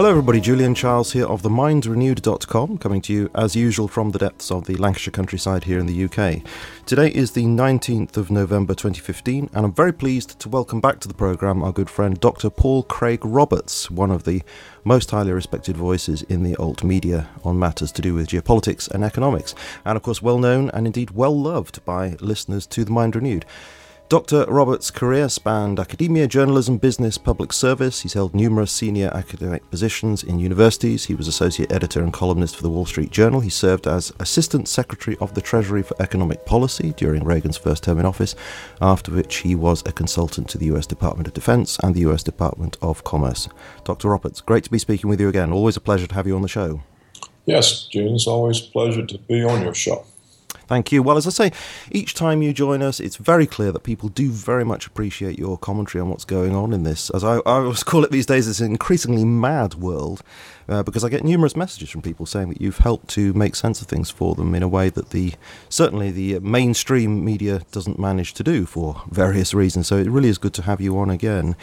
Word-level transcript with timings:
Hello, 0.00 0.08
everybody. 0.08 0.40
Julian 0.40 0.74
Charles 0.74 1.12
here 1.12 1.26
of 1.26 1.42
themindrenewed.com, 1.42 2.78
coming 2.78 3.02
to 3.02 3.12
you 3.12 3.30
as 3.34 3.54
usual 3.54 3.86
from 3.86 4.12
the 4.12 4.18
depths 4.18 4.50
of 4.50 4.64
the 4.64 4.76
Lancashire 4.76 5.12
countryside 5.12 5.64
here 5.64 5.78
in 5.78 5.84
the 5.84 6.04
UK. 6.04 6.40
Today 6.86 7.08
is 7.08 7.32
the 7.32 7.44
19th 7.44 8.16
of 8.16 8.30
November 8.30 8.72
2015, 8.72 9.50
and 9.52 9.66
I'm 9.66 9.74
very 9.74 9.92
pleased 9.92 10.40
to 10.40 10.48
welcome 10.48 10.80
back 10.80 11.00
to 11.00 11.08
the 11.08 11.12
programme 11.12 11.62
our 11.62 11.70
good 11.70 11.90
friend 11.90 12.18
Dr. 12.18 12.48
Paul 12.48 12.82
Craig 12.84 13.20
Roberts, 13.22 13.90
one 13.90 14.10
of 14.10 14.24
the 14.24 14.40
most 14.84 15.10
highly 15.10 15.32
respected 15.32 15.76
voices 15.76 16.22
in 16.22 16.44
the 16.44 16.56
alt 16.56 16.82
media 16.82 17.28
on 17.44 17.58
matters 17.58 17.92
to 17.92 18.00
do 18.00 18.14
with 18.14 18.28
geopolitics 18.28 18.90
and 18.90 19.04
economics, 19.04 19.54
and 19.84 19.96
of 19.96 20.02
course, 20.02 20.22
well 20.22 20.38
known 20.38 20.70
and 20.70 20.86
indeed 20.86 21.10
well 21.10 21.38
loved 21.38 21.84
by 21.84 22.16
listeners 22.20 22.66
to 22.68 22.86
The 22.86 22.90
Mind 22.90 23.16
Renewed. 23.16 23.44
Dr. 24.10 24.44
Roberts' 24.46 24.90
career 24.90 25.28
spanned 25.28 25.78
academia, 25.78 26.26
journalism, 26.26 26.78
business, 26.78 27.16
public 27.16 27.52
service. 27.52 28.00
He's 28.00 28.14
held 28.14 28.34
numerous 28.34 28.72
senior 28.72 29.08
academic 29.14 29.70
positions 29.70 30.24
in 30.24 30.40
universities. 30.40 31.04
He 31.04 31.14
was 31.14 31.28
associate 31.28 31.70
editor 31.70 32.02
and 32.02 32.12
columnist 32.12 32.56
for 32.56 32.64
the 32.64 32.70
Wall 32.70 32.86
Street 32.86 33.10
Journal. 33.12 33.38
He 33.38 33.50
served 33.50 33.86
as 33.86 34.12
assistant 34.18 34.66
secretary 34.66 35.16
of 35.20 35.34
the 35.34 35.40
Treasury 35.40 35.84
for 35.84 35.94
Economic 36.02 36.44
Policy 36.44 36.92
during 36.96 37.22
Reagan's 37.22 37.56
first 37.56 37.84
term 37.84 38.00
in 38.00 38.04
office, 38.04 38.34
after 38.80 39.12
which 39.12 39.36
he 39.36 39.54
was 39.54 39.80
a 39.86 39.92
consultant 39.92 40.48
to 40.48 40.58
the 40.58 40.66
US 40.74 40.88
Department 40.88 41.28
of 41.28 41.34
Defense 41.34 41.78
and 41.78 41.94
the 41.94 42.10
US 42.10 42.24
Department 42.24 42.78
of 42.82 43.04
Commerce. 43.04 43.48
Dr. 43.84 44.08
Roberts, 44.08 44.40
great 44.40 44.64
to 44.64 44.72
be 44.72 44.78
speaking 44.80 45.08
with 45.08 45.20
you 45.20 45.28
again. 45.28 45.52
Always 45.52 45.76
a 45.76 45.80
pleasure 45.80 46.08
to 46.08 46.14
have 46.16 46.26
you 46.26 46.34
on 46.34 46.42
the 46.42 46.48
show. 46.48 46.82
Yes, 47.46 47.86
Julian, 47.86 48.16
it's 48.16 48.26
always 48.26 48.58
a 48.58 48.70
pleasure 48.72 49.06
to 49.06 49.18
be 49.18 49.44
on 49.44 49.62
your 49.62 49.74
show. 49.74 50.04
Thank 50.70 50.92
you. 50.92 51.02
Well, 51.02 51.16
as 51.16 51.26
I 51.26 51.30
say, 51.30 51.52
each 51.90 52.14
time 52.14 52.42
you 52.42 52.52
join 52.52 52.80
us, 52.80 53.00
it's 53.00 53.16
very 53.16 53.44
clear 53.44 53.72
that 53.72 53.80
people 53.80 54.08
do 54.08 54.30
very 54.30 54.64
much 54.64 54.86
appreciate 54.86 55.36
your 55.36 55.58
commentary 55.58 56.00
on 56.00 56.10
what's 56.10 56.24
going 56.24 56.54
on 56.54 56.72
in 56.72 56.84
this, 56.84 57.10
as 57.10 57.24
I, 57.24 57.38
I 57.38 57.40
always 57.44 57.82
call 57.92 58.04
it 58.04 58.12
these 58.12 58.24
days, 58.24 58.60
an 58.60 58.70
increasingly 58.70 59.24
mad 59.24 59.74
world, 59.74 60.22
uh, 60.68 60.84
because 60.84 61.02
I 61.02 61.08
get 61.08 61.24
numerous 61.24 61.56
messages 61.56 61.90
from 61.90 62.02
people 62.02 62.24
saying 62.24 62.50
that 62.50 62.60
you've 62.60 62.78
helped 62.78 63.08
to 63.08 63.32
make 63.32 63.56
sense 63.56 63.82
of 63.82 63.88
things 63.88 64.10
for 64.10 64.36
them 64.36 64.54
in 64.54 64.62
a 64.62 64.68
way 64.68 64.90
that 64.90 65.10
the 65.10 65.32
certainly 65.68 66.12
the 66.12 66.38
mainstream 66.38 67.24
media 67.24 67.62
doesn't 67.72 67.98
manage 67.98 68.32
to 68.34 68.44
do 68.44 68.64
for 68.64 69.02
various 69.10 69.52
reasons. 69.52 69.88
So 69.88 69.96
it 69.96 70.08
really 70.08 70.28
is 70.28 70.38
good 70.38 70.54
to 70.54 70.62
have 70.62 70.80
you 70.80 70.96
on 71.00 71.10
again. 71.10 71.56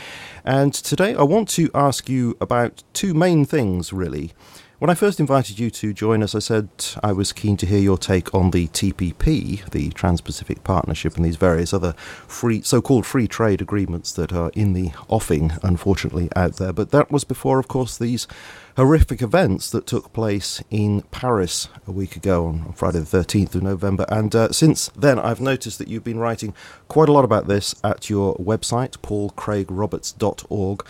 And 0.44 0.74
today 0.74 1.16
I 1.16 1.24
want 1.24 1.48
to 1.52 1.72
ask 1.74 2.09
you 2.09 2.36
about 2.42 2.84
two 2.92 3.14
main 3.14 3.46
things, 3.46 3.94
really. 3.94 4.34
When 4.80 4.92
I 4.92 4.94
first 4.94 5.20
invited 5.20 5.58
you 5.58 5.72
to 5.72 5.92
join 5.92 6.22
us, 6.22 6.36
I 6.36 6.39
said 6.39 6.70
I 7.02 7.11
was 7.11 7.33
keen 7.33 7.58
to 7.58 7.66
hear 7.66 7.80
your 7.80 7.97
take 7.97 8.31
on 8.36 8.52
the 8.52 8.67
TPP, 8.67 9.67
the 9.72 9.89
Trans 9.89 10.22
Pacific 10.22 10.64
Partnership, 10.64 11.16
and 11.16 11.25
these 11.25 11.36
various 11.36 11.73
other 11.73 11.94
free, 12.28 12.61
so 12.61 12.80
called 12.80 13.03
free 13.03 13.28
trade 13.28 13.59
agreements 13.59 14.11
that 14.11 14.31
are 14.31 14.52
in 14.53 14.73
the 14.73 14.92
offing, 15.08 15.53
unfortunately, 15.64 16.30
out 16.36 16.58
there. 16.58 16.73
But 16.73 16.92
that 16.92 17.09
was 17.09 17.23
before, 17.23 17.58
of 17.58 17.67
course, 17.67 17.97
these 17.97 18.28
horrific 18.75 19.23
events 19.23 19.72
that 19.72 19.88
took 19.88 20.14
place 20.14 20.61
in 20.69 21.02
Paris 21.09 21.69
a 21.88 21.91
week 21.91 22.16
ago 22.16 22.45
on 22.45 22.72
Friday 22.73 23.00
the 23.00 23.06
13th 23.17 23.56
of 23.56 23.64
November. 23.64 24.06
And 24.09 24.36
uh, 24.36 24.52
since 24.52 24.89
then, 24.89 25.17
I've 25.17 25.41
noticed 25.41 25.80
that 25.80 25.88
you've 25.88 26.03
been 26.03 26.19
writing 26.19 26.53
quite 26.88 27.09
a 27.09 27.14
lot 27.14 27.25
about 27.25 27.47
this 27.47 27.73
at 27.84 28.12
your 28.12 28.36
website, 28.36 29.00
paulcraigroberts.org. 29.00 30.86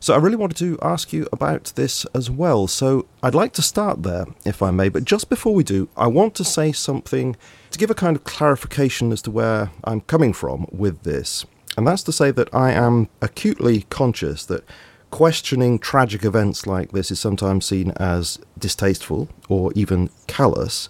So 0.00 0.14
I 0.14 0.18
really 0.18 0.36
wanted 0.36 0.56
to 0.58 0.78
ask 0.82 1.12
you 1.12 1.28
about 1.32 1.72
this 1.74 2.04
as 2.14 2.30
well. 2.30 2.66
So 2.66 3.06
I'd 3.22 3.34
like 3.34 3.52
to 3.54 3.62
start 3.62 4.02
there, 4.02 4.26
if 4.44 4.62
I 4.62 4.70
may. 4.70 4.88
But 4.88 5.04
just 5.04 5.28
before 5.28 5.54
we 5.54 5.64
do, 5.64 5.88
I 5.96 6.06
want 6.06 6.34
to 6.36 6.44
say 6.44 6.72
something 6.72 7.36
to 7.70 7.78
give 7.78 7.90
a 7.90 7.94
kind 7.94 8.16
of 8.16 8.24
clarification 8.24 9.12
as 9.12 9.22
to 9.22 9.30
where 9.30 9.70
I'm 9.84 10.02
coming 10.02 10.32
from 10.32 10.66
with 10.70 11.02
this. 11.02 11.44
And 11.76 11.86
that's 11.86 12.02
to 12.04 12.12
say 12.12 12.30
that 12.30 12.54
I 12.54 12.72
am 12.72 13.08
acutely 13.20 13.82
conscious 13.90 14.44
that 14.46 14.64
questioning 15.10 15.78
tragic 15.78 16.24
events 16.24 16.66
like 16.66 16.92
this 16.92 17.10
is 17.10 17.20
sometimes 17.20 17.64
seen 17.64 17.90
as 17.92 18.38
distasteful 18.58 19.28
or 19.48 19.72
even 19.74 20.10
callous. 20.26 20.88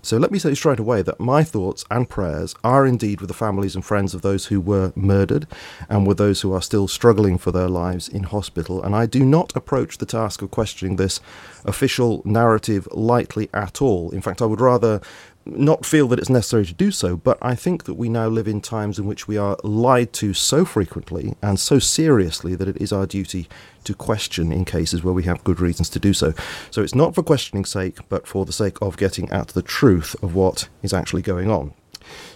So 0.00 0.16
let 0.16 0.30
me 0.30 0.38
say 0.38 0.54
straight 0.54 0.78
away 0.78 1.02
that 1.02 1.18
my 1.18 1.42
thoughts 1.42 1.84
and 1.90 2.08
prayers 2.08 2.54
are 2.62 2.86
indeed 2.86 3.20
with 3.20 3.28
the 3.28 3.34
families 3.34 3.74
and 3.74 3.84
friends 3.84 4.14
of 4.14 4.22
those 4.22 4.46
who 4.46 4.60
were 4.60 4.92
murdered 4.94 5.46
and 5.88 6.06
with 6.06 6.18
those 6.18 6.40
who 6.40 6.52
are 6.52 6.62
still 6.62 6.86
struggling 6.86 7.36
for 7.36 7.50
their 7.50 7.68
lives 7.68 8.08
in 8.08 8.22
hospital. 8.22 8.82
And 8.82 8.94
I 8.94 9.06
do 9.06 9.24
not 9.24 9.54
approach 9.56 9.98
the 9.98 10.06
task 10.06 10.40
of 10.40 10.50
questioning 10.50 10.96
this 10.96 11.20
official 11.64 12.22
narrative 12.24 12.86
lightly 12.92 13.50
at 13.52 13.82
all. 13.82 14.10
In 14.10 14.20
fact, 14.20 14.40
I 14.40 14.46
would 14.46 14.60
rather 14.60 15.00
not 15.48 15.86
feel 15.86 16.08
that 16.08 16.18
it's 16.18 16.30
necessary 16.30 16.66
to 16.66 16.74
do 16.74 16.90
so, 16.90 17.16
but 17.16 17.38
I 17.40 17.54
think 17.54 17.84
that 17.84 17.94
we 17.94 18.08
now 18.08 18.28
live 18.28 18.48
in 18.48 18.60
times 18.60 18.98
in 18.98 19.06
which 19.06 19.26
we 19.26 19.36
are 19.36 19.56
lied 19.62 20.12
to 20.14 20.34
so 20.34 20.64
frequently 20.64 21.34
and 21.42 21.58
so 21.58 21.78
seriously 21.78 22.54
that 22.54 22.68
it 22.68 22.76
is 22.76 22.92
our 22.92 23.06
duty 23.06 23.48
to 23.84 23.94
question 23.94 24.52
in 24.52 24.64
cases 24.64 25.02
where 25.02 25.14
we 25.14 25.22
have 25.24 25.44
good 25.44 25.60
reasons 25.60 25.88
to 25.90 25.98
do 25.98 26.12
so. 26.12 26.34
So 26.70 26.82
it's 26.82 26.94
not 26.94 27.14
for 27.14 27.22
questioning's 27.22 27.70
sake, 27.70 27.98
but 28.08 28.26
for 28.26 28.44
the 28.44 28.52
sake 28.52 28.76
of 28.82 28.96
getting 28.96 29.30
at 29.30 29.48
the 29.48 29.62
truth 29.62 30.14
of 30.22 30.34
what 30.34 30.68
is 30.82 30.92
actually 30.92 31.22
going 31.22 31.50
on. 31.50 31.72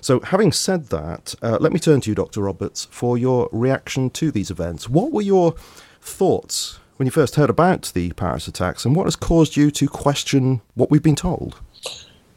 So, 0.01 0.21
having 0.21 0.53
said 0.53 0.89
that, 0.89 1.34
uh, 1.41 1.56
let 1.59 1.72
me 1.72 1.78
turn 1.78 2.03
to 2.03 2.11
you, 2.11 2.15
Dr. 2.15 2.43
Roberts, 2.43 2.87
for 2.91 3.17
your 3.17 3.49
reaction 3.53 4.11
to 4.11 4.31
these 4.31 4.51
events. 4.51 4.89
What 4.89 5.12
were 5.12 5.22
your 5.22 5.55
thoughts 6.01 6.78
when 6.97 7.06
you 7.06 7.11
first 7.11 7.37
heard 7.37 7.49
about 7.49 7.91
the 7.95 8.12
Paris 8.12 8.47
attacks, 8.49 8.84
and 8.84 8.95
what 8.95 9.06
has 9.06 9.17
caused 9.17 9.56
you 9.56 9.71
to 9.71 9.89
question 9.89 10.61
what 10.75 10.91
we've 10.91 11.03
been 11.03 11.17
told? 11.17 11.61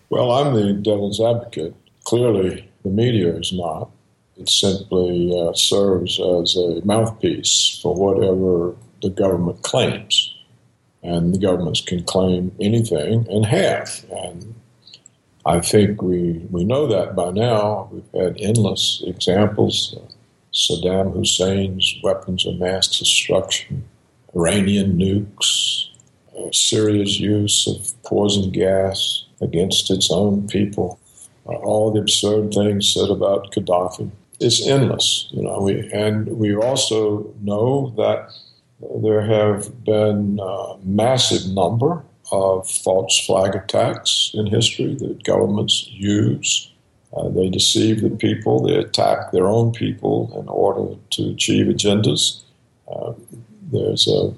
Well, 0.09 0.31
I'm 0.31 0.53
the 0.53 0.73
devil's 0.73 1.19
advocate. 1.19 1.75
Clearly, 2.03 2.69
the 2.83 2.89
media 2.89 3.35
is 3.35 3.51
not. 3.51 3.89
It 4.37 4.49
simply 4.49 5.33
uh, 5.39 5.53
serves 5.53 6.19
as 6.19 6.55
a 6.55 6.81
mouthpiece 6.85 7.79
for 7.81 7.95
whatever 7.95 8.75
the 9.01 9.09
government 9.09 9.63
claims. 9.63 10.33
And 11.01 11.33
the 11.33 11.39
governments 11.39 11.81
can 11.81 12.03
claim 12.03 12.51
anything 12.59 13.27
and 13.29 13.45
have. 13.45 14.05
And 14.11 14.55
I 15.45 15.59
think 15.59 16.01
we, 16.01 16.45
we 16.49 16.63
know 16.63 16.87
that 16.87 17.15
by 17.15 17.31
now. 17.31 17.89
We've 17.91 18.23
had 18.23 18.37
endless 18.39 19.03
examples 19.05 19.95
Saddam 20.55 21.13
Hussein's 21.13 21.95
weapons 22.01 22.45
of 22.45 22.59
mass 22.59 22.87
destruction, 22.87 23.83
Iranian 24.33 24.97
nukes, 24.97 25.89
Syria's 26.51 27.19
use 27.19 27.67
of 27.67 28.03
poison 28.03 28.51
gas 28.51 29.25
against 29.41 29.91
its 29.91 30.11
own 30.11 30.47
people, 30.47 30.99
uh, 31.47 31.55
all 31.55 31.91
the 31.91 32.01
absurd 32.01 32.53
things 32.53 32.93
said 32.93 33.09
about 33.09 33.51
Gaddafi. 33.51 34.09
It's 34.39 34.65
endless, 34.67 35.27
you 35.31 35.43
know. 35.43 35.61
We, 35.61 35.89
and 35.91 36.27
we 36.37 36.55
also 36.55 37.33
know 37.41 37.93
that 37.97 38.29
there 39.01 39.21
have 39.21 39.83
been 39.83 40.39
a 40.41 40.77
massive 40.83 41.53
number 41.53 42.03
of 42.31 42.69
false 42.69 43.25
flag 43.25 43.55
attacks 43.55 44.31
in 44.33 44.47
history 44.47 44.95
that 44.95 45.23
governments 45.23 45.87
use. 45.91 46.71
Uh, 47.15 47.29
they 47.29 47.49
deceive 47.49 48.01
the 48.01 48.09
people, 48.09 48.61
they 48.61 48.75
attack 48.75 49.31
their 49.31 49.47
own 49.47 49.71
people 49.71 50.37
in 50.37 50.49
order 50.49 50.95
to 51.11 51.29
achieve 51.29 51.67
agendas. 51.67 52.43
Uh, 52.91 53.13
there's 53.71 54.07
a 54.07 54.33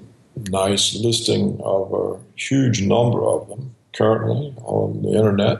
nice 0.50 0.94
listing 0.96 1.60
of 1.62 1.92
a 1.92 2.18
huge 2.36 2.82
number 2.82 3.24
of 3.24 3.48
them 3.48 3.74
currently 3.94 4.54
on 4.62 5.02
the 5.02 5.10
internet. 5.10 5.58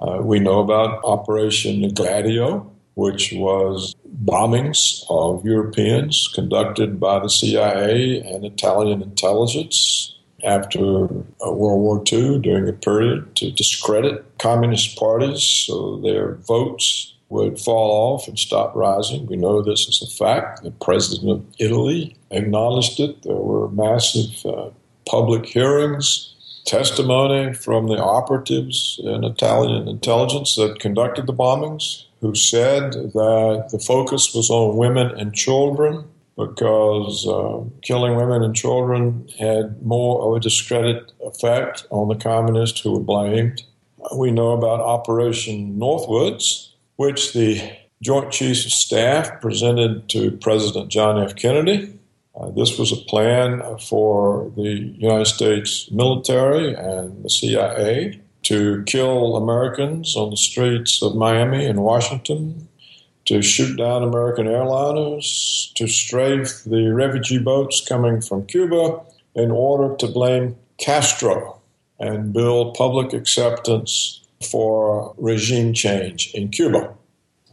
Uh, 0.00 0.18
we 0.22 0.38
know 0.38 0.60
about 0.60 1.00
Operation 1.04 1.92
Gladio, 1.94 2.70
which 2.94 3.32
was 3.34 3.94
bombings 4.24 5.04
of 5.08 5.44
Europeans 5.44 6.30
conducted 6.34 6.98
by 6.98 7.18
the 7.18 7.28
CIA 7.28 8.20
and 8.20 8.44
Italian 8.44 9.02
intelligence 9.02 10.14
after 10.44 11.04
uh, 11.04 11.52
World 11.52 11.80
War 11.80 12.02
II 12.10 12.38
during 12.38 12.68
a 12.68 12.72
period 12.72 13.36
to 13.36 13.50
discredit 13.50 14.24
communist 14.38 14.98
parties 14.98 15.42
so 15.42 16.00
their 16.00 16.36
votes 16.36 17.14
would 17.30 17.58
fall 17.58 17.90
off 17.90 18.28
and 18.28 18.38
stop 18.38 18.74
rising. 18.74 19.26
We 19.26 19.36
know 19.36 19.62
this 19.62 19.88
is 19.88 20.02
a 20.02 20.14
fact. 20.14 20.62
The 20.62 20.72
president 20.72 21.30
of 21.30 21.46
Italy 21.58 22.16
acknowledged 22.30 23.00
it. 23.00 23.22
There 23.22 23.34
were 23.34 23.68
massive 23.70 24.44
uh, 24.44 24.70
public 25.08 25.46
hearings, 25.46 26.34
testimony 26.66 27.52
from 27.54 27.86
the 27.86 27.98
operatives 27.98 29.00
in 29.02 29.24
Italian 29.24 29.88
intelligence 29.88 30.56
that 30.56 30.80
conducted 30.80 31.26
the 31.26 31.32
bombings, 31.32 32.04
who 32.20 32.34
said 32.34 32.92
that 32.92 33.68
the 33.72 33.78
focus 33.78 34.34
was 34.34 34.50
on 34.50 34.76
women 34.76 35.10
and 35.18 35.34
children 35.34 36.04
because 36.36 37.26
uh, 37.26 37.60
killing 37.82 38.16
women 38.16 38.42
and 38.42 38.54
children 38.56 39.28
had 39.38 39.82
more 39.82 40.22
of 40.22 40.36
a 40.36 40.40
discredit 40.40 41.12
effect 41.22 41.86
on 41.90 42.08
the 42.08 42.14
communists 42.14 42.80
who 42.80 42.92
were 42.92 43.00
blamed. 43.00 43.62
We 44.16 44.30
know 44.30 44.52
about 44.52 44.80
Operation 44.80 45.78
Northwoods, 45.78 46.69
which 47.00 47.32
the 47.32 47.58
Joint 48.02 48.30
Chiefs 48.30 48.66
of 48.66 48.72
Staff 48.72 49.40
presented 49.40 50.06
to 50.10 50.32
President 50.32 50.90
John 50.90 51.18
F. 51.18 51.34
Kennedy. 51.34 51.98
Uh, 52.38 52.50
this 52.50 52.78
was 52.78 52.92
a 52.92 52.96
plan 52.96 53.62
for 53.78 54.52
the 54.54 54.92
United 54.98 55.24
States 55.24 55.90
military 55.90 56.74
and 56.74 57.24
the 57.24 57.30
CIA 57.30 58.20
to 58.42 58.82
kill 58.84 59.36
Americans 59.36 60.14
on 60.14 60.28
the 60.28 60.36
streets 60.36 61.02
of 61.02 61.16
Miami 61.16 61.64
and 61.64 61.82
Washington, 61.82 62.68
to 63.24 63.40
shoot 63.40 63.78
down 63.78 64.02
American 64.02 64.44
airliners, 64.44 65.72
to 65.76 65.88
strafe 65.88 66.64
the 66.66 66.92
refugee 66.92 67.38
boats 67.38 67.82
coming 67.88 68.20
from 68.20 68.44
Cuba, 68.44 69.00
in 69.34 69.50
order 69.50 69.96
to 69.96 70.06
blame 70.06 70.54
Castro 70.76 71.62
and 71.98 72.34
build 72.34 72.74
public 72.74 73.14
acceptance 73.14 74.19
for 74.42 75.14
regime 75.18 75.72
change 75.72 76.32
in 76.34 76.48
Cuba. 76.48 76.94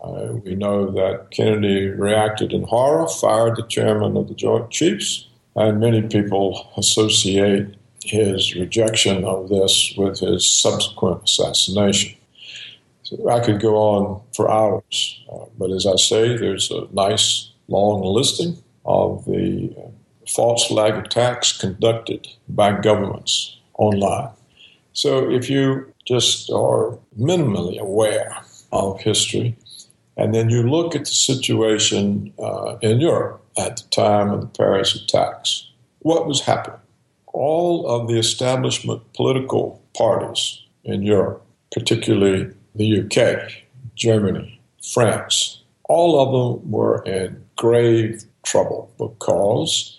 Uh, 0.02 0.34
we 0.44 0.56
know 0.56 0.90
that 0.92 1.32
Kennedy 1.32 1.88
reacted 1.88 2.54
in 2.54 2.64
horror, 2.64 3.08
fired 3.08 3.56
the 3.56 3.64
chairman 3.64 4.16
of 4.16 4.28
the 4.28 4.36
Joint 4.36 4.70
Chiefs, 4.72 5.28
and 5.56 5.80
many 5.80 6.02
people 6.02 6.72
associate 6.78 7.76
his 8.04 8.56
rejection 8.56 9.26
of 9.26 9.50
this 9.50 9.94
with 9.98 10.20
his 10.20 10.50
subsequent 10.50 11.24
assassination. 11.24 12.16
So 13.04 13.30
I 13.30 13.40
could 13.40 13.60
go 13.60 13.76
on 13.76 14.22
for 14.36 14.50
hours, 14.50 15.24
uh, 15.32 15.46
but 15.58 15.72
as 15.72 15.86
I 15.86 15.96
say, 15.96 16.38
there's 16.38 16.70
a 16.72 16.88
nice 16.94 17.52
long 17.68 18.04
listing 18.04 18.62
of 18.86 19.26
the 19.26 19.74
uh, 19.78 19.90
false 20.28 20.68
flag 20.68 20.94
attacks 20.94 21.58
conducted 21.58 22.28
by 22.48 22.80
governments 22.80 23.58
online. 23.78 24.30
So 24.94 25.30
if 25.30 25.50
you 25.50 25.94
just 26.08 26.50
are 26.50 26.98
minimally 27.20 27.78
aware 27.80 28.38
of 28.72 29.00
history, 29.02 29.58
and 30.16 30.34
then 30.34 30.50
you 30.50 30.64
look 30.64 30.96
at 30.96 31.06
the 31.06 31.12
situation 31.12 32.34
uh, 32.40 32.78
in 32.82 33.00
Europe 33.00 33.44
at 33.58 33.78
the 33.78 33.84
time 33.90 34.32
of 34.32 34.42
the 34.42 34.48
Paris 34.48 34.96
attacks. 34.96 35.70
What 36.00 36.26
was 36.26 36.42
happening? 36.42 36.80
All 37.28 37.88
of 37.88 38.08
the 38.08 38.18
establishment 38.18 39.02
political 39.14 39.82
parties 39.96 40.64
in 40.84 41.04
Europe, 41.04 41.46
particularly 41.72 42.52
the 42.76 43.02
UK, 43.02 43.52
Germany, 43.96 44.60
France, 44.94 45.62
all 45.90 46.20
of 46.20 46.62
them 46.62 46.72
were 46.72 47.04
in 47.04 47.44
grave 47.56 48.24
trouble 48.44 48.92
because 48.98 49.98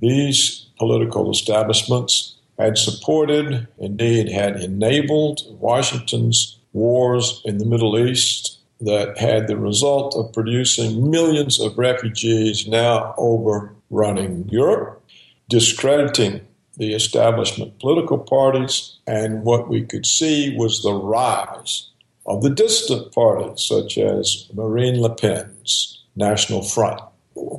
these 0.00 0.66
political 0.78 1.30
establishments 1.30 2.37
had 2.58 2.76
supported, 2.76 3.68
indeed 3.78 4.28
had 4.28 4.56
enabled 4.56 5.42
Washington's 5.60 6.58
wars 6.72 7.40
in 7.44 7.58
the 7.58 7.64
Middle 7.64 7.98
East 7.98 8.58
that 8.80 9.18
had 9.18 9.48
the 9.48 9.56
result 9.56 10.14
of 10.16 10.32
producing 10.32 11.10
millions 11.10 11.60
of 11.60 11.78
refugees 11.78 12.66
now 12.68 13.14
overrunning 13.16 14.48
Europe, 14.48 15.02
discrediting 15.48 16.40
the 16.76 16.94
establishment 16.94 17.78
political 17.80 18.18
parties, 18.18 18.96
and 19.06 19.42
what 19.42 19.68
we 19.68 19.84
could 19.84 20.06
see 20.06 20.54
was 20.56 20.82
the 20.82 20.94
rise 20.94 21.90
of 22.24 22.42
the 22.42 22.50
distant 22.50 23.12
parties, 23.12 23.62
such 23.62 23.98
as 23.98 24.48
Marine 24.54 25.00
Le 25.00 25.12
Pen's 25.12 26.04
National 26.14 26.62
Front, 26.62 27.00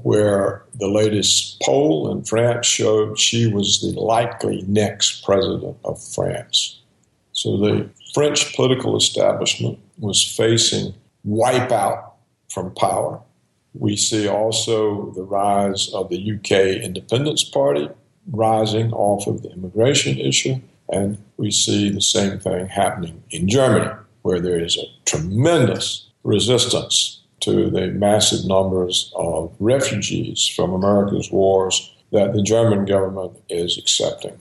where 0.04 0.64
the 0.76 0.88
latest 0.88 1.62
poll 1.62 2.12
in 2.12 2.24
France 2.24 2.66
showed 2.66 3.20
she 3.20 3.48
was 3.48 3.82
the 3.82 4.00
likely 4.00 4.64
next 4.68 5.24
president 5.24 5.78
of 5.84 6.02
France. 6.14 6.80
So 7.34 7.58
the 7.58 7.90
French 8.14 8.56
political 8.56 8.98
establishment 8.98 9.80
was 9.98 10.24
facing 10.24 10.94
wipeout 11.28 12.12
from 12.50 12.74
power. 12.76 13.22
We 13.74 13.96
see 13.96 14.28
also 14.28 15.12
the 15.12 15.24
rise 15.24 15.90
of 15.94 16.10
the 16.10 16.34
UK 16.34 16.84
Independence 16.84 17.44
Party 17.44 17.90
rising 18.32 18.92
off 18.94 19.28
of 19.28 19.42
the 19.42 19.52
immigration 19.52 20.20
issue. 20.20 20.56
And 20.92 21.18
we 21.38 21.52
see 21.52 21.90
the 21.90 22.02
same 22.02 22.40
thing 22.40 22.68
happening 22.68 23.24
in 23.30 23.48
Germany, 23.48 23.92
where 24.24 24.40
there 24.40 24.60
is 24.60 24.78
a 24.78 24.86
tremendous 25.06 26.10
resistance 26.24 27.19
to 27.42 27.70
the 27.70 27.88
massive 27.88 28.46
numbers 28.46 29.12
of 29.16 29.56
refugees 29.60 30.48
from 30.48 30.74
America's 30.74 31.32
wars 31.32 31.94
that 32.12 32.34
the 32.34 32.44
German 32.44 32.86
government 32.86 33.34
is 33.50 33.78
accepting. 33.78 34.38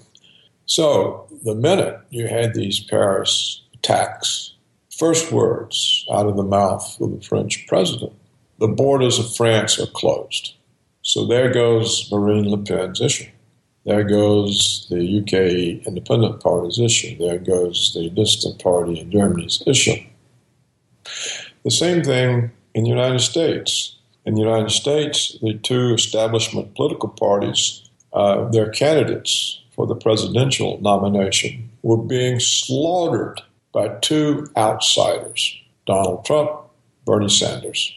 So, 0.66 1.26
the 1.44 1.54
minute 1.54 2.00
you 2.10 2.26
had 2.26 2.54
these 2.54 2.80
Paris 2.80 3.62
attacks, 3.74 4.54
first 4.98 5.32
words 5.32 6.04
out 6.12 6.26
of 6.26 6.36
the 6.36 6.42
mouth 6.42 7.00
of 7.00 7.12
the 7.12 7.20
French 7.20 7.66
president 7.66 8.12
the 8.58 8.68
borders 8.68 9.18
of 9.18 9.34
France 9.36 9.78
are 9.78 9.86
closed. 9.86 10.54
So 11.02 11.24
there 11.24 11.50
goes 11.50 12.10
Marine 12.10 12.50
Le 12.50 12.58
Pen's 12.58 13.00
issue. 13.00 13.30
There 13.86 14.04
goes 14.04 14.86
the 14.90 15.20
UK 15.20 15.86
Independent 15.86 16.42
Party's 16.42 16.78
issue. 16.78 17.16
There 17.16 17.38
goes 17.38 17.92
the 17.94 18.10
distant 18.10 18.60
party 18.62 19.00
in 19.00 19.10
Germany's 19.10 19.62
issue. 19.66 20.04
The 21.64 21.70
same 21.70 22.02
thing 22.02 22.50
in 22.78 22.84
the 22.84 22.90
United 22.90 23.18
States. 23.18 23.96
In 24.24 24.34
the 24.34 24.40
United 24.40 24.70
States, 24.70 25.36
the 25.42 25.54
two 25.54 25.94
establishment 25.94 26.76
political 26.76 27.08
parties, 27.08 27.82
uh, 28.12 28.48
their 28.50 28.70
candidates 28.70 29.60
for 29.74 29.84
the 29.88 29.96
presidential 29.96 30.80
nomination, 30.80 31.70
were 31.82 31.96
being 31.96 32.38
slaughtered 32.38 33.42
by 33.72 33.88
two 34.00 34.46
outsiders 34.56 35.58
Donald 35.86 36.24
Trump, 36.24 36.50
Bernie 37.04 37.28
Sanders. 37.28 37.92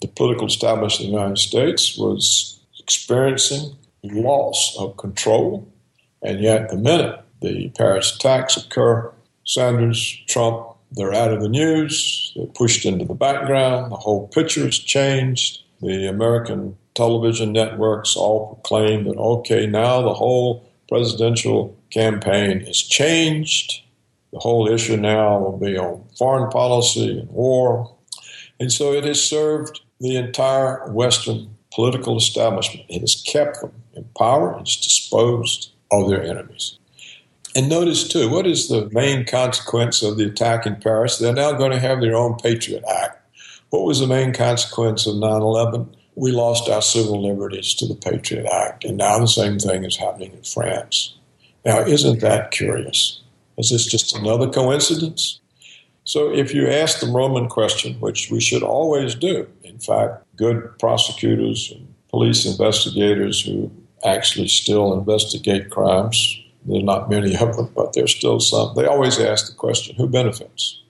The 0.00 0.06
political 0.08 0.46
establishment 0.46 1.08
of 1.08 1.12
the 1.12 1.20
United 1.20 1.38
States 1.38 1.98
was 1.98 2.60
experiencing 2.78 3.76
loss 4.04 4.76
of 4.78 4.96
control, 4.98 5.66
and 6.22 6.40
yet 6.40 6.68
the 6.68 6.76
minute 6.76 7.24
the 7.42 7.70
Paris 7.76 8.14
attacks 8.14 8.56
occur, 8.56 9.12
Sanders, 9.44 10.22
Trump, 10.28 10.69
they're 10.92 11.14
out 11.14 11.32
of 11.32 11.40
the 11.40 11.48
news, 11.48 12.32
they're 12.36 12.46
pushed 12.46 12.84
into 12.84 13.04
the 13.04 13.14
background, 13.14 13.92
the 13.92 13.96
whole 13.96 14.28
picture 14.28 14.64
has 14.64 14.78
changed. 14.78 15.62
The 15.80 16.08
American 16.08 16.76
television 16.94 17.52
networks 17.52 18.16
all 18.16 18.54
proclaim 18.54 19.04
that, 19.04 19.16
okay, 19.16 19.66
now 19.66 20.02
the 20.02 20.14
whole 20.14 20.68
presidential 20.88 21.76
campaign 21.90 22.60
is 22.60 22.82
changed. 22.82 23.82
The 24.32 24.40
whole 24.40 24.68
issue 24.68 24.96
now 24.96 25.38
will 25.38 25.58
be 25.58 25.78
on 25.78 26.04
foreign 26.18 26.50
policy 26.50 27.20
and 27.20 27.30
war. 27.30 27.96
And 28.58 28.70
so 28.70 28.92
it 28.92 29.04
has 29.04 29.22
served 29.22 29.80
the 30.00 30.16
entire 30.16 30.92
Western 30.92 31.56
political 31.72 32.16
establishment. 32.16 32.86
It 32.88 33.00
has 33.00 33.22
kept 33.26 33.60
them 33.60 33.72
in 33.94 34.04
power 34.18 34.58
it's 34.60 34.76
disposed 34.76 35.72
of 35.90 36.08
their 36.08 36.22
enemies. 36.22 36.78
And 37.56 37.68
notice, 37.68 38.06
too, 38.06 38.30
what 38.30 38.46
is 38.46 38.68
the 38.68 38.88
main 38.92 39.24
consequence 39.24 40.02
of 40.02 40.16
the 40.16 40.26
attack 40.26 40.66
in 40.66 40.76
Paris? 40.76 41.18
They're 41.18 41.32
now 41.32 41.52
going 41.52 41.72
to 41.72 41.80
have 41.80 42.00
their 42.00 42.14
own 42.14 42.36
Patriot 42.36 42.84
Act. 42.88 43.16
What 43.70 43.84
was 43.84 44.00
the 44.00 44.06
main 44.06 44.32
consequence 44.32 45.06
of 45.06 45.16
9 45.16 45.42
11? 45.42 45.96
We 46.14 46.32
lost 46.32 46.68
our 46.68 46.82
civil 46.82 47.26
liberties 47.26 47.74
to 47.74 47.86
the 47.86 47.94
Patriot 47.94 48.46
Act. 48.46 48.84
And 48.84 48.96
now 48.96 49.18
the 49.18 49.26
same 49.26 49.58
thing 49.58 49.84
is 49.84 49.96
happening 49.96 50.32
in 50.32 50.42
France. 50.42 51.14
Now, 51.64 51.80
isn't 51.80 52.20
that 52.20 52.52
curious? 52.52 53.20
Is 53.58 53.70
this 53.70 53.86
just 53.86 54.16
another 54.16 54.48
coincidence? 54.48 55.40
So, 56.04 56.32
if 56.32 56.54
you 56.54 56.66
ask 56.66 57.00
the 57.00 57.06
Roman 57.06 57.48
question, 57.48 58.00
which 58.00 58.30
we 58.30 58.40
should 58.40 58.62
always 58.62 59.14
do, 59.14 59.46
in 59.62 59.78
fact, 59.78 60.24
good 60.36 60.76
prosecutors 60.78 61.70
and 61.74 61.94
police 62.08 62.46
investigators 62.46 63.42
who 63.42 63.70
actually 64.04 64.48
still 64.48 64.92
investigate 64.98 65.70
crimes, 65.70 66.40
there 66.64 66.80
are 66.80 66.82
not 66.82 67.10
many 67.10 67.36
of 67.36 67.56
them, 67.56 67.70
but 67.74 67.92
there's 67.92 68.14
still 68.14 68.40
some, 68.40 68.74
they 68.76 68.86
always 68.86 69.18
ask 69.18 69.46
the 69.46 69.54
question 69.54 69.96
who 69.96 70.06
benefits? 70.06 70.80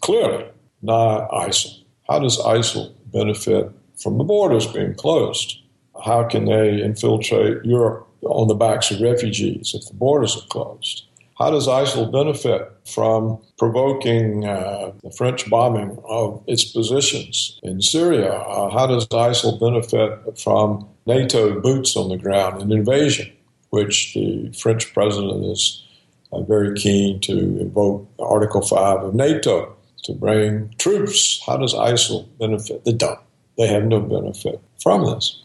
Clearly, 0.00 0.46
not 0.82 1.30
ISIL. 1.30 1.82
How 2.08 2.18
does 2.18 2.38
ISIL 2.38 2.92
benefit 3.12 3.70
from 4.02 4.18
the 4.18 4.24
borders 4.24 4.66
being 4.66 4.94
closed? 4.94 5.58
How 6.04 6.24
can 6.24 6.46
they 6.46 6.82
infiltrate 6.82 7.64
Europe 7.64 8.08
on 8.22 8.48
the 8.48 8.54
backs 8.54 8.90
of 8.90 9.00
refugees 9.00 9.72
if 9.74 9.86
the 9.86 9.94
borders 9.94 10.36
are 10.36 10.46
closed? 10.48 11.04
How 11.38 11.50
does 11.50 11.68
ISIL 11.68 12.12
benefit 12.12 12.70
from 12.86 13.40
provoking 13.56 14.44
uh, 14.44 14.92
the 15.02 15.10
French 15.10 15.48
bombing 15.48 15.98
of 16.06 16.42
its 16.46 16.64
positions 16.64 17.58
in 17.62 17.80
Syria? 17.80 18.32
Uh, 18.32 18.68
how 18.70 18.86
does 18.86 19.06
ISIL 19.06 19.58
benefit 19.58 20.38
from 20.38 20.86
NATO 21.06 21.58
boots 21.58 21.96
on 21.96 22.10
the 22.10 22.18
ground, 22.18 22.60
an 22.60 22.70
invasion, 22.72 23.32
which 23.70 24.14
the 24.14 24.52
French 24.52 24.92
president 24.92 25.44
is 25.46 25.84
uh, 26.32 26.42
very 26.42 26.74
keen 26.74 27.20
to 27.20 27.32
invoke 27.32 28.08
Article 28.18 28.62
5 28.62 29.02
of 29.04 29.14
NATO 29.14 29.74
to 30.04 30.12
bring 30.12 30.74
troops? 30.78 31.42
How 31.46 31.56
does 31.56 31.74
ISIL 31.74 32.26
benefit? 32.38 32.84
They 32.84 32.92
don't. 32.92 33.18
They 33.56 33.66
have 33.66 33.84
no 33.84 34.00
benefit 34.00 34.60
from 34.82 35.04
this. 35.04 35.42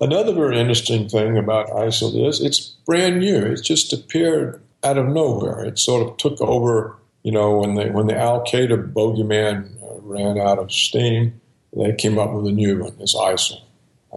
Another 0.00 0.32
very 0.32 0.58
interesting 0.58 1.08
thing 1.08 1.38
about 1.38 1.68
ISIL 1.68 2.26
is 2.28 2.40
it's 2.40 2.60
brand 2.84 3.20
new. 3.20 3.36
It 3.36 3.62
just 3.62 3.92
appeared 3.92 4.60
out 4.82 4.98
of 4.98 5.06
nowhere. 5.06 5.64
It 5.64 5.78
sort 5.78 6.06
of 6.06 6.16
took 6.16 6.40
over, 6.40 6.96
you 7.22 7.32
know, 7.32 7.58
when 7.58 7.74
the 7.74 7.86
when 7.90 8.06
the 8.06 8.18
Al 8.18 8.44
Qaeda 8.44 8.92
bogeyman 8.92 9.82
uh, 9.82 10.00
ran 10.02 10.38
out 10.38 10.58
of 10.58 10.72
steam, 10.72 11.40
they 11.76 11.92
came 11.94 12.18
up 12.18 12.32
with 12.32 12.46
a 12.46 12.52
new 12.52 12.82
one, 12.82 12.94
it's 12.98 13.14
ISIL. 13.14 13.60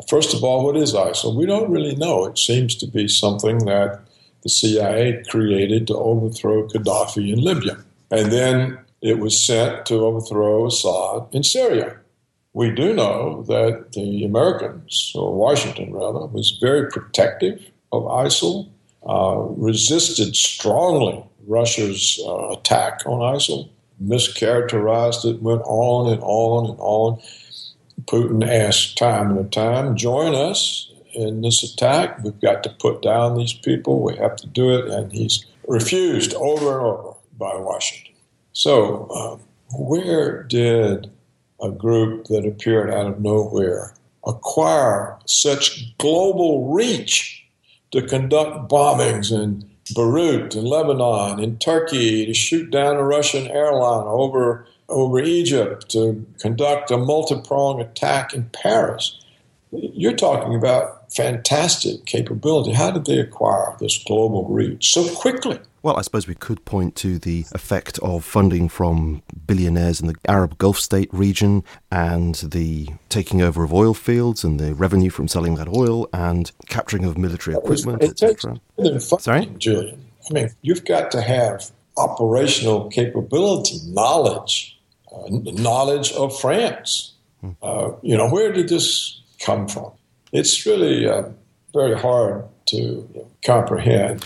First 0.08 0.34
of 0.34 0.44
all, 0.44 0.64
what 0.64 0.78
is 0.78 0.94
ISIL? 0.94 1.36
We 1.36 1.46
don't 1.46 1.72
really 1.72 1.96
know. 1.96 2.26
It 2.26 2.38
seems 2.38 2.76
to 2.76 2.88
be 2.88 3.08
something 3.08 3.60
that 3.66 4.02
the 4.44 4.50
CIA 4.50 5.24
created 5.30 5.88
to 5.88 5.96
overthrow 5.96 6.68
Gaddafi 6.68 7.34
in 7.34 7.42
Libya. 7.42 7.78
And 8.12 8.32
then 8.32 8.80
it 9.02 9.20
was 9.20 9.46
sent 9.46 9.86
to 9.88 10.06
overthrow 10.06 10.68
Assad 10.68 11.28
in 11.32 11.44
Syria. 11.44 11.98
We 12.54 12.72
do 12.72 12.94
know 12.94 13.44
that 13.44 13.92
the 13.94 14.24
Americans, 14.24 15.12
or 15.16 15.34
Washington 15.34 15.94
rather, 15.94 16.26
was 16.26 16.58
very 16.62 16.90
protective 16.90 17.64
of 17.92 18.04
ISIL, 18.04 18.70
uh, 19.08 19.38
resisted 19.56 20.36
strongly 20.36 21.24
Russia's 21.46 22.20
uh, 22.26 22.50
attack 22.50 23.04
on 23.06 23.20
ISIL, 23.36 23.70
mischaracterized 24.04 25.26
it, 25.26 25.42
went 25.42 25.62
on 25.66 26.12
and 26.12 26.22
on 26.24 26.70
and 26.72 26.80
on. 26.80 27.20
Putin 28.08 28.48
asked 28.48 28.98
time 28.98 29.38
and 29.38 29.52
time, 29.52 29.96
join 29.96 30.34
us 30.34 30.92
in 31.14 31.42
this 31.42 31.64
attack. 31.64 32.24
We've 32.24 32.40
got 32.40 32.64
to 32.64 32.70
put 32.70 33.02
down 33.02 33.38
these 33.38 33.54
people. 33.54 34.02
We 34.02 34.16
have 34.18 34.36
to 34.38 34.48
do 34.48 34.76
it. 34.78 34.90
And 34.90 35.12
he's 35.12 35.46
refused 35.68 36.34
over 36.36 36.78
and 36.78 36.88
over 36.88 37.14
by 37.38 37.56
Washington. 37.56 38.14
So, 38.54 39.08
uh, 39.08 39.38
where 39.78 40.44
did 40.44 41.12
a 41.62 41.70
group 41.70 42.26
that 42.26 42.46
appeared 42.46 42.90
out 42.90 43.08
of 43.08 43.20
nowhere 43.20 43.94
acquire 44.26 45.18
such 45.26 45.98
global 45.98 46.74
reach 46.74 47.46
to 47.92 48.02
conduct 48.02 48.70
bombings 48.70 49.32
in 49.32 49.70
Beirut 49.96 50.56
in 50.56 50.66
Lebanon, 50.66 51.40
in 51.40 51.58
Turkey, 51.58 52.26
to 52.26 52.34
shoot 52.34 52.70
down 52.70 52.98
a 52.98 53.04
Russian 53.04 53.48
airline 53.48 54.08
over, 54.08 54.68
over 54.90 55.20
Egypt, 55.20 55.90
to 55.90 56.26
conduct 56.40 56.92
a 56.92 56.98
multi 56.98 57.40
pronged 57.42 57.82
attack 57.82 58.34
in 58.34 58.46
Paris. 58.50 59.20
You're 59.72 60.16
talking 60.16 60.56
about 60.56 61.12
fantastic 61.12 62.06
capability. 62.06 62.72
How 62.72 62.92
did 62.92 63.06
they 63.06 63.20
acquire 63.20 63.76
this 63.80 64.02
global 64.04 64.46
reach 64.46 64.94
so 64.94 65.14
quickly? 65.16 65.60
Well, 65.84 65.98
I 65.98 66.02
suppose 66.02 66.28
we 66.28 66.36
could 66.36 66.66
point 66.66 66.96
to 66.98 67.18
the 67.20 67.46
effect 67.54 68.00
of 68.00 68.26
funding 68.26 68.68
from 68.68 69.24
billionaires 69.46 70.02
in 70.02 70.08
the 70.08 70.16
Arab 70.28 70.58
Gulf 70.58 70.80
state 70.80 71.10
region 71.14 71.64
and 71.92 72.36
the 72.36 72.90
taking 73.10 73.42
over 73.42 73.64
of 73.64 73.74
oil 73.74 73.94
fields 73.94 74.44
and 74.44 74.60
the 74.60 74.74
revenue 74.74 75.10
from 75.10 75.28
selling 75.28 75.56
that 75.56 75.70
oil 75.70 76.10
and 76.12 76.52
capturing 76.68 77.06
of 77.06 77.18
military 77.18 77.56
equipment, 77.56 78.04
etc. 78.04 78.60
Sorry? 79.00 79.46
Julian. 79.58 80.06
I 80.30 80.34
mean, 80.34 80.50
you've 80.62 80.84
got 80.84 81.12
to 81.12 81.22
have 81.22 81.72
operational 81.98 82.90
capability, 82.90 83.80
knowledge, 83.86 84.77
knowledge 85.30 86.12
of 86.14 86.38
France. 86.40 87.14
Uh, 87.62 87.92
you 88.02 88.18
know, 88.18 88.30
where 88.30 88.52
did 88.52 88.70
this 88.70 89.22
come 89.40 89.68
from? 89.68 89.92
It's 90.32 90.66
really 90.66 91.08
uh, 91.08 91.30
very 91.74 91.98
hard 91.98 92.46
to 92.68 93.28
comprehend. 93.46 94.26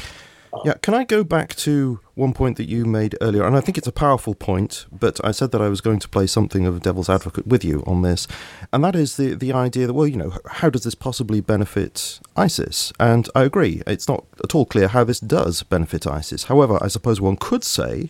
Yeah, 0.65 0.73
can 0.81 0.93
I 0.93 1.05
go 1.05 1.23
back 1.23 1.55
to 1.55 1.99
one 2.15 2.33
point 2.33 2.57
that 2.57 2.67
you 2.67 2.85
made 2.85 3.15
earlier? 3.21 3.45
And 3.45 3.55
I 3.55 3.61
think 3.61 3.77
it's 3.77 3.87
a 3.87 3.91
powerful 3.91 4.35
point, 4.35 4.85
but 4.91 5.19
I 5.23 5.31
said 5.31 5.51
that 5.51 5.61
I 5.61 5.69
was 5.69 5.81
going 5.81 5.99
to 5.99 6.09
play 6.09 6.27
something 6.27 6.67
of 6.67 6.75
a 6.75 6.79
devil's 6.79 7.09
advocate 7.09 7.47
with 7.47 7.63
you 7.63 7.83
on 7.87 8.01
this. 8.01 8.27
And 8.73 8.83
that 8.83 8.95
is 8.95 9.17
the, 9.17 9.33
the 9.33 9.53
idea 9.53 9.87
that, 9.87 9.93
well, 9.93 10.07
you 10.07 10.17
know, 10.17 10.37
how 10.45 10.69
does 10.69 10.83
this 10.83 10.93
possibly 10.93 11.41
benefit 11.41 12.19
ISIS? 12.35 12.91
And 12.99 13.29
I 13.33 13.43
agree, 13.43 13.81
it's 13.87 14.07
not 14.07 14.25
at 14.43 14.53
all 14.53 14.65
clear 14.65 14.89
how 14.89 15.03
this 15.03 15.19
does 15.19 15.63
benefit 15.63 16.05
ISIS. 16.05 16.43
However, 16.43 16.77
I 16.81 16.87
suppose 16.89 17.21
one 17.21 17.37
could 17.37 17.63
say 17.63 18.09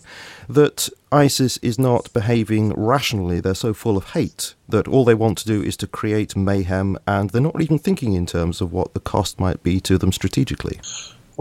that 0.50 0.89
ISIS 1.12 1.57
is 1.57 1.77
not 1.77 2.12
behaving 2.12 2.74
rationally. 2.74 3.39
They're 3.39 3.53
so 3.53 3.74
full 3.74 3.98
of 3.98 4.12
hate 4.12 4.55
that 4.67 4.88
all 4.88 5.05
they 5.05 5.13
want 5.13 5.38
to 5.39 5.45
do 5.45 5.62
is 5.62 5.77
to 5.77 5.88
create 5.88 6.36
mayhem, 6.36 6.98
and 7.07 7.29
they're 7.29 7.41
not 7.41 7.62
even 7.62 7.77
thinking 7.77 8.13
in 8.13 8.25
terms 8.25 8.62
of 8.62 8.74
what 8.74 8.93
the 8.93 9.00
cost 9.00 9.39
might 9.39 9.62
be 9.62 9.79
to 9.81 9.98
them 9.98 10.12
strategically. 10.12 10.79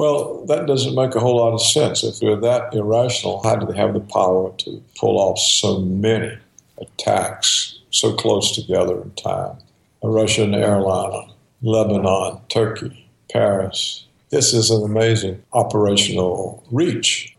Well, 0.00 0.46
that 0.46 0.64
doesn't 0.64 0.94
make 0.94 1.14
a 1.14 1.20
whole 1.20 1.36
lot 1.36 1.52
of 1.52 1.60
sense. 1.60 2.02
If 2.02 2.20
they're 2.20 2.34
that 2.34 2.72
irrational, 2.72 3.42
how 3.42 3.56
do 3.56 3.66
they 3.66 3.76
have 3.76 3.92
the 3.92 4.00
power 4.00 4.50
to 4.60 4.82
pull 4.98 5.18
off 5.18 5.38
so 5.38 5.80
many 5.80 6.38
attacks 6.78 7.78
so 7.90 8.14
close 8.14 8.54
together 8.54 9.02
in 9.02 9.10
time? 9.10 9.58
A 10.02 10.08
Russian 10.08 10.54
airliner, 10.54 11.30
Lebanon, 11.60 12.40
Turkey, 12.48 13.10
Paris. 13.30 14.06
This 14.30 14.54
is 14.54 14.70
an 14.70 14.82
amazing 14.82 15.42
operational 15.52 16.64
reach. 16.70 17.36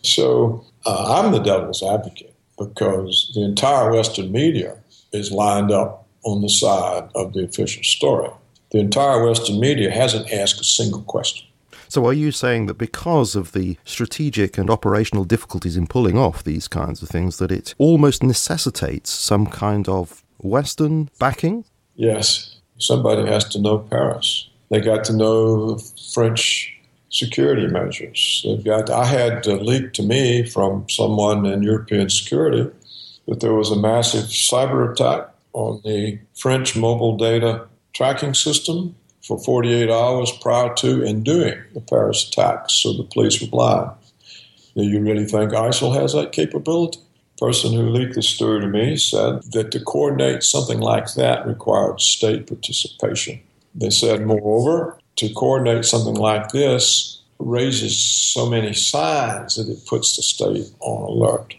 So 0.00 0.64
uh, 0.86 1.22
I'm 1.22 1.32
the 1.32 1.40
devil's 1.40 1.82
advocate 1.82 2.34
because 2.58 3.30
the 3.34 3.44
entire 3.44 3.92
Western 3.92 4.32
media 4.32 4.78
is 5.12 5.30
lined 5.30 5.70
up 5.70 6.06
on 6.22 6.40
the 6.40 6.48
side 6.48 7.10
of 7.14 7.34
the 7.34 7.44
official 7.44 7.82
story. 7.82 8.30
The 8.70 8.78
entire 8.78 9.26
Western 9.26 9.60
media 9.60 9.90
hasn't 9.90 10.32
asked 10.32 10.58
a 10.58 10.64
single 10.64 11.02
question. 11.02 11.47
So, 11.88 12.06
are 12.06 12.12
you 12.12 12.32
saying 12.32 12.66
that 12.66 12.78
because 12.78 13.34
of 13.34 13.52
the 13.52 13.78
strategic 13.84 14.58
and 14.58 14.68
operational 14.70 15.24
difficulties 15.24 15.76
in 15.76 15.86
pulling 15.86 16.18
off 16.18 16.44
these 16.44 16.68
kinds 16.68 17.02
of 17.02 17.08
things, 17.08 17.38
that 17.38 17.50
it 17.50 17.74
almost 17.78 18.22
necessitates 18.22 19.10
some 19.10 19.46
kind 19.46 19.88
of 19.88 20.22
Western 20.38 21.10
backing? 21.18 21.64
Yes. 21.96 22.56
Somebody 22.78 23.26
has 23.26 23.44
to 23.50 23.60
know 23.60 23.78
Paris. 23.78 24.48
They 24.70 24.80
got 24.80 25.02
to 25.04 25.12
know 25.12 25.78
French 26.12 26.78
security 27.10 27.66
measures. 27.66 28.42
They've 28.44 28.64
got. 28.64 28.90
I 28.90 29.06
had 29.06 29.46
leaked 29.46 29.96
to 29.96 30.02
me 30.02 30.44
from 30.44 30.88
someone 30.88 31.46
in 31.46 31.62
European 31.62 32.10
security 32.10 32.70
that 33.26 33.40
there 33.40 33.54
was 33.54 33.70
a 33.70 33.76
massive 33.76 34.26
cyber 34.26 34.92
attack 34.92 35.28
on 35.52 35.80
the 35.84 36.18
French 36.34 36.76
mobile 36.76 37.16
data 37.16 37.66
tracking 37.94 38.34
system 38.34 38.94
for 39.28 39.38
48 39.38 39.90
hours 39.90 40.32
prior 40.40 40.74
to 40.76 41.04
and 41.04 41.22
during 41.22 41.62
the 41.74 41.82
Paris 41.82 42.26
attacks, 42.26 42.72
so 42.72 42.94
the 42.94 43.04
police 43.04 43.40
were 43.42 43.46
blind. 43.46 43.90
Do 44.74 44.84
you 44.84 45.00
really 45.00 45.26
think 45.26 45.52
ISIL 45.52 45.94
has 46.00 46.14
that 46.14 46.32
capability? 46.32 46.98
The 47.36 47.46
person 47.46 47.74
who 47.74 47.90
leaked 47.90 48.14
the 48.14 48.22
story 48.22 48.62
to 48.62 48.66
me 48.66 48.96
said 48.96 49.42
that 49.52 49.70
to 49.72 49.80
coordinate 49.80 50.42
something 50.42 50.80
like 50.80 51.12
that 51.14 51.46
required 51.46 52.00
state 52.00 52.46
participation. 52.46 53.40
They 53.74 53.90
said, 53.90 54.26
moreover, 54.26 54.98
to 55.16 55.32
coordinate 55.34 55.84
something 55.84 56.14
like 56.14 56.48
this 56.48 57.20
raises 57.38 58.02
so 58.02 58.48
many 58.48 58.72
signs 58.72 59.56
that 59.56 59.68
it 59.68 59.86
puts 59.86 60.16
the 60.16 60.22
state 60.22 60.70
on 60.80 61.02
alert. 61.02 61.54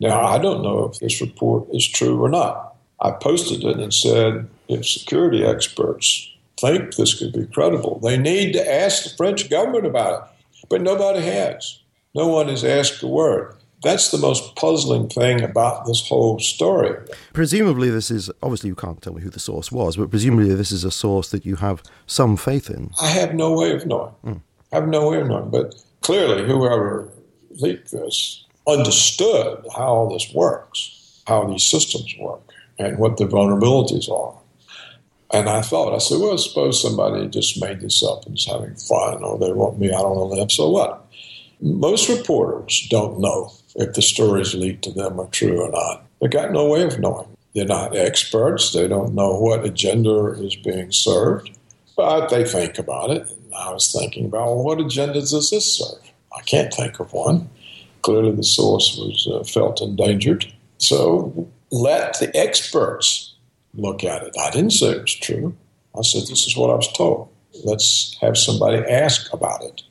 Now, 0.00 0.22
I 0.22 0.38
don't 0.38 0.62
know 0.62 0.84
if 0.84 0.98
this 0.98 1.20
report 1.20 1.68
is 1.72 1.86
true 1.86 2.20
or 2.20 2.28
not. 2.28 2.74
I 3.00 3.12
posted 3.12 3.62
it 3.62 3.78
and 3.78 3.94
said 3.94 4.48
if 4.68 4.86
security 4.86 5.44
experts 5.44 6.30
think 6.58 6.94
this 6.94 7.18
could 7.18 7.32
be 7.32 7.46
credible. 7.46 8.00
They 8.00 8.16
need 8.16 8.52
to 8.52 8.74
ask 8.74 9.04
the 9.04 9.16
French 9.16 9.50
government 9.50 9.86
about 9.86 10.22
it, 10.22 10.66
but 10.68 10.80
nobody 10.80 11.20
has. 11.20 11.80
No 12.14 12.28
one 12.28 12.48
has 12.48 12.64
asked 12.64 13.02
a 13.02 13.06
word. 13.06 13.54
That's 13.82 14.10
the 14.10 14.18
most 14.18 14.56
puzzling 14.56 15.08
thing 15.08 15.42
about 15.42 15.86
this 15.86 16.08
whole 16.08 16.38
story. 16.38 16.96
Presumably, 17.34 17.90
this 17.90 18.10
is 18.10 18.30
obviously 18.42 18.68
you 18.68 18.74
can't 18.74 19.00
tell 19.02 19.12
me 19.12 19.20
who 19.20 19.30
the 19.30 19.38
source 19.38 19.70
was, 19.70 19.96
but 19.96 20.10
presumably, 20.10 20.54
this 20.54 20.72
is 20.72 20.82
a 20.82 20.90
source 20.90 21.30
that 21.30 21.44
you 21.44 21.56
have 21.56 21.82
some 22.06 22.36
faith 22.36 22.70
in. 22.70 22.90
I 23.00 23.08
have 23.08 23.34
no 23.34 23.52
way 23.52 23.72
of 23.72 23.86
knowing. 23.86 24.14
Mm. 24.24 24.40
I 24.72 24.76
have 24.76 24.88
no 24.88 25.10
way 25.10 25.20
of 25.20 25.28
knowing. 25.28 25.50
But 25.50 25.74
clearly, 26.00 26.46
whoever 26.46 27.10
leaked 27.50 27.92
this 27.92 28.44
understood 28.66 29.64
how 29.76 30.08
this 30.10 30.32
works, 30.34 31.22
how 31.26 31.44
these 31.44 31.62
systems 31.62 32.14
work, 32.18 32.40
and 32.78 32.98
what 32.98 33.18
the 33.18 33.26
vulnerabilities 33.26 34.10
are. 34.10 34.34
And 35.36 35.50
I 35.50 35.60
thought, 35.60 35.94
I 35.94 35.98
said, 35.98 36.18
well, 36.18 36.38
suppose 36.38 36.80
somebody 36.80 37.28
just 37.28 37.60
made 37.60 37.82
this 37.82 38.02
up 38.02 38.24
and 38.24 38.38
is 38.38 38.46
having 38.46 38.74
fun, 38.76 39.22
or 39.22 39.38
they 39.38 39.52
want 39.52 39.78
me 39.78 39.92
out 39.92 40.06
on 40.06 40.16
a 40.16 40.24
limb, 40.24 40.48
so 40.48 40.70
what? 40.70 41.06
Most 41.60 42.08
reporters 42.08 42.86
don't 42.88 43.20
know 43.20 43.52
if 43.74 43.92
the 43.92 44.00
stories 44.00 44.54
leaked 44.54 44.84
to 44.84 44.92
them 44.92 45.20
are 45.20 45.26
true 45.26 45.60
or 45.60 45.70
not. 45.70 46.06
They 46.22 46.28
got 46.28 46.52
no 46.52 46.66
way 46.66 46.84
of 46.84 46.98
knowing. 46.98 47.28
They're 47.54 47.66
not 47.66 47.94
experts. 47.94 48.72
They 48.72 48.88
don't 48.88 49.14
know 49.14 49.38
what 49.38 49.66
agenda 49.66 50.28
is 50.42 50.56
being 50.56 50.90
served, 50.90 51.50
but 51.98 52.28
they 52.28 52.46
think 52.46 52.78
about 52.78 53.10
it. 53.10 53.30
And 53.30 53.54
I 53.54 53.70
was 53.74 53.92
thinking 53.92 54.24
about, 54.24 54.46
well, 54.46 54.62
what 54.62 54.80
agenda 54.80 55.20
does 55.20 55.50
this 55.50 55.76
serve? 55.76 56.10
I 56.34 56.40
can't 56.42 56.72
think 56.72 56.98
of 56.98 57.12
one. 57.12 57.50
Clearly, 58.00 58.32
the 58.32 58.42
source 58.42 58.96
was 58.96 59.28
uh, 59.30 59.44
felt 59.44 59.82
endangered. 59.82 60.50
So 60.78 61.46
let 61.70 62.18
the 62.20 62.34
experts 62.34 63.34
look 63.76 64.04
at 64.04 64.22
it. 64.22 64.34
I 64.38 64.50
didn't 64.50 64.72
say 64.72 64.92
it 64.92 65.02
was 65.02 65.14
true. 65.14 65.56
I 65.96 66.02
said, 66.02 66.22
this 66.22 66.46
is 66.46 66.56
what 66.56 66.70
I 66.70 66.74
was 66.74 66.92
told. 66.92 67.28
Let's 67.64 68.16
have 68.20 68.36
somebody 68.36 68.78
ask 68.78 69.32
about 69.32 69.62
it. 69.62 69.82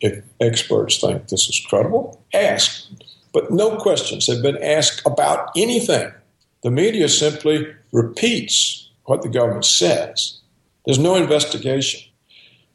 If 0.00 0.24
experts 0.40 1.00
think 1.00 1.28
this 1.28 1.48
is 1.48 1.64
credible, 1.68 2.22
ask. 2.32 2.86
But 3.32 3.50
no 3.50 3.76
questions 3.76 4.26
have 4.26 4.42
been 4.42 4.62
asked 4.62 5.02
about 5.04 5.50
anything. 5.56 6.12
The 6.62 6.70
media 6.70 7.08
simply 7.08 7.66
repeats 7.92 8.90
what 9.04 9.22
the 9.22 9.28
government 9.28 9.66
says. 9.66 10.38
There's 10.86 10.98
no 10.98 11.16
investigation. 11.16 12.09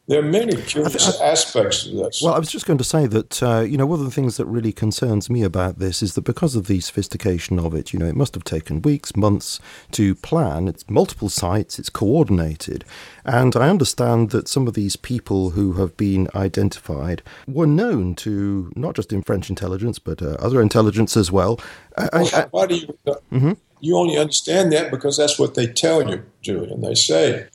There 0.08 0.20
are 0.20 0.24
many 0.24 0.56
curious 0.62 1.20
I, 1.20 1.26
I, 1.26 1.32
aspects 1.32 1.88
of 1.88 1.94
this. 1.94 2.22
Well, 2.22 2.36
I 2.36 2.40
was 2.40 2.52
just 2.52 2.68
going 2.68 2.78
to 2.78 2.84
say 2.84 3.08
that, 3.08 3.42
uh, 3.42 3.62
you 3.62 3.76
know, 3.76 3.88
one 3.88 4.00
of 4.00 4.06
the 4.06 4.12
things 4.12 4.38
that 4.38 4.46
really 4.46 4.72
concerns 4.72 5.32
me 5.32 5.42
about 5.42 5.80
this 5.80 6.04
is 6.04 6.14
that 6.14 6.22
because 6.22 6.56
of 6.56 6.68
the 6.68 6.80
sophistication 6.80 7.58
of 7.58 7.74
it, 7.74 7.92
you 7.92 7.98
know, 7.98 8.06
it 8.06 8.16
must 8.16 8.36
have 8.36 8.44
taken 8.44 8.84
weeks, 8.84 9.16
months 9.16 9.60
to 9.92 10.14
plan. 10.14 10.68
It's 10.68 10.88
multiple 10.88 11.30
sites, 11.30 11.80
it's 11.80 11.90
coordinated. 11.90 12.86
And 13.24 13.56
I 13.56 13.68
understand 13.68 14.30
that 14.30 14.48
some 14.48 14.68
of 14.68 14.76
these 14.76 14.96
people 14.96 15.52
who 15.52 15.74
have 15.74 15.98
been 15.98 16.28
identified 16.36 17.24
were 17.48 17.66
known 17.66 18.14
to 18.16 18.72
not 18.76 18.96
just 18.96 19.12
in 19.12 19.24
French 19.24 19.50
intelligence, 19.50 19.98
but 19.98 20.22
uh, 20.22 20.36
other 20.38 20.62
intelligence 20.62 21.18
as 21.18 21.32
well. 21.32 21.60
well 21.98 22.10
I, 22.14 22.46
why 22.52 22.68
do 22.68 22.76
you. 22.76 22.98
Mm-hmm. 23.32 23.54
You 23.82 23.98
only 23.98 24.18
understand 24.18 24.72
that 24.72 24.92
because 24.92 25.18
that's 25.18 25.40
what 25.40 25.56
they 25.56 25.68
tell 25.68 26.08
you, 26.08 26.24
Julian. 26.42 26.82
They 26.82 26.96
say 26.96 27.48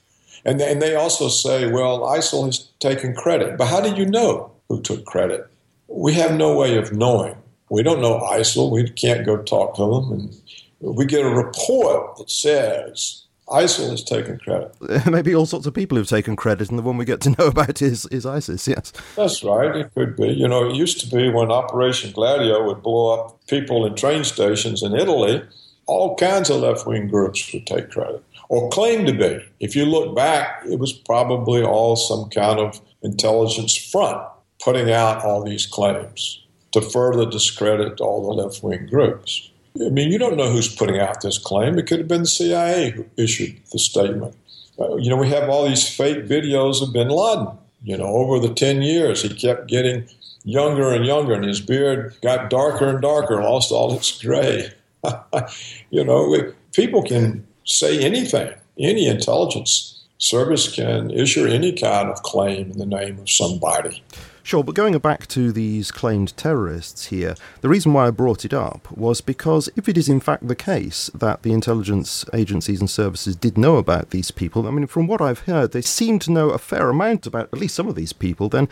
And, 0.44 0.60
and 0.60 0.80
they 0.80 0.94
also 0.94 1.28
say, 1.28 1.70
well, 1.70 2.00
ISIL 2.00 2.46
has 2.46 2.68
taken 2.78 3.14
credit. 3.14 3.58
But 3.58 3.66
how 3.66 3.80
do 3.80 3.94
you 3.94 4.06
know 4.06 4.52
who 4.68 4.80
took 4.80 5.04
credit? 5.04 5.46
We 5.88 6.14
have 6.14 6.34
no 6.34 6.56
way 6.56 6.76
of 6.76 6.92
knowing. 6.92 7.36
We 7.68 7.82
don't 7.82 8.00
know 8.00 8.20
ISIL. 8.20 8.70
We 8.70 8.88
can't 8.90 9.26
go 9.26 9.36
talk 9.42 9.76
to 9.76 9.82
them. 9.82 10.12
And 10.12 10.40
we 10.80 11.04
get 11.06 11.24
a 11.24 11.30
report 11.30 12.16
that 12.16 12.30
says 12.30 13.24
ISIL 13.48 13.90
has 13.90 14.02
taken 14.02 14.38
credit. 14.38 14.74
Maybe 15.06 15.34
all 15.34 15.46
sorts 15.46 15.66
of 15.66 15.74
people 15.74 15.98
who've 15.98 16.08
taken 16.08 16.36
credit, 16.36 16.70
and 16.70 16.78
the 16.78 16.82
one 16.82 16.96
we 16.96 17.04
get 17.04 17.20
to 17.22 17.30
know 17.30 17.46
about 17.48 17.82
is, 17.82 18.06
is 18.06 18.24
ISIS, 18.24 18.66
yes. 18.66 18.92
That's 19.16 19.42
right, 19.42 19.74
it 19.76 19.94
could 19.94 20.16
be. 20.16 20.28
You 20.28 20.48
know, 20.48 20.70
it 20.70 20.76
used 20.76 21.00
to 21.00 21.16
be 21.16 21.28
when 21.28 21.50
Operation 21.50 22.12
Gladio 22.12 22.64
would 22.64 22.82
blow 22.82 23.18
up 23.18 23.46
people 23.46 23.84
in 23.84 23.94
train 23.94 24.24
stations 24.24 24.82
in 24.82 24.94
Italy, 24.94 25.42
all 25.86 26.16
kinds 26.16 26.50
of 26.50 26.60
left 26.60 26.86
wing 26.86 27.08
groups 27.08 27.52
would 27.52 27.66
take 27.66 27.90
credit 27.90 28.22
or 28.50 28.68
claim 28.68 29.06
to 29.06 29.12
be. 29.12 29.38
If 29.60 29.76
you 29.76 29.86
look 29.86 30.14
back, 30.14 30.62
it 30.68 30.80
was 30.80 30.92
probably 30.92 31.62
all 31.62 31.94
some 31.94 32.28
kind 32.30 32.58
of 32.58 32.80
intelligence 33.00 33.76
front 33.76 34.20
putting 34.62 34.90
out 34.90 35.24
all 35.24 35.42
these 35.42 35.66
claims 35.66 36.44
to 36.72 36.82
further 36.82 37.24
discredit 37.24 38.00
all 38.00 38.22
the 38.22 38.42
left 38.42 38.62
wing 38.62 38.86
groups. 38.86 39.50
I 39.80 39.88
mean, 39.90 40.10
you 40.10 40.18
don't 40.18 40.36
know 40.36 40.50
who's 40.50 40.74
putting 40.74 40.98
out 40.98 41.22
this 41.22 41.38
claim. 41.38 41.78
It 41.78 41.86
could 41.86 42.00
have 42.00 42.08
been 42.08 42.22
the 42.22 42.26
CIA 42.26 42.90
who 42.90 43.06
issued 43.16 43.56
the 43.70 43.78
statement. 43.78 44.34
Uh, 44.78 44.96
you 44.96 45.08
know, 45.08 45.16
we 45.16 45.28
have 45.28 45.48
all 45.48 45.66
these 45.66 45.88
fake 45.88 46.26
videos 46.26 46.82
of 46.82 46.92
bin 46.92 47.08
Laden. 47.08 47.56
You 47.84 47.96
know, 47.96 48.06
over 48.06 48.40
the 48.40 48.52
10 48.52 48.82
years, 48.82 49.22
he 49.22 49.28
kept 49.28 49.68
getting 49.68 50.08
younger 50.42 50.92
and 50.92 51.06
younger, 51.06 51.34
and 51.34 51.44
his 51.44 51.60
beard 51.60 52.16
got 52.20 52.50
darker 52.50 52.88
and 52.88 53.00
darker, 53.00 53.40
lost 53.42 53.70
all 53.70 53.94
its 53.94 54.20
gray. 54.20 54.72
you 55.90 56.04
know, 56.04 56.52
people 56.72 57.02
can 57.02 57.46
say 57.64 58.00
anything. 58.00 58.52
Any 58.78 59.06
intelligence 59.06 60.00
service 60.18 60.72
can 60.72 61.10
issue 61.10 61.46
any 61.46 61.72
kind 61.72 62.08
of 62.08 62.22
claim 62.22 62.70
in 62.70 62.78
the 62.78 62.86
name 62.86 63.18
of 63.18 63.30
somebody. 63.30 64.02
Sure, 64.42 64.64
but 64.64 64.74
going 64.74 64.96
back 64.98 65.26
to 65.28 65.52
these 65.52 65.90
claimed 65.90 66.36
terrorists 66.36 67.06
here, 67.06 67.36
the 67.60 67.68
reason 67.68 67.92
why 67.92 68.06
I 68.06 68.10
brought 68.10 68.44
it 68.44 68.52
up 68.52 68.90
was 68.90 69.20
because 69.20 69.68
if 69.76 69.88
it 69.88 69.96
is 69.96 70.08
in 70.08 70.18
fact 70.18 70.48
the 70.48 70.56
case 70.56 71.10
that 71.14 71.42
the 71.42 71.52
intelligence 71.52 72.24
agencies 72.32 72.80
and 72.80 72.90
services 72.90 73.36
did 73.36 73.56
know 73.56 73.76
about 73.76 74.10
these 74.10 74.30
people, 74.30 74.66
I 74.66 74.70
mean, 74.70 74.86
from 74.86 75.06
what 75.06 75.20
I've 75.20 75.40
heard, 75.40 75.72
they 75.72 75.82
seem 75.82 76.18
to 76.20 76.32
know 76.32 76.50
a 76.50 76.58
fair 76.58 76.88
amount 76.88 77.26
about 77.26 77.48
at 77.52 77.58
least 77.58 77.74
some 77.74 77.86
of 77.86 77.94
these 77.94 78.12
people, 78.12 78.48
then 78.48 78.68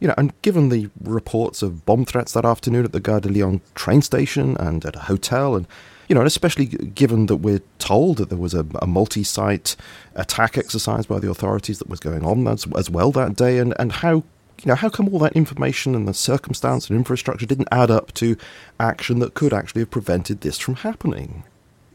you 0.00 0.08
know, 0.08 0.14
and 0.16 0.32
given 0.42 0.70
the 0.70 0.90
reports 1.02 1.62
of 1.62 1.84
bomb 1.84 2.04
threats 2.04 2.32
that 2.32 2.44
afternoon 2.44 2.84
at 2.84 2.92
the 2.92 3.00
Gare 3.00 3.20
de 3.20 3.28
Lyon 3.28 3.60
train 3.74 4.00
station 4.02 4.56
and 4.58 4.84
at 4.84 4.96
a 4.96 5.00
hotel, 5.00 5.54
and 5.54 5.66
you 6.10 6.14
know, 6.14 6.22
and 6.22 6.26
especially 6.26 6.66
given 6.66 7.26
that 7.26 7.36
we're 7.36 7.62
told 7.78 8.16
that 8.16 8.30
there 8.30 8.38
was 8.38 8.52
a, 8.52 8.66
a 8.82 8.86
multi-site 8.86 9.76
attack 10.16 10.58
exercise 10.58 11.06
by 11.06 11.20
the 11.20 11.30
authorities 11.30 11.78
that 11.78 11.88
was 11.88 12.00
going 12.00 12.24
on 12.24 12.48
as, 12.48 12.66
as 12.76 12.90
well 12.90 13.12
that 13.12 13.36
day, 13.36 13.58
and, 13.58 13.74
and 13.78 13.92
how 13.92 14.14
you 14.14 14.66
know, 14.66 14.74
how 14.74 14.88
come 14.88 15.08
all 15.08 15.20
that 15.20 15.34
information 15.34 15.94
and 15.94 16.08
the 16.08 16.12
circumstance 16.12 16.90
and 16.90 16.98
infrastructure 16.98 17.46
didn't 17.46 17.68
add 17.70 17.92
up 17.92 18.12
to 18.14 18.36
action 18.80 19.20
that 19.20 19.34
could 19.34 19.54
actually 19.54 19.82
have 19.82 19.90
prevented 19.92 20.40
this 20.40 20.58
from 20.58 20.74
happening? 20.74 21.44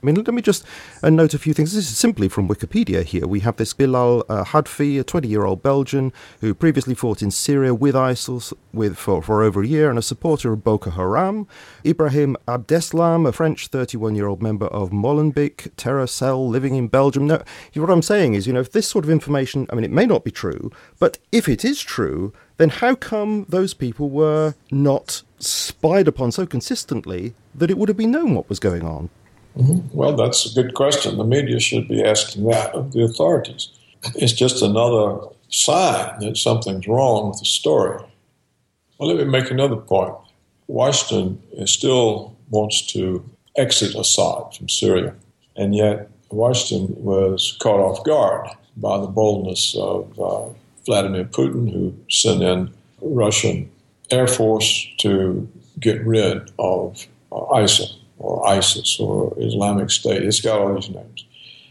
I 0.06 0.12
mean, 0.12 0.24
let 0.24 0.36
me 0.36 0.42
just 0.44 0.64
uh, 1.02 1.10
note 1.10 1.34
a 1.34 1.40
few 1.40 1.56
things. 1.56 1.74
This 1.74 1.90
is 1.90 1.98
simply 1.98 2.30
from 2.30 2.48
Wikipedia 2.48 3.04
here. 3.04 3.26
We 3.26 3.40
have 3.40 3.56
this 3.56 3.74
Bilal 3.74 4.24
uh, 4.30 4.44
Hadfi, 4.44 5.00
a 5.00 5.04
20 5.04 5.28
year 5.28 5.46
old 5.46 5.64
Belgian 5.64 6.14
who 6.42 6.54
previously 6.54 6.94
fought 6.94 7.24
in 7.24 7.32
Syria 7.32 7.74
with 7.74 7.96
ISIL 7.96 8.54
with, 8.72 8.98
for, 8.98 9.24
for 9.24 9.42
over 9.42 9.64
a 9.64 9.68
year 9.68 9.90
and 9.90 9.98
a 9.98 10.04
supporter 10.04 10.54
of 10.54 10.64
Boko 10.64 10.92
Haram. 10.92 11.48
Ibrahim 11.84 12.38
Abdeslam, 12.48 13.28
a 13.28 13.32
French 13.32 13.66
31 13.66 14.14
year 14.14 14.28
old 14.28 14.44
member 14.44 14.68
of 14.68 14.92
Molenbeek 14.92 15.72
terror 15.76 16.06
cell 16.06 16.48
living 16.48 16.76
in 16.76 16.88
Belgium. 16.88 17.28
What 17.28 17.90
I'm 17.90 18.04
saying 18.04 18.36
is, 18.36 18.46
you 18.46 18.54
know, 18.54 18.60
if 18.60 18.72
this 18.72 18.88
sort 18.88 19.06
of 19.06 19.10
information, 19.10 19.66
I 19.72 19.76
mean, 19.76 19.86
it 19.86 19.92
may 19.92 20.06
not 20.06 20.24
be 20.24 20.30
true, 20.30 20.72
but 21.00 21.18
if 21.32 21.50
it 21.50 21.66
is 21.66 21.82
true, 21.82 22.32
then 22.58 22.70
how 22.70 22.94
come 22.94 23.48
those 23.50 23.74
people 23.74 24.12
were 24.12 24.54
not 24.70 25.24
spied 25.40 26.08
upon 26.08 26.32
so 26.32 26.46
consistently 26.46 27.34
that 27.56 27.72
it 27.72 27.78
would 27.80 27.90
have 27.90 27.98
been 27.98 28.12
known 28.12 28.36
what 28.36 28.50
was 28.50 28.60
going 28.60 28.84
on? 28.84 29.10
Mm-hmm. 29.58 29.98
Well, 29.98 30.16
that's 30.16 30.46
a 30.46 30.54
good 30.54 30.74
question. 30.74 31.18
The 31.18 31.24
media 31.24 31.60
should 31.60 31.88
be 31.88 32.04
asking 32.04 32.46
that 32.46 32.74
of 32.74 32.92
the 32.92 33.04
authorities. 33.04 33.70
It's 34.16 34.34
just 34.34 34.62
another 34.62 35.20
sign 35.50 36.20
that 36.20 36.38
something's 36.38 36.88
wrong 36.88 37.30
with 37.30 37.40
the 37.40 37.46
story. 37.46 38.04
Well, 38.98 39.10
let 39.10 39.18
me 39.18 39.26
make 39.26 39.50
another 39.52 39.78
point. 39.78 40.16
Washington 40.68 41.42
still 41.68 42.36
wants 42.50 42.86
to 42.88 43.24
exit 43.56 43.96
Assad 43.96 44.56
from 44.56 44.68
Syria, 44.68 45.16
and 45.56 45.76
yet 45.76 46.10
Washington 46.30 46.96
was 47.04 47.58
caught 47.62 47.80
off 47.80 48.04
guard 48.04 48.50
by 48.78 49.00
the 49.00 49.08
boldness 49.08 49.76
of 49.78 50.20
uh, 50.20 50.50
Vladimir 50.86 51.26
Putin, 51.26 51.72
who 51.72 51.96
sent 52.10 52.42
in 52.42 52.74
Russian 53.02 53.70
Air 54.12 54.28
Force 54.28 54.88
to 55.00 55.48
get 55.80 56.06
rid 56.06 56.52
of 56.60 57.08
uh, 57.32 57.46
ISIL 57.54 57.96
or 58.18 58.48
ISIS 58.48 59.00
or 59.00 59.34
Islamic 59.38 59.90
State. 59.90 60.24
It's 60.24 60.42
got 60.42 60.60
all 60.60 60.76
these 60.76 60.90
names. 60.90 61.26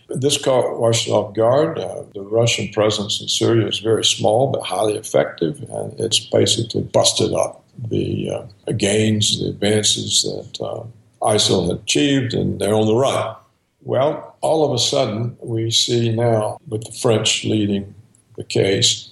This 0.09 0.43
caught 0.43 0.79
Washington 0.79 1.15
off 1.15 1.35
guard. 1.35 1.79
Uh, 1.79 2.05
the 2.15 2.21
Russian 2.21 2.69
presence 2.73 3.21
in 3.21 3.29
Syria 3.29 3.67
is 3.67 3.79
very 3.79 4.05
small 4.05 4.53
but 4.53 4.63
highly 4.63 4.97
effective, 4.97 5.65
and 5.71 5.99
it's 5.99 6.21
basically 6.21 6.83
busted 6.83 7.33
up 7.33 7.65
the 7.89 8.31
uh, 8.31 8.73
gains, 8.73 9.41
the 9.41 9.49
advances 9.49 10.23
that 10.23 10.65
uh, 10.65 10.85
ISIL 11.23 11.69
had 11.69 11.81
achieved, 11.81 12.35
and 12.35 12.61
they're 12.61 12.75
on 12.75 12.87
the 12.87 12.95
run. 12.95 13.35
Well, 13.83 14.37
all 14.41 14.65
of 14.65 14.73
a 14.73 14.79
sudden, 14.79 15.37
we 15.41 15.71
see 15.71 16.15
now, 16.15 16.59
with 16.69 16.85
the 16.85 16.93
French 16.93 17.45
leading 17.45 17.95
the 18.37 18.45
case, 18.45 19.09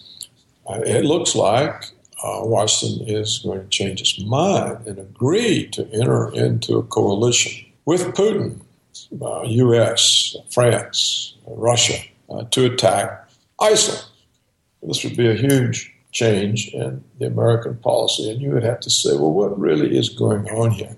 uh, 0.68 0.80
it 0.84 1.04
looks 1.04 1.34
like 1.34 1.84
uh, 2.22 2.40
Washington 2.44 3.08
is 3.08 3.40
going 3.40 3.60
to 3.60 3.68
change 3.68 3.98
his 3.98 4.24
mind 4.24 4.86
and 4.86 4.98
agree 4.98 5.66
to 5.68 5.88
enter 5.92 6.32
into 6.32 6.78
a 6.78 6.82
coalition 6.84 7.66
with 7.84 8.02
Putin, 8.14 8.60
uh, 9.20 9.42
U.S., 9.42 10.36
France, 10.50 11.34
Russia, 11.46 12.00
uh, 12.30 12.44
to 12.44 12.66
attack 12.66 13.28
ISIL. 13.60 14.04
This 14.82 15.02
would 15.04 15.16
be 15.16 15.28
a 15.28 15.34
huge 15.34 15.92
change 16.12 16.68
in 16.68 17.02
the 17.18 17.26
American 17.26 17.76
policy, 17.78 18.30
and 18.30 18.40
you 18.40 18.50
would 18.50 18.62
have 18.62 18.80
to 18.80 18.90
say, 18.90 19.16
well, 19.16 19.32
what 19.32 19.58
really 19.58 19.96
is 19.96 20.08
going 20.08 20.48
on 20.50 20.70
here? 20.70 20.96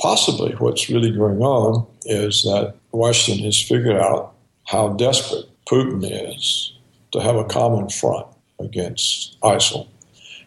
Possibly 0.00 0.52
what's 0.54 0.88
really 0.88 1.10
going 1.10 1.40
on 1.40 1.86
is 2.04 2.42
that 2.42 2.74
Washington 2.92 3.44
has 3.44 3.60
figured 3.60 3.96
out 3.96 4.34
how 4.66 4.90
desperate 4.90 5.46
Putin 5.66 6.02
is 6.32 6.72
to 7.12 7.20
have 7.20 7.36
a 7.36 7.44
common 7.44 7.88
front 7.88 8.26
against 8.58 9.38
ISIL 9.40 9.88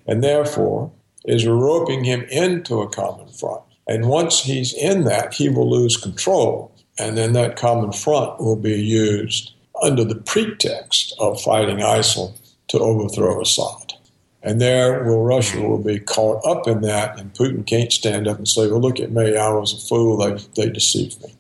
and 0.08 0.24
therefore 0.24 0.92
is 1.26 1.48
roping 1.48 2.04
him 2.04 2.22
into 2.30 2.82
a 2.82 2.89
common 2.89 3.28
front. 3.30 3.62
And 3.88 4.08
once 4.08 4.42
he's 4.42 4.74
in 4.74 5.04
that, 5.06 5.34
he 5.34 5.50
will 5.50 5.70
lose 5.70 5.98
control. 5.98 6.72
And 7.00 7.18
then 7.18 7.34
that 7.34 7.56
common 7.56 7.92
front 7.92 8.39
will 8.39 8.56
be 8.56 8.82
used 8.82 9.54
under 9.82 10.04
the 10.04 10.16
pretext 10.16 11.13
of 11.20 11.42
fighting 11.42 11.78
ISIL 11.78 12.34
to 12.70 12.80
overthrow 12.80 13.42
Assad. 13.42 13.94
And 14.42 14.60
there 14.60 15.02
Russia 15.04 15.62
will 15.62 15.82
be 15.82 16.00
caught 16.00 16.46
up 16.46 16.68
in 16.68 16.82
that, 16.82 17.18
and 17.18 17.34
Putin 17.34 17.66
can't 17.66 17.92
stand 17.92 18.28
up 18.28 18.38
and 18.38 18.48
say, 18.48 18.68
Well, 18.68 18.82
look 18.82 19.00
at 19.00 19.12
me, 19.12 19.38
I 19.38 19.50
was 19.50 19.74
a 19.74 19.88
fool, 19.88 20.18
they, 20.18 20.34
they 20.56 20.70
deceived 20.70 21.22
me. 21.24 21.34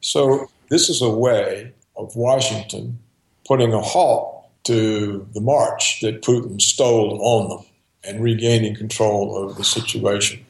So 0.00 0.48
this 0.68 0.88
is 0.88 1.02
a 1.02 1.10
way 1.10 1.72
of 1.96 2.14
Washington 2.14 2.98
putting 3.46 3.72
a 3.72 3.80
halt 3.80 4.46
to 4.64 5.26
the 5.34 5.40
march 5.40 6.00
that 6.02 6.22
Putin 6.22 6.60
stole 6.60 7.18
on 7.20 7.48
them 7.48 7.66
and 8.04 8.22
regaining 8.22 8.74
control 8.74 9.36
over 9.36 9.52
the 9.52 9.64
situation. 9.64 10.44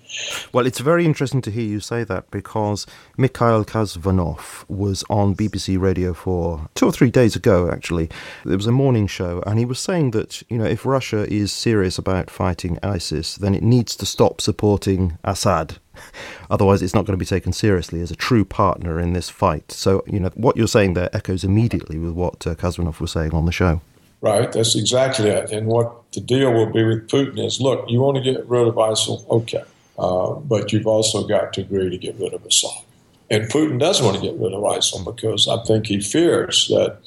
Well, 0.52 0.66
it's 0.66 0.80
very 0.80 1.06
interesting 1.06 1.40
to 1.42 1.50
hear 1.50 1.64
you 1.64 1.80
say 1.80 2.04
that 2.04 2.30
because 2.30 2.86
Mikhail 3.16 3.64
Kasyanov 3.64 4.68
was 4.68 5.04
on 5.08 5.34
BBC 5.34 5.80
Radio 5.80 6.12
for 6.12 6.68
two 6.74 6.86
or 6.86 6.92
three 6.92 7.10
days 7.10 7.34
ago, 7.34 7.70
actually. 7.70 8.10
It 8.44 8.56
was 8.56 8.66
a 8.66 8.72
morning 8.72 9.06
show, 9.06 9.42
and 9.46 9.58
he 9.58 9.64
was 9.64 9.78
saying 9.78 10.10
that, 10.10 10.42
you 10.50 10.58
know, 10.58 10.64
if 10.64 10.84
Russia 10.84 11.26
is 11.32 11.52
serious 11.52 11.96
about 11.98 12.30
fighting 12.30 12.78
ISIS, 12.82 13.36
then 13.36 13.54
it 13.54 13.62
needs 13.62 13.96
to 13.96 14.06
stop 14.06 14.40
supporting 14.40 15.18
Assad. 15.24 15.78
Otherwise, 16.50 16.82
it's 16.82 16.94
not 16.94 17.06
going 17.06 17.18
to 17.18 17.22
be 17.22 17.26
taken 17.26 17.52
seriously 17.52 18.00
as 18.02 18.10
a 18.10 18.16
true 18.16 18.44
partner 18.44 19.00
in 19.00 19.14
this 19.14 19.30
fight. 19.30 19.72
So, 19.72 20.04
you 20.06 20.20
know, 20.20 20.30
what 20.34 20.56
you're 20.56 20.68
saying 20.68 20.94
there 20.94 21.14
echoes 21.14 21.44
immediately 21.44 21.98
with 21.98 22.12
what 22.12 22.46
uh, 22.46 22.54
Kazvanov 22.54 23.00
was 23.00 23.12
saying 23.12 23.32
on 23.32 23.46
the 23.46 23.52
show. 23.52 23.80
Right, 24.22 24.52
that's 24.52 24.76
exactly 24.76 25.30
it. 25.30 25.50
And 25.50 25.66
what 25.66 26.12
the 26.12 26.20
deal 26.20 26.52
will 26.52 26.72
be 26.72 26.84
with 26.84 27.08
Putin 27.08 27.44
is 27.44 27.60
look, 27.60 27.84
you 27.88 28.00
want 28.00 28.16
to 28.16 28.22
get 28.22 28.48
rid 28.48 28.68
of 28.68 28.76
ISIL? 28.76 29.28
Okay. 29.28 29.64
Uh, 29.98 30.34
but 30.34 30.72
you've 30.72 30.86
also 30.86 31.26
got 31.26 31.52
to 31.54 31.60
agree 31.62 31.90
to 31.90 31.98
get 31.98 32.14
rid 32.20 32.32
of 32.32 32.46
Assad. 32.46 32.84
And 33.30 33.50
Putin 33.50 33.80
does 33.80 34.00
want 34.00 34.16
to 34.16 34.22
get 34.22 34.38
rid 34.38 34.52
of 34.52 34.62
ISIL 34.62 35.04
because 35.04 35.48
I 35.48 35.62
think 35.64 35.86
he 35.86 36.00
fears 36.00 36.68
that 36.68 36.98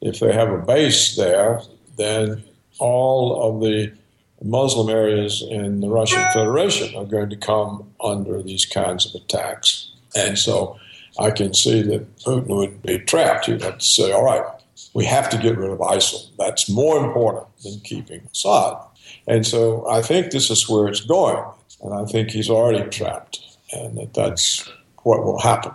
if 0.00 0.20
they 0.20 0.32
have 0.32 0.50
a 0.50 0.58
base 0.58 1.16
there, 1.16 1.60
then 1.96 2.42
all 2.78 3.42
of 3.42 3.60
the 3.60 3.92
Muslim 4.42 4.88
areas 4.88 5.44
in 5.48 5.80
the 5.80 5.88
Russian 5.88 6.22
Federation 6.32 6.96
are 6.96 7.04
going 7.04 7.30
to 7.30 7.36
come 7.36 7.92
under 8.02 8.42
these 8.42 8.64
kinds 8.64 9.06
of 9.06 9.20
attacks. 9.20 9.90
And 10.16 10.38
so 10.38 10.78
I 11.18 11.30
can 11.30 11.52
see 11.52 11.82
that 11.82 12.16
Putin 12.18 12.46
would 12.48 12.82
be 12.82 12.98
trapped. 13.00 13.46
He'd 13.46 13.62
have 13.62 13.78
to 13.78 13.84
say, 13.84 14.12
all 14.12 14.24
right, 14.24 14.44
We 14.94 15.04
have 15.04 15.28
to 15.30 15.38
get 15.38 15.58
rid 15.58 15.70
of 15.70 15.78
ISIL. 15.78 16.30
That's 16.38 16.68
more 16.68 17.04
important 17.04 17.46
than 17.62 17.80
keeping 17.80 18.28
Assad. 18.32 18.76
And 19.26 19.46
so 19.46 19.88
I 19.88 20.02
think 20.02 20.30
this 20.30 20.50
is 20.50 20.68
where 20.68 20.88
it's 20.88 21.00
going. 21.00 21.44
And 21.82 21.92
I 21.92 22.04
think 22.04 22.30
he's 22.30 22.48
already 22.48 22.88
trapped, 22.88 23.40
and 23.72 23.98
that 23.98 24.14
that's 24.14 24.66
what 25.02 25.24
will 25.24 25.40
happen. 25.40 25.72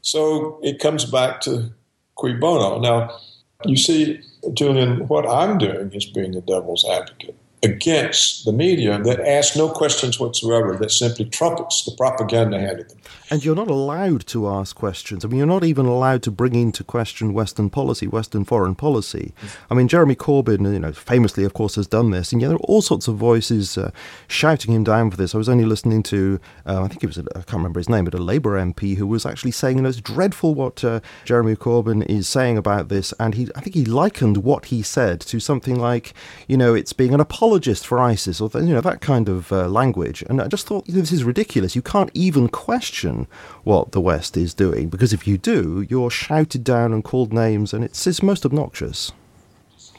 So 0.00 0.58
it 0.62 0.80
comes 0.80 1.04
back 1.04 1.40
to 1.42 1.70
cui 2.16 2.34
bono. 2.34 2.80
Now, 2.80 3.16
you 3.64 3.76
see, 3.76 4.20
Julian, 4.54 5.06
what 5.06 5.28
I'm 5.28 5.58
doing 5.58 5.92
is 5.92 6.04
being 6.04 6.32
the 6.32 6.40
devil's 6.40 6.84
advocate 6.84 7.36
against 7.62 8.44
the 8.44 8.52
media 8.52 9.00
that 9.02 9.20
asks 9.20 9.56
no 9.56 9.68
questions 9.68 10.18
whatsoever, 10.18 10.76
that 10.76 10.90
simply 10.90 11.24
trumpets 11.24 11.84
the 11.84 11.92
propaganda 11.92 12.58
handed 12.58 12.88
them. 12.90 12.98
And 13.30 13.42
you're 13.42 13.56
not 13.56 13.70
allowed 13.70 14.26
to 14.26 14.48
ask 14.48 14.76
questions. 14.76 15.24
I 15.24 15.28
mean, 15.28 15.38
you're 15.38 15.46
not 15.46 15.64
even 15.64 15.86
allowed 15.86 16.22
to 16.24 16.30
bring 16.30 16.54
into 16.54 16.84
question 16.84 17.32
Western 17.32 17.70
policy, 17.70 18.06
Western 18.06 18.44
foreign 18.44 18.74
policy. 18.74 19.32
I 19.70 19.74
mean, 19.74 19.88
Jeremy 19.88 20.14
Corbyn, 20.14 20.70
you 20.70 20.78
know, 20.78 20.92
famously, 20.92 21.44
of 21.44 21.54
course, 21.54 21.76
has 21.76 21.86
done 21.86 22.10
this, 22.10 22.32
and 22.32 22.42
yet 22.42 22.48
there 22.48 22.56
are 22.56 22.68
all 22.68 22.82
sorts 22.82 23.08
of 23.08 23.16
voices 23.16 23.78
uh, 23.78 23.90
shouting 24.26 24.74
him 24.74 24.84
down 24.84 25.10
for 25.10 25.16
this. 25.16 25.34
I 25.34 25.38
was 25.38 25.48
only 25.48 25.64
listening 25.64 26.02
to, 26.04 26.40
uh, 26.66 26.82
I 26.82 26.88
think 26.88 27.04
it 27.04 27.06
was, 27.06 27.18
I 27.18 27.22
can't 27.22 27.54
remember 27.54 27.80
his 27.80 27.88
name, 27.88 28.04
but 28.04 28.14
a 28.14 28.18
Labour 28.18 28.60
MP 28.60 28.96
who 28.96 29.06
was 29.06 29.24
actually 29.24 29.52
saying, 29.52 29.76
you 29.76 29.82
know, 29.82 29.88
it's 29.88 30.00
dreadful 30.00 30.54
what 30.54 30.84
uh, 30.84 31.00
Jeremy 31.24 31.56
Corbyn 31.56 32.04
is 32.04 32.28
saying 32.28 32.58
about 32.58 32.88
this, 32.88 33.14
and 33.18 33.34
he, 33.34 33.48
I 33.56 33.60
think 33.60 33.74
he 33.74 33.86
likened 33.86 34.38
what 34.38 34.66
he 34.66 34.82
said 34.82 35.20
to 35.22 35.40
something 35.40 35.76
like, 35.76 36.12
you 36.48 36.58
know, 36.58 36.74
it's 36.74 36.92
being 36.92 37.14
an 37.14 37.20
apologist 37.52 37.86
for 37.86 37.98
ISIS, 37.98 38.40
or 38.40 38.48
you 38.54 38.72
know, 38.72 38.80
that 38.80 39.02
kind 39.02 39.28
of 39.28 39.52
uh, 39.52 39.68
language. 39.68 40.24
And 40.30 40.40
I 40.40 40.48
just 40.48 40.66
thought, 40.66 40.88
you 40.88 40.94
know, 40.94 41.00
this 41.00 41.12
is 41.12 41.22
ridiculous. 41.22 41.76
You 41.76 41.82
can't 41.82 42.10
even 42.14 42.48
question 42.48 43.26
what 43.62 43.92
the 43.92 44.00
West 44.00 44.38
is 44.38 44.54
doing, 44.54 44.88
because 44.88 45.12
if 45.12 45.26
you 45.26 45.36
do, 45.36 45.86
you're 45.90 46.10
shouted 46.10 46.64
down 46.64 46.94
and 46.94 47.04
called 47.04 47.30
names, 47.30 47.74
and 47.74 47.84
it's, 47.84 48.06
it's 48.06 48.22
most 48.22 48.46
obnoxious. 48.46 49.12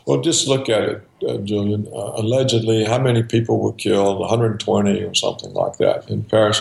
Well, 0.07 0.21
just 0.21 0.47
look 0.47 0.67
at 0.67 0.81
it, 0.81 1.07
uh, 1.29 1.37
Julian. 1.37 1.85
Uh, 1.93 2.13
allegedly, 2.15 2.85
how 2.85 2.97
many 2.97 3.21
people 3.21 3.59
were 3.59 3.73
killed? 3.73 4.19
120 4.19 5.03
or 5.03 5.13
something 5.13 5.53
like 5.53 5.77
that 5.77 6.09
in 6.09 6.23
Paris. 6.23 6.59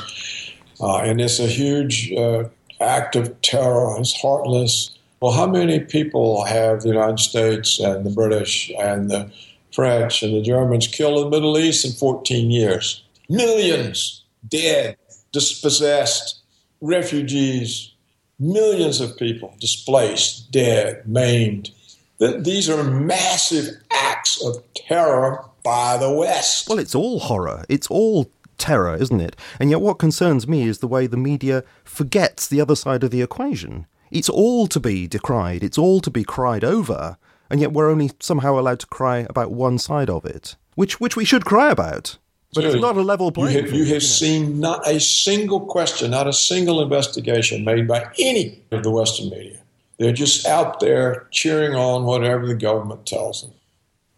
Uh, 0.78 0.98
and 0.98 1.22
it's 1.22 1.40
a 1.40 1.46
huge 1.46 2.12
uh, 2.12 2.44
act 2.82 3.16
of 3.16 3.40
terror. 3.40 3.98
It's 3.98 4.12
heartless. 4.20 4.90
Well, 5.20 5.32
how 5.32 5.46
many 5.46 5.80
people 5.80 6.44
have 6.44 6.82
the 6.82 6.88
United 6.88 7.20
States 7.20 7.80
and 7.80 8.04
the 8.04 8.10
British 8.10 8.70
and 8.78 9.10
the 9.10 9.32
French 9.72 10.22
and 10.22 10.34
the 10.34 10.42
Germans 10.42 10.86
killed 10.86 11.18
in 11.18 11.24
the 11.24 11.36
Middle 11.36 11.58
East 11.58 11.84
in 11.84 11.92
14 11.92 12.50
years? 12.50 13.02
Millions 13.28 14.22
dead, 14.48 14.96
dispossessed, 15.32 16.40
refugees, 16.80 17.92
millions 18.38 19.00
of 19.00 19.16
people 19.16 19.54
displaced, 19.60 20.50
dead, 20.50 21.06
maimed. 21.06 21.70
These 22.18 22.68
are 22.70 22.84
massive 22.84 23.66
acts 23.90 24.44
of 24.44 24.62
terror 24.74 25.44
by 25.64 25.96
the 25.96 26.12
West. 26.12 26.68
Well, 26.68 26.78
it's 26.78 26.94
all 26.94 27.20
horror. 27.20 27.64
It's 27.68 27.88
all 27.88 28.30
terror, 28.58 28.96
isn't 28.96 29.20
it? 29.20 29.36
And 29.58 29.70
yet, 29.70 29.80
what 29.80 29.98
concerns 29.98 30.46
me 30.46 30.62
is 30.62 30.78
the 30.78 30.86
way 30.88 31.06
the 31.06 31.16
media 31.16 31.64
forgets 31.84 32.46
the 32.46 32.60
other 32.60 32.76
side 32.76 33.02
of 33.02 33.10
the 33.10 33.22
equation. 33.22 33.86
It's 34.10 34.28
all 34.28 34.66
to 34.68 34.78
be 34.78 35.08
decried, 35.08 35.64
it's 35.64 35.78
all 35.78 36.00
to 36.00 36.10
be 36.10 36.22
cried 36.22 36.64
over, 36.64 37.16
and 37.52 37.60
yet 37.60 37.72
we're 37.72 37.90
only 37.90 38.10
somehow 38.18 38.58
allowed 38.58 38.80
to 38.80 38.86
cry 38.86 39.26
about 39.28 39.52
one 39.52 39.78
side 39.78 40.08
of 40.08 40.24
it, 40.24 40.56
which, 40.74 40.98
which 40.98 41.16
we 41.16 41.24
should 41.24 41.44
cry 41.44 41.70
about. 41.70 42.16
But 42.54 42.64
it's 42.64 42.80
not 42.80 42.96
a 42.96 43.02
level 43.02 43.30
playing 43.30 43.56
you 43.56 43.62
have, 43.62 43.72
you 43.72 43.84
have 43.94 44.02
seen 44.02 44.58
not 44.58 44.86
a 44.88 44.98
single 44.98 45.60
question, 45.60 46.10
not 46.10 46.26
a 46.26 46.32
single 46.32 46.82
investigation 46.82 47.64
made 47.64 47.86
by 47.86 48.10
any 48.18 48.62
of 48.70 48.82
the 48.82 48.90
Western 48.90 49.30
media. 49.30 49.58
They're 49.98 50.12
just 50.12 50.46
out 50.46 50.80
there 50.80 51.28
cheering 51.30 51.74
on 51.74 52.04
whatever 52.04 52.46
the 52.46 52.54
government 52.54 53.06
tells 53.06 53.42
them. 53.42 53.52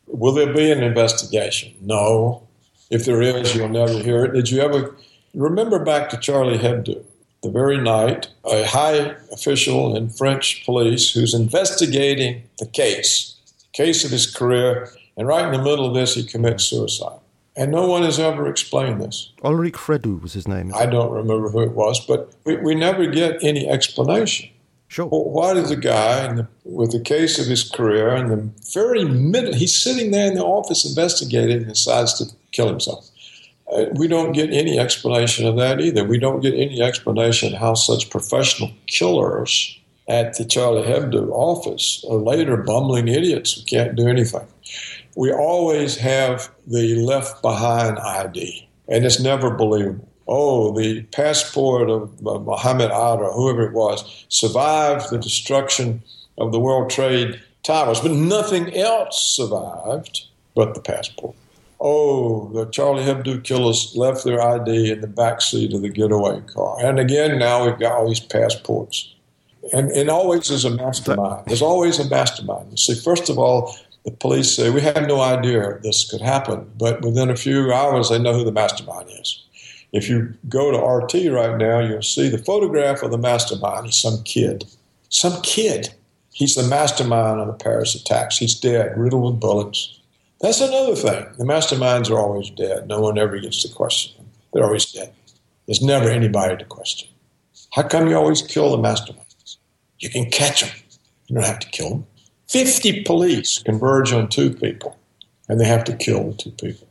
Will 0.07 0.33
there 0.33 0.53
be 0.53 0.71
an 0.71 0.83
investigation? 0.83 1.75
No. 1.81 2.47
If 2.91 3.05
there 3.05 3.21
is, 3.21 3.55
you'll 3.55 3.69
never 3.69 3.99
hear 3.99 4.25
it. 4.25 4.33
Did 4.33 4.51
you 4.51 4.61
ever 4.61 4.97
remember 5.35 5.79
back 5.85 6.09
to 6.11 6.17
Charlie 6.17 6.59
Hebdo? 6.59 7.05
The 7.45 7.51
very 7.51 7.77
night, 7.77 8.29
a 8.47 8.65
high 8.65 9.17
official 9.31 9.95
in 9.95 10.09
French 10.09 10.65
police 10.65 11.13
who's 11.13 11.35
investigating 11.35 12.45
the 12.59 12.65
case, 12.65 13.37
the 13.59 13.85
case 13.85 14.03
of 14.03 14.11
his 14.11 14.35
career, 14.35 14.89
and 15.19 15.29
right 15.29 15.45
in 15.45 15.53
the 15.53 15.63
middle 15.63 15.85
of 15.85 15.93
this, 15.93 16.15
he 16.15 16.25
commits 16.25 16.65
suicide. 16.65 17.19
And 17.55 17.71
no 17.71 17.87
one 17.87 18.03
has 18.03 18.19
ever 18.19 18.49
explained 18.49 19.03
this. 19.03 19.31
Helric 19.43 19.75
Fredou 19.75 20.23
was 20.23 20.33
his 20.33 20.49
name. 20.49 20.73
I 20.75 20.87
don't 20.87 21.13
remember 21.13 21.51
who 21.51 21.61
it 21.61 21.73
was, 21.73 22.01
but 22.01 22.33
we, 22.47 22.57
we 22.57 22.75
never 22.75 23.05
get 23.05 23.45
any 23.45 23.69
explanation. 23.69 24.49
Sure. 24.89 25.05
Well, 25.05 25.25
why 25.25 25.53
did 25.53 25.67
the 25.67 25.77
guy, 25.77 26.33
the, 26.33 26.49
with 26.65 26.93
the 26.93 27.01
case 27.01 27.39
of 27.39 27.45
his 27.45 27.69
career, 27.69 28.17
in 28.17 28.29
the 28.29 28.51
very 28.73 29.05
middle, 29.05 29.53
he's 29.53 29.75
sitting 29.75 30.13
there 30.13 30.29
in 30.29 30.35
the 30.35 30.45
office 30.45 30.89
investigating 30.89 31.59
and 31.59 31.67
decides 31.67 32.15
to 32.15 32.35
kill 32.53 32.69
himself? 32.69 33.11
Uh, 33.75 33.87
we 33.95 34.07
don't 34.09 34.33
get 34.33 34.53
any 34.53 34.79
explanation 34.79 35.47
of 35.47 35.57
that 35.57 35.81
either. 35.81 36.05
We 36.05 36.19
don't 36.19 36.41
get 36.41 36.55
any 36.55 36.81
explanation 36.81 37.53
how 37.55 37.75
such 37.75 38.11
professional 38.11 38.71
killers 38.87 39.79
at 40.09 40.37
the 40.37 40.45
Charlie 40.45 40.83
Hebdo 40.83 41.31
office 41.31 42.05
are 42.09 42.17
later 42.17 42.57
bumbling 42.59 43.09
idiots 43.09 43.55
who 43.55 43.65
can't 43.65 43.97
do 43.97 44.07
anything 44.07 44.47
we 45.17 45.33
always 45.33 45.97
have 45.97 46.51
the 46.67 46.97
left 46.97 47.43
behind 47.43 47.99
ID, 47.99 48.69
and 48.89 49.05
it's 49.05 49.21
never 49.21 49.51
believable. 49.51 50.09
Oh, 50.27 50.77
the 50.77 51.03
passport 51.05 51.91
of 51.91 52.27
uh, 52.27 52.39
Muhammad 52.39 52.91
Atta, 52.91 53.31
whoever 53.35 53.63
it 53.67 53.73
was, 53.73 54.25
survived 54.29 55.11
the 55.11 55.19
destruction 55.19 56.03
of 56.39 56.51
the 56.51 56.59
World 56.59 56.91
Trade 56.91 57.41
Towers, 57.63 58.01
but 58.01 58.13
nothing 58.13 58.75
else 58.75 59.37
survived 59.37 60.27
but 60.55 60.75
the 60.75 60.81
passport. 60.81 61.37
Oh, 61.87 62.49
the 62.55 62.65
Charlie 62.71 63.05
Hebdo 63.05 63.45
killers 63.45 63.93
left 63.95 64.25
their 64.25 64.41
ID 64.41 64.91
in 64.91 65.03
the 65.03 65.07
back 65.07 65.43
seat 65.43 65.75
of 65.75 65.83
the 65.83 65.91
getaway 65.91 66.41
car. 66.41 66.79
And 66.81 66.99
again, 66.99 67.39
now 67.39 67.67
we've 67.67 67.79
got 67.79 67.93
all 67.93 68.09
these 68.09 68.21
passports. 68.21 69.15
And, 69.71 69.91
and 69.91 70.09
always 70.09 70.49
is 70.49 70.65
a 70.65 70.71
mastermind. 70.71 71.45
There's 71.47 71.61
always 71.61 71.99
a 71.99 72.09
mastermind. 72.09 72.71
You 72.71 72.79
see, 72.79 72.95
first 72.95 73.29
of 73.29 73.39
all, 73.39 73.77
the 74.07 74.13
police 74.13 74.57
say, 74.57 74.71
We 74.71 74.81
had 74.81 75.07
no 75.07 75.21
idea 75.21 75.79
this 75.83 76.11
could 76.11 76.23
happen, 76.23 76.71
but 76.79 77.03
within 77.03 77.29
a 77.29 77.37
few 77.37 77.71
hours, 77.71 78.09
they 78.09 78.19
know 78.19 78.33
who 78.33 78.45
the 78.45 78.53
mastermind 78.53 79.11
is. 79.11 79.43
If 79.93 80.09
you 80.09 80.33
go 80.49 80.71
to 80.71 80.79
RT 80.79 81.31
right 81.33 81.59
now, 81.59 81.81
you'll 81.81 82.01
see 82.01 82.31
the 82.31 82.39
photograph 82.39 83.03
of 83.03 83.11
the 83.11 83.19
mastermind. 83.19 83.85
He's 83.85 83.97
some 83.97 84.23
kid. 84.23 84.65
Some 85.11 85.43
kid. 85.43 85.93
He's 86.33 86.55
the 86.55 86.67
mastermind 86.67 87.41
of 87.41 87.47
the 87.47 87.53
Paris 87.53 87.95
attacks. 87.95 88.39
He's 88.39 88.59
dead, 88.59 88.97
riddled 88.97 89.35
with 89.35 89.41
bullets. 89.41 90.01
That's 90.45 90.61
another 90.61 90.95
thing. 90.95 91.25
The 91.39 91.45
masterminds 91.45 92.11
are 92.11 92.19
always 92.19 92.51
dead. 92.51 92.87
No 92.87 93.01
one 93.01 93.17
ever 93.17 93.39
gets 93.39 93.63
to 93.63 93.75
question 93.75 94.15
them. 94.19 94.27
They're 94.53 94.67
always 94.67 94.93
dead. 94.93 95.11
There's 95.65 95.81
never 95.81 96.11
anybody 96.11 96.59
to 96.59 96.67
question. 96.67 97.09
How 97.73 97.85
come 97.85 98.09
you 98.09 98.15
always 98.15 98.43
kill 98.43 98.71
the 98.71 98.77
masterminds? 98.77 99.57
You 100.01 100.11
can 100.11 100.31
catch 100.31 100.61
them. 100.61 100.71
You 101.29 101.37
don't 101.37 101.47
have 101.47 101.61
to 101.61 101.69
kill 101.71 101.89
them. 101.89 102.07
50 102.51 103.05
police 103.05 103.63
converge 103.63 104.13
on 104.13 104.29
two 104.29 104.51
people 104.55 104.99
and 105.49 105.59
they 105.59 105.65
have 105.65 105.83
to 105.85 105.97
kill 105.97 106.33
the 106.33 106.35
two 106.35 106.51
people. 106.51 106.89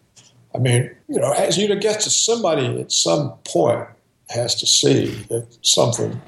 I 0.56 0.58
mean, 0.58 0.90
you 1.08 1.20
know, 1.20 1.32
as 1.34 1.56
you 1.56 1.68
get 1.76 2.00
to 2.00 2.10
somebody 2.10 2.82
at 2.82 2.92
some 2.92 3.34
point 3.44 3.88
has 4.32 4.56
to 4.56 4.66
see 4.66 5.12
that 5.30 5.46
something 5.62 6.20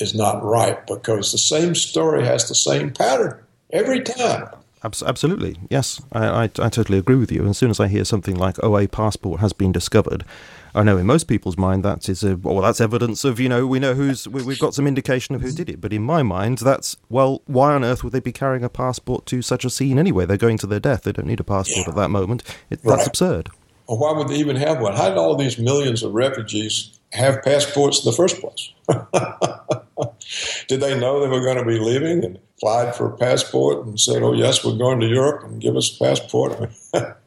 is 0.00 0.12
not 0.12 0.42
right 0.42 0.84
because 0.88 1.30
the 1.30 1.38
same 1.38 1.76
story 1.76 2.24
has 2.24 2.48
the 2.48 2.56
same 2.56 2.90
pattern 2.90 3.40
every 3.70 4.00
time. 4.00 4.48
Absolutely, 4.84 5.56
yes, 5.70 6.02
I, 6.12 6.26
I, 6.26 6.42
I, 6.44 6.68
totally 6.68 6.98
agree 6.98 7.16
with 7.16 7.32
you. 7.32 7.46
As 7.46 7.56
soon 7.56 7.70
as 7.70 7.80
I 7.80 7.88
hear 7.88 8.04
something 8.04 8.36
like 8.36 8.62
oh, 8.62 8.76
"OA 8.76 8.86
passport 8.86 9.40
has 9.40 9.54
been 9.54 9.72
discovered," 9.72 10.26
I 10.74 10.82
know 10.82 10.98
in 10.98 11.06
most 11.06 11.24
people's 11.24 11.56
mind 11.56 11.82
that 11.84 12.06
is 12.06 12.22
a 12.22 12.36
well, 12.36 12.60
that's 12.60 12.82
evidence 12.82 13.24
of 13.24 13.40
you 13.40 13.48
know 13.48 13.66
we 13.66 13.78
know 13.78 13.94
who's 13.94 14.28
we, 14.28 14.42
have 14.44 14.58
got 14.58 14.74
some 14.74 14.86
indication 14.86 15.34
of 15.34 15.40
who 15.40 15.52
did 15.52 15.70
it. 15.70 15.80
But 15.80 15.94
in 15.94 16.02
my 16.02 16.22
mind, 16.22 16.58
that's 16.58 16.98
well, 17.08 17.40
why 17.46 17.72
on 17.72 17.82
earth 17.82 18.04
would 18.04 18.12
they 18.12 18.20
be 18.20 18.32
carrying 18.32 18.62
a 18.62 18.68
passport 18.68 19.24
to 19.26 19.40
such 19.40 19.64
a 19.64 19.70
scene 19.70 19.98
anyway? 19.98 20.26
They're 20.26 20.36
going 20.36 20.58
to 20.58 20.66
their 20.66 20.80
death. 20.80 21.04
They 21.04 21.12
don't 21.12 21.26
need 21.26 21.40
a 21.40 21.44
passport 21.44 21.86
yeah. 21.86 21.90
at 21.90 21.96
that 21.96 22.10
moment. 22.10 22.42
It, 22.68 22.82
that's 22.82 23.06
absurd. 23.06 23.48
Well, 23.88 23.98
why 23.98 24.12
would 24.12 24.28
they 24.28 24.36
even 24.36 24.56
have 24.56 24.80
one? 24.80 24.94
How 24.94 25.08
did 25.08 25.16
all 25.16 25.36
these 25.36 25.58
millions 25.58 26.02
of 26.02 26.12
refugees 26.12 26.93
have 27.14 27.42
passports 27.42 28.04
in 28.04 28.10
the 28.10 28.16
first 28.16 28.40
place? 28.40 28.72
did 30.68 30.80
they 30.80 30.98
know 30.98 31.20
they 31.20 31.28
were 31.28 31.44
going 31.44 31.58
to 31.58 31.64
be 31.64 31.78
leaving 31.78 32.24
and 32.24 32.38
applied 32.56 32.94
for 32.94 33.06
a 33.06 33.16
passport 33.16 33.86
and 33.86 33.98
said, 33.98 34.22
"Oh 34.22 34.32
yes, 34.32 34.64
we're 34.64 34.76
going 34.76 35.00
to 35.00 35.06
Europe 35.06 35.44
and 35.44 35.60
give 35.60 35.76
us 35.76 35.94
a 35.94 35.98
passport"? 36.04 36.70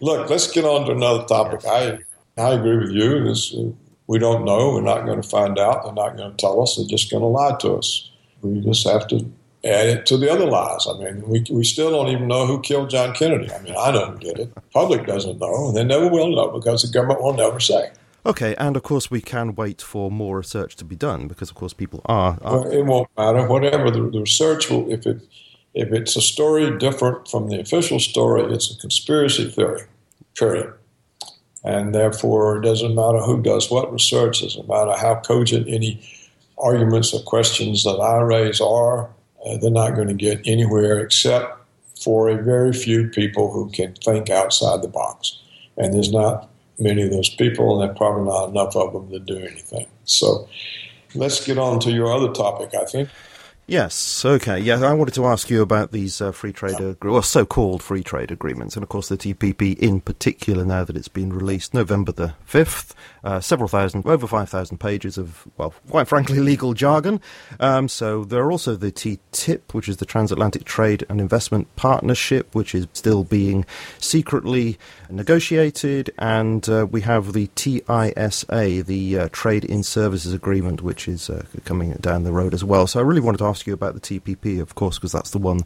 Look, 0.00 0.30
let's 0.30 0.50
get 0.50 0.64
on 0.64 0.86
to 0.86 0.92
another 0.92 1.24
topic. 1.26 1.60
I 1.66 1.98
I 2.36 2.54
agree 2.54 2.78
with 2.78 2.92
you. 2.92 3.24
This, 3.24 3.54
uh, 3.54 3.70
we 4.06 4.18
don't 4.18 4.44
know. 4.44 4.74
We're 4.74 4.80
not 4.80 5.04
going 5.06 5.20
to 5.20 5.28
find 5.28 5.58
out. 5.58 5.84
They're 5.84 5.92
not 5.92 6.16
going 6.16 6.30
to 6.30 6.36
tell 6.36 6.62
us. 6.62 6.76
They're 6.76 6.86
just 6.86 7.10
going 7.10 7.22
to 7.22 7.26
lie 7.26 7.56
to 7.60 7.74
us. 7.74 8.10
We 8.42 8.60
just 8.60 8.86
have 8.88 9.06
to 9.08 9.30
add 9.64 9.88
it 9.88 10.06
to 10.06 10.16
the 10.16 10.30
other 10.30 10.46
lies. 10.46 10.86
I 10.88 10.98
mean, 10.98 11.28
we, 11.28 11.44
we 11.50 11.64
still 11.64 11.90
don't 11.90 12.08
even 12.08 12.28
know 12.28 12.46
who 12.46 12.60
killed 12.60 12.90
John 12.90 13.14
Kennedy. 13.14 13.52
I 13.52 13.60
mean, 13.60 13.74
I 13.76 13.92
who 13.92 14.18
did 14.18 14.38
it. 14.38 14.52
Public 14.72 15.06
doesn't 15.06 15.38
know, 15.38 15.68
and 15.68 15.76
they 15.76 15.84
never 15.84 16.08
will 16.08 16.34
know 16.34 16.48
because 16.48 16.82
the 16.82 16.88
government 16.88 17.22
will 17.22 17.34
never 17.34 17.60
say. 17.60 17.90
Okay, 18.24 18.54
and 18.56 18.76
of 18.76 18.82
course 18.82 19.10
we 19.10 19.22
can 19.22 19.54
wait 19.54 19.80
for 19.80 20.10
more 20.10 20.38
research 20.38 20.76
to 20.76 20.84
be 20.84 20.96
done 20.96 21.26
because, 21.26 21.50
of 21.50 21.56
course, 21.56 21.72
people 21.72 22.02
are. 22.04 22.38
are 22.42 22.60
well, 22.60 22.70
it 22.70 22.82
won't 22.82 23.08
matter. 23.16 23.46
Whatever 23.46 23.90
the, 23.90 24.10
the 24.10 24.20
research 24.20 24.68
will, 24.70 24.90
if 24.92 25.06
it 25.06 25.20
if 25.74 25.92
it's 25.92 26.16
a 26.16 26.20
story 26.20 26.76
different 26.78 27.28
from 27.28 27.48
the 27.48 27.60
official 27.60 28.00
story, 28.00 28.52
it's 28.52 28.74
a 28.74 28.78
conspiracy 28.78 29.50
theory. 29.50 29.82
Period. 30.34 30.72
And 31.64 31.94
therefore, 31.94 32.58
it 32.58 32.62
doesn't 32.62 32.94
matter 32.94 33.18
who 33.18 33.42
does 33.42 33.70
what 33.70 33.92
research. 33.92 34.42
It 34.42 34.46
doesn't 34.46 34.68
matter 34.68 34.94
how 34.96 35.20
cogent 35.20 35.68
any 35.68 36.02
arguments 36.58 37.12
or 37.14 37.22
questions 37.22 37.84
that 37.84 37.98
I 37.98 38.20
raise 38.20 38.60
are. 38.60 39.10
Uh, 39.44 39.56
they're 39.58 39.70
not 39.70 39.94
going 39.94 40.08
to 40.08 40.14
get 40.14 40.40
anywhere 40.44 40.98
except 40.98 41.56
for 42.02 42.28
a 42.28 42.42
very 42.42 42.72
few 42.72 43.08
people 43.08 43.52
who 43.52 43.70
can 43.70 43.94
think 43.94 44.30
outside 44.30 44.82
the 44.82 44.88
box. 44.88 45.38
And 45.76 45.94
there's 45.94 46.12
not 46.12 46.50
many 46.78 47.02
of 47.02 47.10
those 47.10 47.28
people, 47.28 47.72
and 47.72 47.82
there 47.82 47.90
are 47.90 47.96
probably 47.96 48.24
not 48.24 48.50
enough 48.50 48.76
of 48.76 48.92
them 48.92 49.10
to 49.10 49.18
do 49.18 49.38
anything. 49.38 49.86
So 50.04 50.48
let's 51.14 51.44
get 51.44 51.58
on 51.58 51.80
to 51.80 51.90
your 51.90 52.12
other 52.12 52.32
topic, 52.32 52.74
I 52.74 52.84
think. 52.84 53.08
Yes. 53.70 54.24
Okay. 54.24 54.58
Yeah, 54.58 54.84
I 54.84 54.92
wanted 54.94 55.14
to 55.14 55.26
ask 55.26 55.48
you 55.48 55.62
about 55.62 55.92
these 55.92 56.20
uh, 56.20 56.32
free 56.32 56.52
trade, 56.52 56.96
or 57.02 57.22
so-called 57.22 57.84
free 57.84 58.02
trade 58.02 58.32
agreements, 58.32 58.74
and 58.74 58.82
of 58.82 58.88
course 58.88 59.08
the 59.08 59.16
TPP 59.16 59.78
in 59.78 60.00
particular. 60.00 60.64
Now 60.64 60.82
that 60.82 60.96
it's 60.96 61.06
been 61.06 61.32
released, 61.32 61.72
November 61.72 62.10
the 62.10 62.34
fifth, 62.44 62.96
uh, 63.24 63.40
several 63.40 63.68
thousand, 63.68 64.06
over 64.06 64.26
five 64.26 64.48
thousand 64.48 64.78
pages 64.78 65.18
of, 65.18 65.46
well, 65.56 65.74
quite 65.88 66.08
frankly, 66.08 66.38
legal 66.40 66.74
jargon. 66.74 67.20
Um, 67.58 67.88
so 67.88 68.24
there 68.24 68.42
are 68.42 68.50
also 68.50 68.76
the 68.76 68.92
TTIP, 68.92 69.72
which 69.72 69.88
is 69.88 69.98
the 69.98 70.06
Transatlantic 70.06 70.64
Trade 70.64 71.04
and 71.08 71.20
Investment 71.20 71.74
Partnership, 71.76 72.54
which 72.54 72.74
is 72.74 72.86
still 72.92 73.24
being 73.24 73.64
secretly 73.98 74.78
negotiated, 75.10 76.10
and 76.18 76.68
uh, 76.68 76.86
we 76.90 77.00
have 77.02 77.32
the 77.32 77.48
TISA, 77.48 78.86
the 78.86 79.18
uh, 79.18 79.28
Trade 79.32 79.64
in 79.64 79.82
Services 79.82 80.32
Agreement, 80.32 80.82
which 80.82 81.08
is 81.08 81.28
uh, 81.28 81.44
coming 81.64 81.92
down 81.94 82.24
the 82.24 82.32
road 82.32 82.54
as 82.54 82.64
well. 82.64 82.86
So 82.86 83.00
I 83.00 83.02
really 83.02 83.20
wanted 83.20 83.38
to 83.38 83.46
ask 83.46 83.66
you 83.66 83.74
about 83.74 83.94
the 83.94 84.00
TPP, 84.00 84.60
of 84.60 84.74
course, 84.74 84.98
because 84.98 85.12
that's 85.12 85.30
the 85.30 85.38
one 85.38 85.60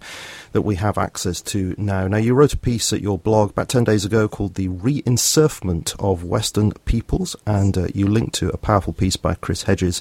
that 0.53 0.62
we 0.62 0.77
have 0.77 0.99
access 0.99 1.40
to 1.43 1.75
now. 1.79 2.07
Now, 2.09 2.19
you 2.19 2.35
wrote 2.35 2.55
a 2.55 2.59
piece 2.59 2.93
at 2.93 3.01
your 3.01 3.19
blog 3.19 3.51
about 3.51 3.69
10 3.69 3.85
days 3.85 4.05
ago 4.05 4.29
called 4.29 4.55
The 4.55 4.69
Re-Enserfment 4.69 5.95
of 5.99 6.25
Western 6.25 6.73
Peoples, 6.73 7.37
and 7.46 7.76
uh, 7.76 7.87
you 7.94 8.07
linked 8.07 8.35
to 8.37 8.48
a 8.50 8.57
powerful 8.57 8.92
piece 8.92 9.16
by 9.16 9.35
Chris 9.35 9.64
Hedges 9.64 10.00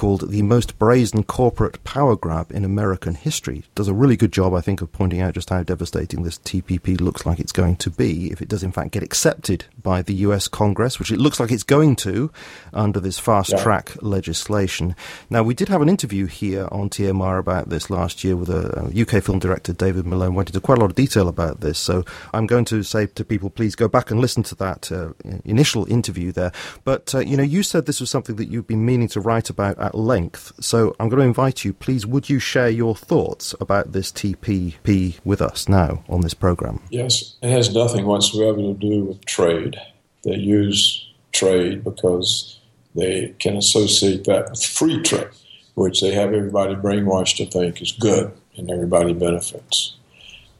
called 0.00 0.30
The 0.30 0.40
Most 0.40 0.78
Brazen 0.78 1.24
Corporate 1.24 1.84
Power 1.84 2.16
Grab 2.16 2.50
in 2.52 2.64
American 2.64 3.14
History. 3.14 3.64
Does 3.74 3.86
a 3.86 3.92
really 3.92 4.16
good 4.16 4.32
job, 4.32 4.54
I 4.54 4.62
think, 4.62 4.80
of 4.80 4.90
pointing 4.90 5.20
out 5.20 5.34
just 5.34 5.50
how 5.50 5.62
devastating 5.62 6.22
this 6.22 6.38
TPP 6.38 6.98
looks 6.98 7.26
like 7.26 7.38
it's 7.38 7.52
going 7.52 7.76
to 7.76 7.90
be 7.90 8.32
if 8.32 8.40
it 8.40 8.48
does, 8.48 8.62
in 8.62 8.72
fact, 8.72 8.92
get 8.92 9.02
accepted 9.02 9.66
by 9.82 10.00
the 10.00 10.14
US 10.14 10.48
Congress, 10.48 10.98
which 10.98 11.12
it 11.12 11.18
looks 11.18 11.38
like 11.38 11.50
it's 11.50 11.64
going 11.64 11.96
to 11.96 12.32
under 12.72 12.98
this 12.98 13.18
fast 13.18 13.58
track 13.58 13.90
yeah. 13.90 14.08
legislation. 14.08 14.96
Now, 15.28 15.42
we 15.42 15.52
did 15.52 15.68
have 15.68 15.82
an 15.82 15.90
interview 15.90 16.24
here 16.24 16.66
on 16.72 16.88
TMR 16.88 17.38
about 17.38 17.68
this 17.68 17.90
last 17.90 18.24
year 18.24 18.36
with 18.36 18.48
a, 18.48 18.90
UK 18.98 19.22
film 19.22 19.38
director, 19.38 19.74
David 19.74 20.06
Malone, 20.06 20.34
went 20.34 20.48
into 20.48 20.62
quite 20.62 20.78
a 20.78 20.80
lot 20.80 20.88
of 20.88 20.96
detail 20.96 21.28
about 21.28 21.60
this. 21.60 21.78
So 21.78 22.06
I'm 22.32 22.46
going 22.46 22.64
to 22.66 22.82
say 22.82 23.04
to 23.04 23.22
people, 23.22 23.50
please 23.50 23.74
go 23.74 23.86
back 23.86 24.10
and 24.10 24.18
listen 24.18 24.44
to 24.44 24.54
that 24.54 24.90
uh, 24.90 25.12
initial 25.44 25.84
interview 25.92 26.32
there. 26.32 26.52
But, 26.84 27.14
uh, 27.14 27.18
you 27.18 27.36
know, 27.36 27.42
you 27.42 27.62
said 27.62 27.84
this 27.84 28.00
was 28.00 28.08
something 28.08 28.36
that 28.36 28.48
you've 28.48 28.66
been 28.66 28.86
meaning 28.86 29.08
to 29.08 29.20
write 29.20 29.50
about 29.50 29.89
at 29.90 29.94
length. 29.94 30.52
So 30.60 30.96
I'm 30.98 31.08
going 31.08 31.20
to 31.20 31.26
invite 31.26 31.64
you, 31.64 31.72
please, 31.72 32.06
would 32.06 32.28
you 32.28 32.38
share 32.38 32.70
your 32.70 32.96
thoughts 32.96 33.54
about 33.60 33.92
this 33.92 34.10
TPP 34.10 35.20
with 35.24 35.42
us 35.42 35.68
now 35.68 36.02
on 36.08 36.22
this 36.22 36.34
program? 36.34 36.80
Yes, 36.90 37.36
it 37.42 37.50
has 37.50 37.74
nothing 37.74 38.06
whatsoever 38.06 38.58
to 38.58 38.74
do 38.74 39.04
with 39.04 39.24
trade. 39.26 39.76
They 40.24 40.36
use 40.36 41.08
trade 41.32 41.84
because 41.84 42.58
they 42.94 43.34
can 43.38 43.56
associate 43.56 44.24
that 44.24 44.50
with 44.50 44.64
free 44.64 45.02
trade 45.02 45.28
which 45.74 46.00
they 46.00 46.12
have 46.12 46.34
everybody 46.34 46.74
brainwashed 46.74 47.36
to 47.36 47.46
think 47.46 47.80
is 47.80 47.92
good 47.92 48.32
and 48.56 48.70
everybody 48.70 49.14
benefits. 49.14 49.96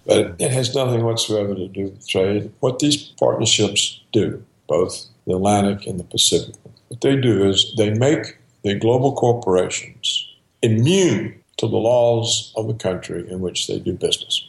But 0.06 0.36
it 0.38 0.50
has 0.50 0.74
nothing 0.74 1.04
whatsoever 1.04 1.54
to 1.54 1.68
do 1.68 1.84
with 1.84 2.08
trade. 2.08 2.50
What 2.60 2.78
these 2.78 2.96
partnerships 2.96 4.00
do, 4.12 4.42
both 4.66 5.06
the 5.26 5.34
Atlantic 5.34 5.86
and 5.86 6.00
the 6.00 6.04
Pacific, 6.04 6.54
what 6.88 7.00
they 7.02 7.16
do 7.16 7.48
is 7.48 7.74
they 7.76 7.90
make 7.90 8.38
the 8.62 8.74
global 8.74 9.14
corporations 9.14 10.26
immune 10.62 11.40
to 11.56 11.66
the 11.66 11.76
laws 11.76 12.52
of 12.56 12.66
the 12.66 12.74
country 12.74 13.30
in 13.30 13.40
which 13.40 13.66
they 13.66 13.78
do 13.78 13.92
business. 13.92 14.48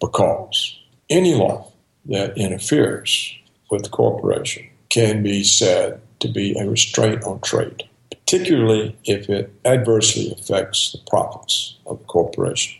Because 0.00 0.78
any 1.10 1.34
law 1.34 1.70
that 2.06 2.36
interferes 2.36 3.34
with 3.70 3.82
the 3.82 3.90
corporation 3.90 4.68
can 4.88 5.22
be 5.22 5.44
said 5.44 6.00
to 6.20 6.28
be 6.28 6.58
a 6.58 6.68
restraint 6.68 7.22
on 7.24 7.40
trade 7.40 7.88
particularly 8.28 8.94
if 9.04 9.30
it 9.30 9.50
adversely 9.64 10.30
affects 10.32 10.92
the 10.92 10.98
profits 11.08 11.78
of 11.86 11.98
the 11.98 12.04
corporation. 12.04 12.78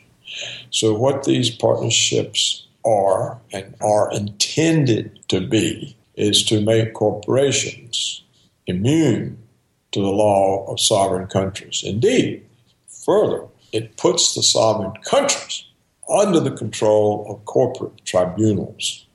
So, 0.70 0.92
what 0.92 1.24
these 1.24 1.48
partnerships 1.48 2.66
are 2.84 3.38
and 3.50 3.74
are 3.80 4.12
intended 4.12 5.20
to 5.28 5.40
be 5.40 5.96
is 6.16 6.44
to 6.44 6.60
make 6.60 6.92
corporations 6.92 8.22
immune 8.66 9.38
to 9.92 10.00
the 10.00 10.10
law 10.10 10.66
of 10.66 10.80
sovereign 10.80 11.26
countries. 11.26 11.82
Indeed, 11.84 12.44
further, 12.88 13.46
it 13.72 13.96
puts 13.96 14.34
the 14.34 14.42
sovereign 14.42 14.92
countries 15.02 15.64
under 16.08 16.40
the 16.40 16.50
control 16.50 17.26
of 17.28 17.44
corporate 17.44 18.04
tribunals 18.04 19.06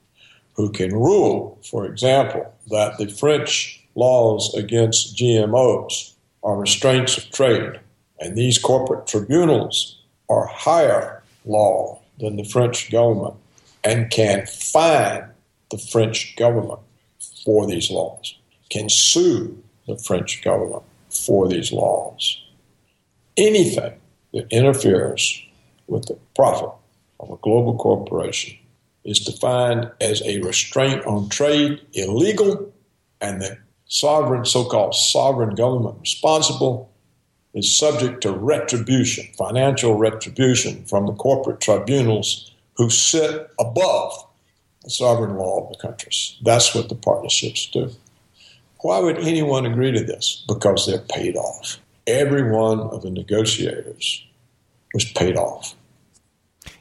who 0.55 0.69
can 0.69 0.93
rule, 0.93 1.59
for 1.63 1.85
example, 1.85 2.53
that 2.69 2.97
the 2.97 3.07
French 3.07 3.83
laws 3.95 4.53
against 4.53 5.15
GMOs 5.15 6.13
are 6.43 6.57
restraints 6.57 7.17
of 7.17 7.29
trade, 7.31 7.79
and 8.19 8.35
these 8.35 8.59
corporate 8.59 9.07
tribunals 9.07 9.99
are 10.29 10.45
higher 10.45 11.23
law 11.45 11.99
than 12.19 12.35
the 12.35 12.43
French 12.43 12.91
government 12.91 13.35
and 13.83 14.09
can 14.09 14.45
fine 14.45 15.25
the 15.71 15.77
French 15.77 16.35
government 16.35 16.79
for 17.43 17.65
these 17.65 17.89
laws, 17.89 18.37
can 18.69 18.89
sue 18.89 19.61
the 19.87 19.97
French 19.97 20.41
government 20.43 20.83
for 21.09 21.47
these 21.47 21.71
laws. 21.71 22.41
Anything 23.37 23.93
that 24.33 24.47
interferes 24.51 25.41
with 25.87 26.07
the 26.07 26.17
profit 26.35 26.69
of 27.19 27.29
a 27.29 27.37
global 27.37 27.77
corporation 27.77 28.57
is 29.03 29.19
defined 29.19 29.91
as 29.99 30.21
a 30.23 30.39
restraint 30.41 31.05
on 31.05 31.29
trade, 31.29 31.81
illegal, 31.93 32.71
and 33.19 33.41
the 33.41 33.57
sovereign, 33.85 34.45
so 34.45 34.65
called 34.65 34.95
sovereign 34.95 35.55
government 35.55 35.97
responsible 35.99 36.89
is 37.53 37.77
subject 37.77 38.21
to 38.21 38.31
retribution, 38.31 39.27
financial 39.37 39.95
retribution 39.95 40.83
from 40.85 41.05
the 41.05 41.13
corporate 41.13 41.61
tribunals 41.61 42.51
who 42.77 42.89
sit 42.89 43.49
above 43.59 44.27
the 44.83 44.89
sovereign 44.89 45.35
law 45.35 45.63
of 45.63 45.69
the 45.69 45.77
countries. 45.77 46.37
That's 46.43 46.73
what 46.73 46.89
the 46.89 46.95
partnerships 46.95 47.67
do. 47.67 47.91
Why 48.83 48.99
would 48.99 49.17
anyone 49.17 49.65
agree 49.65 49.91
to 49.91 50.03
this? 50.03 50.45
Because 50.47 50.85
they're 50.85 50.99
paid 50.99 51.35
off. 51.35 51.79
Every 52.05 52.51
one 52.51 52.79
of 52.79 53.01
the 53.01 53.09
negotiators 53.09 54.25
was 54.93 55.05
paid 55.05 55.35
off 55.35 55.75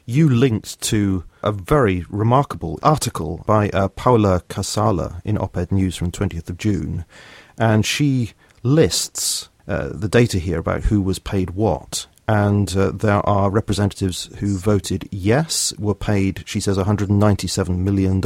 you 0.05 0.27
linked 0.29 0.81
to 0.81 1.23
a 1.41 1.51
very 1.51 2.05
remarkable 2.09 2.79
article 2.83 3.43
by 3.45 3.69
uh, 3.69 3.87
Paola 3.89 4.41
Casala 4.49 5.21
in 5.23 5.37
Op 5.37 5.55
Ed 5.57 5.71
News 5.71 5.95
from 5.95 6.11
20th 6.11 6.49
of 6.49 6.57
June, 6.57 7.05
and 7.57 7.85
she 7.85 8.31
lists 8.63 9.49
uh, 9.67 9.89
the 9.93 10.09
data 10.09 10.39
here 10.39 10.59
about 10.59 10.83
who 10.83 11.01
was 11.01 11.19
paid 11.19 11.51
what. 11.51 12.07
And 12.27 12.75
uh, 12.75 12.91
there 12.91 13.25
are 13.27 13.49
representatives 13.49 14.29
who 14.39 14.57
voted 14.57 15.09
yes, 15.11 15.73
were 15.77 15.95
paid, 15.95 16.43
she 16.45 16.59
says, 16.61 16.77
$197 16.77 17.77
million. 17.77 18.21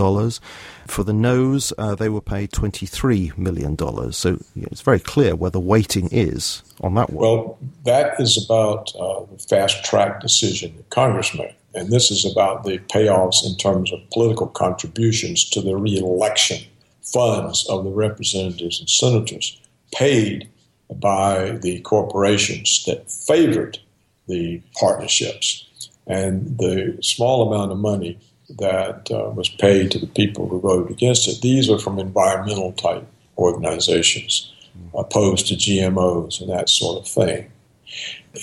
For 0.88 1.04
the 1.04 1.14
no's, 1.14 1.74
uh, 1.78 1.96
they 1.96 2.10
were 2.10 2.22
paid 2.22 2.52
$23 2.52 3.38
million. 3.38 3.78
So 4.12 4.38
know, 4.62 4.68
it's 4.72 4.82
very 4.82 5.00
clear 5.00 5.36
where 5.36 5.52
the 5.52 5.60
weighting 5.60 6.10
is 6.12 6.62
on 6.82 6.94
that 6.96 7.10
one. 7.10 7.24
Well, 7.24 7.58
that 7.86 8.20
is 8.20 8.44
about 8.44 8.94
uh, 8.96 9.26
the 9.32 9.40
fast 9.40 9.84
track 9.84 10.22
decision 10.22 10.76
that 10.78 10.90
Congress 10.90 11.34
made. 11.34 11.56
And 11.74 11.92
this 11.92 12.12
is 12.12 12.26
about 12.26 12.64
the 12.64 12.80
payoffs 12.80 13.46
in 13.46 13.56
terms 13.58 13.92
of 13.92 14.00
political 14.12 14.48
contributions 14.48 15.50
to 15.52 15.62
the 15.62 15.76
reelection 15.76 16.64
funds 17.02 17.66
of 17.70 17.84
the 17.84 17.92
representatives 17.92 18.80
and 18.80 18.90
senators 18.90 19.60
paid 19.94 20.50
by 20.96 21.52
the 21.62 21.80
corporations 21.82 22.84
that 22.86 23.12
favored 23.12 23.80
the 24.28 24.62
partnerships. 24.80 25.90
And 26.06 26.58
the 26.58 26.98
small 27.02 27.52
amount 27.52 27.72
of 27.72 27.78
money 27.78 28.20
that 28.58 29.12
uh, 29.12 29.30
was 29.32 29.50
paid 29.50 29.92
to 29.92 30.00
the 30.00 30.08
people 30.08 30.48
who 30.48 30.62
voted 30.62 30.92
against 30.92 31.28
it, 31.28 31.42
these 31.42 31.70
are 31.70 31.80
from 31.80 32.00
environmental 32.00 32.72
type 32.74 33.06
organizations 33.38 34.54
opposed 34.94 35.48
to 35.48 35.56
GMOs 35.56 36.42
and 36.42 36.50
that 36.50 36.70
sort 36.70 37.00
of 37.00 37.08
thing. 37.08 37.52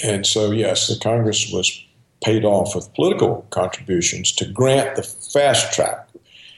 And 0.04 0.26
so, 0.26 0.50
yes, 0.50 0.88
the 0.88 0.98
Congress 0.98 1.50
was 1.52 1.84
paid 2.22 2.44
off 2.44 2.74
with 2.74 2.92
political 2.94 3.46
contributions 3.50 4.32
to 4.32 4.46
grant 4.46 4.96
the 4.96 5.02
fast 5.02 5.72
track. 5.72 6.08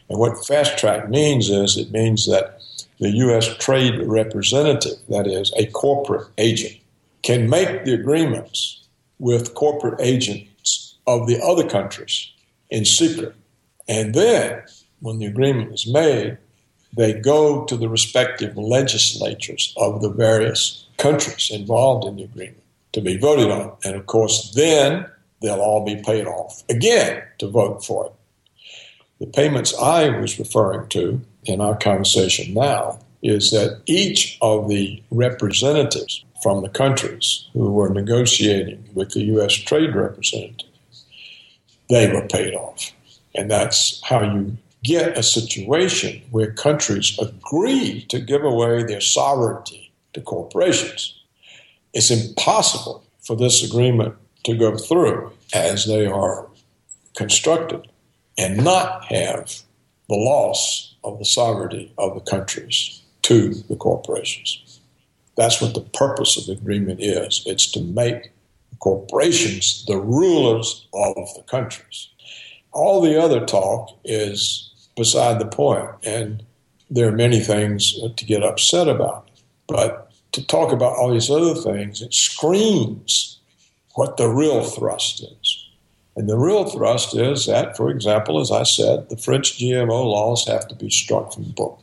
And 0.09 0.19
what 0.19 0.47
fast 0.47 0.79
track 0.79 1.09
means 1.09 1.51
is 1.51 1.77
it 1.77 1.91
means 1.91 2.27
that 2.27 2.61
the 3.01 3.11
U.S. 3.11 3.55
trade 3.59 4.01
representative, 4.07 4.99
that 5.09 5.27
is, 5.27 5.53
a 5.57 5.67
corporate 5.67 6.29
agent, 6.39 6.77
can 7.23 7.51
make 7.51 7.85
the 7.85 7.93
agreements 7.93 8.76
with 9.19 9.55
corporate 9.55 10.01
agents 10.01 10.97
of 11.07 11.27
the 11.27 11.41
other 11.43 11.69
countries 11.69 12.31
in 12.71 12.85
secret. 12.85 13.35
And 13.89 14.15
then, 14.15 14.63
when 15.01 15.19
the 15.19 15.27
agreement 15.27 15.73
is 15.73 15.87
made, 15.87 16.39
they 16.97 17.13
go 17.13 17.65
to 17.67 17.77
the 17.77 17.89
respective 17.89 18.57
legislatures 18.57 19.75
of 19.77 20.01
the 20.01 20.11
various 20.11 20.87
countries 20.97 21.51
involved 21.53 22.07
in 22.07 22.17
the 22.17 22.25
agreement 22.25 22.63
to 22.93 23.01
be 23.01 23.17
voted 23.17 23.51
on. 23.51 23.77
And 23.85 23.95
of 23.95 24.07
course, 24.07 24.53
then 24.55 25.07
they'll 25.43 25.61
all 25.61 25.85
be 25.85 26.03
paid 26.03 26.27
off 26.27 26.65
again 26.69 27.23
to 27.39 27.49
vote 27.49 27.85
for 27.85 28.07
it. 28.07 28.13
The 29.21 29.27
payments 29.27 29.75
I 29.79 30.09
was 30.09 30.39
referring 30.39 30.89
to 30.91 31.21
in 31.45 31.61
our 31.61 31.77
conversation 31.77 32.55
now 32.55 32.99
is 33.23 33.51
that 33.51 33.81
each 33.87 34.39
of 34.43 34.69
the 34.69 35.03
representatives 35.11 36.25
from 36.47 36.63
the 36.63 36.69
countries 36.69 37.49
who 37.55 37.73
were 37.73 37.89
negotiating 37.89 38.89
with 38.95 39.11
the 39.11 39.25
U.S. 39.35 39.53
trade 39.53 39.97
representative, 39.97 40.71
they 41.91 42.07
were 42.07 42.25
paid 42.29 42.55
off. 42.55 42.93
And 43.35 43.51
that's 43.51 44.01
how 44.05 44.23
you 44.23 44.57
get 44.85 45.19
a 45.19 45.25
situation 45.25 46.23
where 46.31 46.53
countries 46.53 47.19
agree 47.19 48.03
to 48.11 48.21
give 48.21 48.45
away 48.45 48.85
their 48.85 49.01
sovereignty 49.01 49.91
to 50.13 50.21
corporations. 50.21 51.21
It's 51.93 52.13
impossible 52.13 53.03
for 53.23 53.35
this 53.35 53.69
agreement 53.69 54.15
to 54.45 54.55
go 54.55 54.77
through 54.77 55.33
as 55.53 55.87
they 55.87 56.07
are 56.07 56.47
constructed 57.17 57.89
and 58.39 58.63
not 58.63 59.07
have 59.07 59.63
the 60.09 60.15
loss 60.15 60.95
of 61.03 61.19
the 61.19 61.25
sovereignty 61.25 61.93
of 61.99 62.15
the 62.15 62.31
countries 62.31 63.03
to 63.23 63.53
the 63.69 63.75
corporations. 63.75 64.63
That's 65.37 65.61
what 65.61 65.75
the 65.75 65.83
purpose 65.83 66.37
of 66.37 66.47
the 66.47 66.53
agreement 66.53 67.01
is. 67.03 67.43
It's 67.47 67.71
to 67.73 67.81
make 67.81 68.33
corporations 68.79 69.85
the 69.87 69.99
rulers 69.99 70.87
of 70.93 71.15
the 71.35 71.43
countries. 71.47 72.09
All 72.73 73.01
the 73.01 73.21
other 73.21 73.45
talk 73.45 73.91
is 74.05 74.71
beside 74.97 75.39
the 75.39 75.47
point, 75.47 75.91
and 76.03 76.43
there 76.91 77.09
are 77.09 77.13
many 77.13 77.41
things 77.41 77.95
to 78.17 78.25
get 78.25 78.43
upset 78.43 78.89
about. 78.89 79.29
But 79.67 80.11
to 80.33 80.47
talk 80.47 80.73
about 80.73 80.97
all 80.97 81.13
these 81.13 81.31
other 81.31 81.55
things, 81.55 82.03
it 82.03 82.15
screams 82.15 83.39
what 83.95 84.17
the 84.17 84.29
real 84.29 84.63
thrust 84.63 85.23
is. 85.23 85.69
And 86.17 86.29
the 86.29 86.39
real 86.39 86.65
thrust 86.65 87.15
is 87.15 87.47
that, 87.47 87.77
for 87.77 87.91
example, 87.91 88.41
as 88.41 88.51
I 88.51 88.63
said, 88.63 89.09
the 89.09 89.17
French 89.17 89.59
GMO 89.59 89.89
laws 89.89 90.47
have 90.47 90.67
to 90.69 90.75
be 90.75 90.89
struck 90.91 91.33
from 91.33 91.45
the 91.45 91.53
book. 91.53 91.81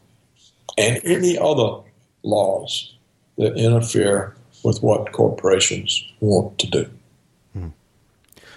And 0.78 1.00
any 1.04 1.38
other 1.38 1.82
laws 2.24 2.93
that 3.38 3.58
interfere 3.58 4.36
with 4.64 4.82
what 4.82 5.12
corporations 5.12 6.06
want 6.20 6.58
to 6.60 6.68
do. 6.68 6.90
Hmm. 7.54 7.70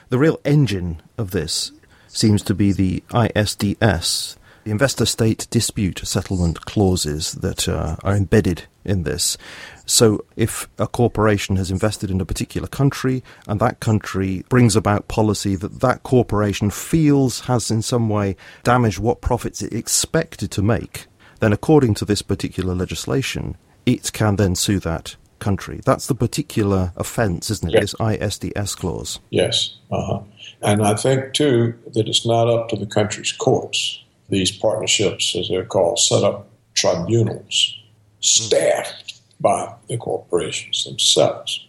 The 0.08 0.18
real 0.18 0.40
engine 0.44 1.02
of 1.18 1.32
this 1.32 1.72
seems 2.08 2.42
to 2.42 2.54
be 2.54 2.72
the 2.72 3.02
ISDS, 3.10 4.36
the 4.64 4.70
investor 4.70 5.06
state 5.06 5.46
dispute 5.50 6.00
settlement 6.04 6.64
clauses 6.64 7.32
that 7.32 7.68
uh, 7.68 7.96
are 8.02 8.16
embedded 8.16 8.64
in 8.84 9.02
this. 9.02 9.36
So, 9.84 10.24
if 10.34 10.68
a 10.78 10.88
corporation 10.88 11.54
has 11.56 11.70
invested 11.70 12.10
in 12.10 12.20
a 12.20 12.24
particular 12.24 12.66
country 12.66 13.22
and 13.46 13.60
that 13.60 13.78
country 13.78 14.44
brings 14.48 14.74
about 14.74 15.06
policy 15.08 15.54
that 15.56 15.80
that 15.80 16.02
corporation 16.02 16.70
feels 16.70 17.40
has 17.40 17.70
in 17.70 17.82
some 17.82 18.08
way 18.08 18.36
damaged 18.64 18.98
what 18.98 19.20
profits 19.20 19.62
it 19.62 19.72
expected 19.72 20.50
to 20.52 20.62
make, 20.62 21.06
then 21.40 21.52
according 21.52 21.94
to 21.94 22.04
this 22.04 22.22
particular 22.22 22.74
legislation, 22.74 23.56
it 23.86 24.12
can 24.12 24.36
then 24.36 24.54
sue 24.54 24.80
that 24.80 25.16
country. 25.38 25.80
That's 25.84 26.06
the 26.06 26.14
particular 26.14 26.92
offence, 26.96 27.50
isn't 27.50 27.68
it? 27.68 27.74
Yes. 27.74 27.82
This 27.82 27.94
ISDS 27.94 28.76
clause. 28.76 29.20
Yes. 29.30 29.76
Uh-huh. 29.90 30.20
And 30.62 30.82
I 30.82 30.94
think, 30.94 31.32
too, 31.34 31.74
that 31.94 32.08
it's 32.08 32.26
not 32.26 32.48
up 32.48 32.68
to 32.70 32.76
the 32.76 32.86
country's 32.86 33.32
courts 33.32 34.02
these 34.28 34.50
partnerships, 34.50 35.36
as 35.36 35.48
they're 35.48 35.64
called, 35.64 35.98
set 35.98 36.24
up 36.24 36.48
tribunals 36.74 37.78
staffed 38.20 39.20
by 39.40 39.72
the 39.88 39.96
corporations 39.96 40.84
themselves 40.84 41.64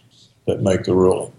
that 0.46 0.60
make 0.60 0.84
the 0.84 0.94
ruling. 0.94 1.32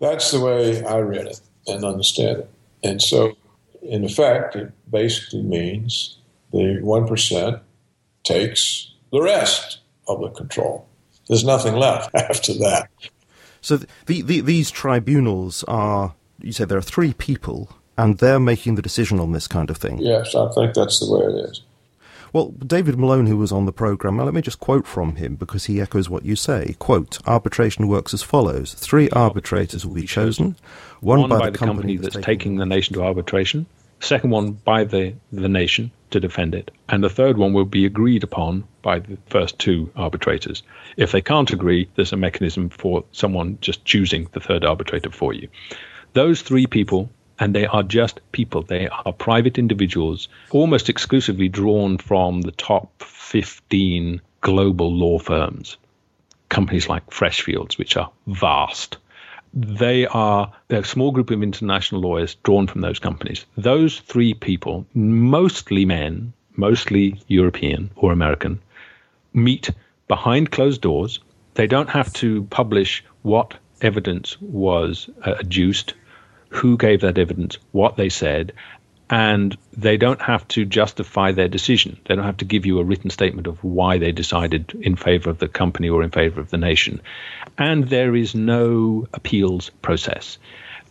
That's 0.00 0.30
the 0.30 0.40
way 0.40 0.82
I 0.84 0.98
read 0.98 1.26
it 1.26 1.40
and 1.66 1.84
understand 1.84 2.38
it. 2.38 2.50
And 2.82 3.02
so, 3.02 3.36
in 3.82 4.04
effect, 4.04 4.56
it 4.56 4.72
basically 4.90 5.42
means 5.42 6.16
the 6.52 6.80
1% 6.82 7.60
takes 8.24 8.92
the 9.12 9.20
rest 9.20 9.80
of 10.08 10.20
the 10.20 10.30
control. 10.30 10.86
There's 11.28 11.44
nothing 11.44 11.76
left 11.76 12.14
after 12.14 12.54
that. 12.54 12.88
So 13.60 13.78
the, 14.06 14.22
the, 14.22 14.40
these 14.40 14.70
tribunals 14.70 15.64
are, 15.64 16.14
you 16.40 16.52
say 16.52 16.64
there 16.64 16.78
are 16.78 16.82
three 16.82 17.12
people 17.12 17.70
and 17.96 18.18
they're 18.18 18.40
making 18.40 18.76
the 18.76 18.82
decision 18.82 19.18
on 19.18 19.32
this 19.32 19.46
kind 19.46 19.70
of 19.70 19.76
thing. 19.76 19.98
Yes, 19.98 20.34
I 20.34 20.48
think 20.52 20.74
that's 20.74 21.00
the 21.00 21.12
way 21.12 21.24
it 21.24 21.50
is. 21.50 21.62
Well, 22.32 22.50
David 22.50 22.98
Malone, 22.98 23.26
who 23.26 23.38
was 23.38 23.52
on 23.52 23.64
the 23.64 23.72
programme, 23.72 24.18
let 24.18 24.34
me 24.34 24.42
just 24.42 24.60
quote 24.60 24.86
from 24.86 25.16
him 25.16 25.36
because 25.36 25.64
he 25.64 25.80
echoes 25.80 26.10
what 26.10 26.26
you 26.26 26.36
say. 26.36 26.76
Quote, 26.78 27.18
arbitration 27.26 27.88
works 27.88 28.12
as 28.12 28.22
follows. 28.22 28.74
Three 28.74 29.08
arbitrators 29.10 29.86
will 29.86 29.94
be 29.94 30.06
chosen. 30.06 30.56
One, 31.00 31.22
one 31.22 31.30
by, 31.30 31.38
by, 31.38 31.50
the, 31.50 31.58
company, 31.58 31.76
company 31.76 31.96
that's, 31.96 32.14
that's 32.14 32.26
taking 32.26 32.56
the 32.56 32.66
nation 32.66 32.94
to 32.94 33.02
arbitration. 33.02 33.66
Second 34.00 34.30
one 34.30 34.52
by 34.52 34.84
the, 34.84 35.14
the 35.32 35.48
nation 35.48 35.90
to 36.10 36.20
defend 36.20 36.54
it. 36.54 36.70
And 36.88 37.02
the 37.02 37.10
third 37.10 37.36
one 37.36 37.52
will 37.52 37.64
be 37.64 37.84
agreed 37.84 38.24
upon 38.24 38.64
by 38.82 39.00
the 39.00 39.18
first 39.26 39.58
two 39.58 39.90
arbitrators. 39.96 40.62
If 40.96 41.12
they 41.12 41.20
can't 41.20 41.52
agree, 41.52 41.88
there's 41.94 42.12
a 42.12 42.16
mechanism 42.16 42.68
for 42.70 43.04
someone 43.12 43.58
just 43.60 43.84
choosing 43.84 44.28
the 44.32 44.40
third 44.40 44.64
arbitrator 44.64 45.10
for 45.10 45.32
you. 45.32 45.48
Those 46.14 46.42
three 46.42 46.66
people 46.66 47.10
and 47.38 47.54
they 47.54 47.66
are 47.66 47.82
just 47.82 48.20
people. 48.32 48.62
They 48.62 48.88
are 48.88 49.12
private 49.12 49.58
individuals, 49.58 50.28
almost 50.50 50.88
exclusively 50.88 51.48
drawn 51.48 51.98
from 51.98 52.40
the 52.40 52.50
top 52.52 53.02
15 53.02 54.20
global 54.40 54.92
law 54.92 55.18
firms, 55.18 55.76
companies 56.48 56.88
like 56.88 57.10
Freshfields, 57.10 57.78
which 57.78 57.96
are 57.96 58.10
vast. 58.26 58.98
They 59.60 60.06
are 60.06 60.52
a 60.70 60.84
small 60.84 61.10
group 61.10 61.32
of 61.32 61.42
international 61.42 62.00
lawyers 62.00 62.36
drawn 62.44 62.68
from 62.68 62.80
those 62.80 63.00
companies. 63.00 63.44
Those 63.56 63.98
three 63.98 64.32
people, 64.32 64.86
mostly 64.94 65.84
men, 65.84 66.32
mostly 66.54 67.20
European 67.26 67.90
or 67.96 68.12
American, 68.12 68.60
meet 69.34 69.70
behind 70.06 70.52
closed 70.52 70.80
doors. 70.80 71.18
They 71.54 71.66
don't 71.66 71.88
have 71.90 72.12
to 72.14 72.44
publish 72.44 73.02
what 73.22 73.54
evidence 73.80 74.40
was 74.40 75.10
uh, 75.26 75.34
adduced 75.40 75.94
who 76.50 76.78
gave 76.78 77.00
that 77.00 77.18
evidence, 77.18 77.58
what 77.72 77.96
they 77.96 78.08
said, 78.08 78.52
and 79.10 79.56
they 79.72 79.96
don't 79.96 80.20
have 80.20 80.46
to 80.48 80.64
justify 80.64 81.32
their 81.32 81.48
decision. 81.48 81.98
They 82.06 82.14
don't 82.14 82.24
have 82.24 82.38
to 82.38 82.44
give 82.44 82.66
you 82.66 82.78
a 82.78 82.84
written 82.84 83.10
statement 83.10 83.46
of 83.46 83.62
why 83.64 83.98
they 83.98 84.12
decided 84.12 84.74
in 84.80 84.96
favor 84.96 85.30
of 85.30 85.38
the 85.38 85.48
company 85.48 85.88
or 85.88 86.02
in 86.02 86.10
favor 86.10 86.40
of 86.40 86.50
the 86.50 86.58
nation. 86.58 87.00
And 87.56 87.88
there 87.88 88.14
is 88.14 88.34
no 88.34 89.06
appeals 89.14 89.70
process. 89.82 90.38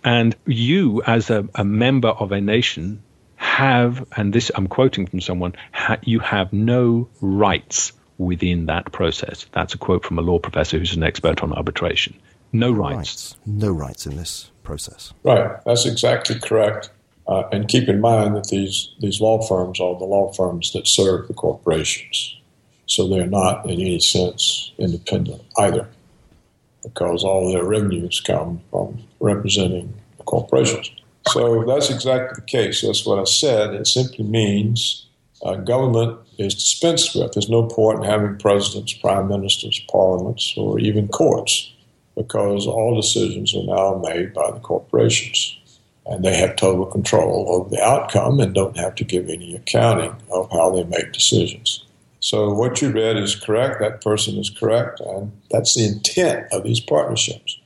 And 0.03 0.35
you, 0.45 1.03
as 1.03 1.29
a, 1.29 1.47
a 1.53 1.63
member 1.63 2.09
of 2.09 2.31
a 2.31 2.41
nation, 2.41 3.03
have, 3.35 4.05
and 4.15 4.33
this 4.33 4.51
I'm 4.55 4.67
quoting 4.67 5.05
from 5.05 5.21
someone, 5.21 5.53
ha, 5.71 5.97
you 6.01 6.19
have 6.19 6.53
no 6.53 7.09
rights 7.21 7.93
within 8.17 8.65
that 8.65 8.91
process. 8.91 9.45
That's 9.51 9.75
a 9.75 9.77
quote 9.77 10.05
from 10.05 10.17
a 10.17 10.21
law 10.21 10.39
professor 10.39 10.79
who's 10.79 10.95
an 10.95 11.03
expert 11.03 11.43
on 11.43 11.53
arbitration. 11.53 12.19
No 12.51 12.71
rights. 12.71 12.97
rights. 12.97 13.37
No 13.45 13.71
rights 13.71 14.05
in 14.07 14.15
this 14.15 14.51
process. 14.63 15.13
Right. 15.23 15.59
That's 15.65 15.85
exactly 15.85 16.39
correct. 16.39 16.89
Uh, 17.27 17.43
and 17.51 17.67
keep 17.67 17.89
in 17.89 17.99
mind 17.99 18.35
that 18.35 18.47
these, 18.47 18.89
these 18.99 19.19
law 19.19 19.41
firms 19.41 19.79
are 19.79 19.97
the 19.97 20.05
law 20.05 20.31
firms 20.31 20.71
that 20.71 20.87
serve 20.87 21.27
the 21.27 21.33
corporations. 21.33 22.35
So 22.85 23.07
they're 23.07 23.27
not 23.27 23.65
in 23.65 23.71
any 23.71 23.99
sense 23.99 24.71
independent 24.77 25.41
either, 25.57 25.89
because 26.83 27.23
all 27.23 27.51
their 27.51 27.65
revenues 27.65 28.21
come 28.21 28.61
from 28.71 28.99
representing 29.19 29.93
the 30.17 30.23
corporations. 30.23 30.89
So 31.27 31.65
that's 31.65 31.89
exactly 31.89 32.35
the 32.35 32.49
case. 32.49 32.81
That's 32.81 33.05
what 33.05 33.19
I 33.19 33.25
said. 33.25 33.73
It 33.73 33.87
simply 33.87 34.23
means 34.23 35.05
uh, 35.43 35.55
government 35.55 36.17
is 36.37 36.53
dispensed 36.53 37.13
with. 37.13 37.33
There's 37.33 37.49
no 37.49 37.63
point 37.63 37.99
in 37.99 38.09
having 38.09 38.37
presidents, 38.37 38.93
prime 38.93 39.27
ministers, 39.27 39.81
parliaments, 39.91 40.53
or 40.55 40.79
even 40.79 41.09
courts 41.09 41.73
because 42.15 42.65
all 42.65 42.95
decisions 42.95 43.53
are 43.53 43.63
now 43.63 44.01
made 44.01 44.33
by 44.33 44.49
the 44.51 44.59
corporations. 44.59 45.57
And 46.09 46.23
they 46.23 46.37
have 46.37 46.55
total 46.55 46.85
control 46.85 47.45
over 47.49 47.69
the 47.69 47.83
outcome 47.83 48.39
and 48.39 48.53
don't 48.53 48.77
have 48.77 48.95
to 48.95 49.03
give 49.03 49.29
any 49.29 49.55
accounting 49.55 50.15
of 50.31 50.49
how 50.51 50.71
they 50.73 50.85
make 50.85 51.11
decisions. 51.11 51.83
So, 52.19 52.53
what 52.53 52.81
you 52.81 52.91
read 52.91 53.17
is 53.17 53.35
correct, 53.35 53.79
that 53.79 54.01
person 54.01 54.37
is 54.37 54.49
correct, 54.49 54.99
and 55.01 55.31
that's 55.51 55.75
the 55.75 55.85
intent 55.85 56.47
of 56.51 56.63
these 56.63 56.79
partnerships. 56.79 57.59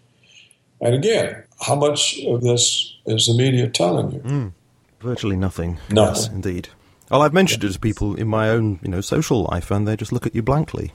And 0.82 0.96
again, 0.96 1.44
how 1.62 1.76
much 1.76 2.20
of 2.26 2.42
this 2.42 2.96
is 3.06 3.28
the 3.28 3.36
media 3.36 3.70
telling 3.70 4.12
you? 4.12 4.20
Mm, 4.20 4.54
virtually 5.00 5.38
nothing. 5.38 5.78
Nothing. 5.90 6.16
Yes, 6.16 6.30
indeed. 6.30 6.70
Well, 7.10 7.22
I've 7.22 7.34
mentioned 7.34 7.64
it 7.64 7.72
to 7.74 7.80
people 7.80 8.16
in 8.16 8.28
my 8.28 8.50
own, 8.50 8.80
you 8.82 8.90
know, 8.90 9.02
social 9.02 9.44
life, 9.44 9.70
and 9.70 9.88
they 9.88 9.96
just 9.96 10.12
look 10.12 10.26
at 10.26 10.34
you 10.34 10.42
blankly. 10.42 10.94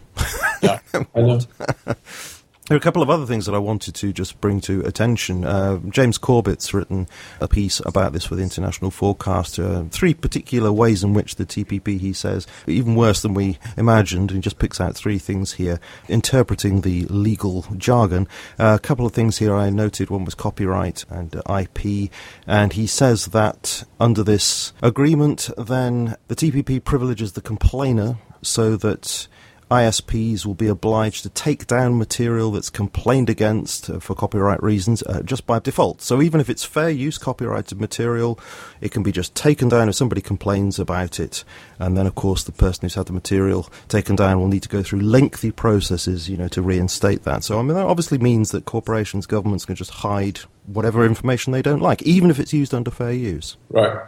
Yeah, 0.62 0.80
I 1.14 1.20
know. 1.20 1.40
There 2.68 2.74
are 2.74 2.78
a 2.78 2.82
couple 2.82 3.00
of 3.00 3.10
other 3.10 3.26
things 3.26 3.46
that 3.46 3.54
I 3.54 3.58
wanted 3.58 3.94
to 3.94 4.12
just 4.12 4.40
bring 4.40 4.60
to 4.62 4.80
attention. 4.80 5.44
Uh, 5.44 5.78
James 5.88 6.18
Corbett's 6.18 6.74
written 6.74 7.06
a 7.40 7.46
piece 7.46 7.78
about 7.86 8.12
this 8.12 8.24
for 8.24 8.34
the 8.34 8.42
International 8.42 8.90
Forecaster. 8.90 9.64
Uh, 9.64 9.84
three 9.88 10.14
particular 10.14 10.72
ways 10.72 11.04
in 11.04 11.14
which 11.14 11.36
the 11.36 11.46
TPP, 11.46 12.00
he 12.00 12.12
says, 12.12 12.44
even 12.66 12.96
worse 12.96 13.22
than 13.22 13.34
we 13.34 13.60
imagined, 13.76 14.32
and 14.32 14.38
he 14.38 14.40
just 14.40 14.58
picks 14.58 14.80
out 14.80 14.96
three 14.96 15.16
things 15.16 15.52
here, 15.52 15.78
interpreting 16.08 16.80
the 16.80 17.04
legal 17.04 17.64
jargon. 17.76 18.26
Uh, 18.58 18.76
a 18.76 18.84
couple 18.84 19.06
of 19.06 19.12
things 19.12 19.38
here 19.38 19.54
I 19.54 19.70
noted. 19.70 20.10
One 20.10 20.24
was 20.24 20.34
copyright 20.34 21.04
and 21.08 21.40
IP, 21.48 22.10
and 22.48 22.72
he 22.72 22.88
says 22.88 23.26
that 23.26 23.84
under 24.00 24.24
this 24.24 24.72
agreement, 24.82 25.50
then 25.56 26.16
the 26.26 26.34
TPP 26.34 26.82
privileges 26.82 27.34
the 27.34 27.40
complainer 27.40 28.18
so 28.42 28.76
that 28.76 29.28
ISPs 29.70 30.46
will 30.46 30.54
be 30.54 30.68
obliged 30.68 31.24
to 31.24 31.28
take 31.28 31.66
down 31.66 31.98
material 31.98 32.52
that's 32.52 32.70
complained 32.70 33.28
against 33.28 33.90
uh, 33.90 33.98
for 33.98 34.14
copyright 34.14 34.62
reasons 34.62 35.02
uh, 35.02 35.22
just 35.22 35.44
by 35.44 35.58
default. 35.58 36.00
So 36.00 36.22
even 36.22 36.40
if 36.40 36.48
it's 36.48 36.64
fair 36.64 36.90
use 36.90 37.18
copyrighted 37.18 37.80
material, 37.80 38.38
it 38.80 38.92
can 38.92 39.02
be 39.02 39.10
just 39.10 39.34
taken 39.34 39.68
down 39.68 39.88
if 39.88 39.96
somebody 39.96 40.20
complains 40.20 40.78
about 40.78 41.18
it. 41.18 41.42
And 41.80 41.96
then, 41.96 42.06
of 42.06 42.14
course, 42.14 42.44
the 42.44 42.52
person 42.52 42.82
who's 42.82 42.94
had 42.94 43.06
the 43.06 43.12
material 43.12 43.68
taken 43.88 44.14
down 44.14 44.38
will 44.38 44.48
need 44.48 44.62
to 44.62 44.68
go 44.68 44.84
through 44.84 45.00
lengthy 45.00 45.50
processes, 45.50 46.30
you 46.30 46.36
know, 46.36 46.48
to 46.48 46.62
reinstate 46.62 47.24
that. 47.24 47.42
So, 47.42 47.58
I 47.58 47.62
mean, 47.62 47.74
that 47.74 47.86
obviously 47.86 48.18
means 48.18 48.52
that 48.52 48.66
corporations, 48.66 49.26
governments 49.26 49.64
can 49.64 49.74
just 49.74 49.90
hide 49.90 50.40
whatever 50.66 51.04
information 51.04 51.52
they 51.52 51.62
don't 51.62 51.82
like, 51.82 52.02
even 52.02 52.30
if 52.30 52.38
it's 52.38 52.52
used 52.52 52.72
under 52.72 52.90
fair 52.90 53.12
use. 53.12 53.56
Right. 53.70 53.98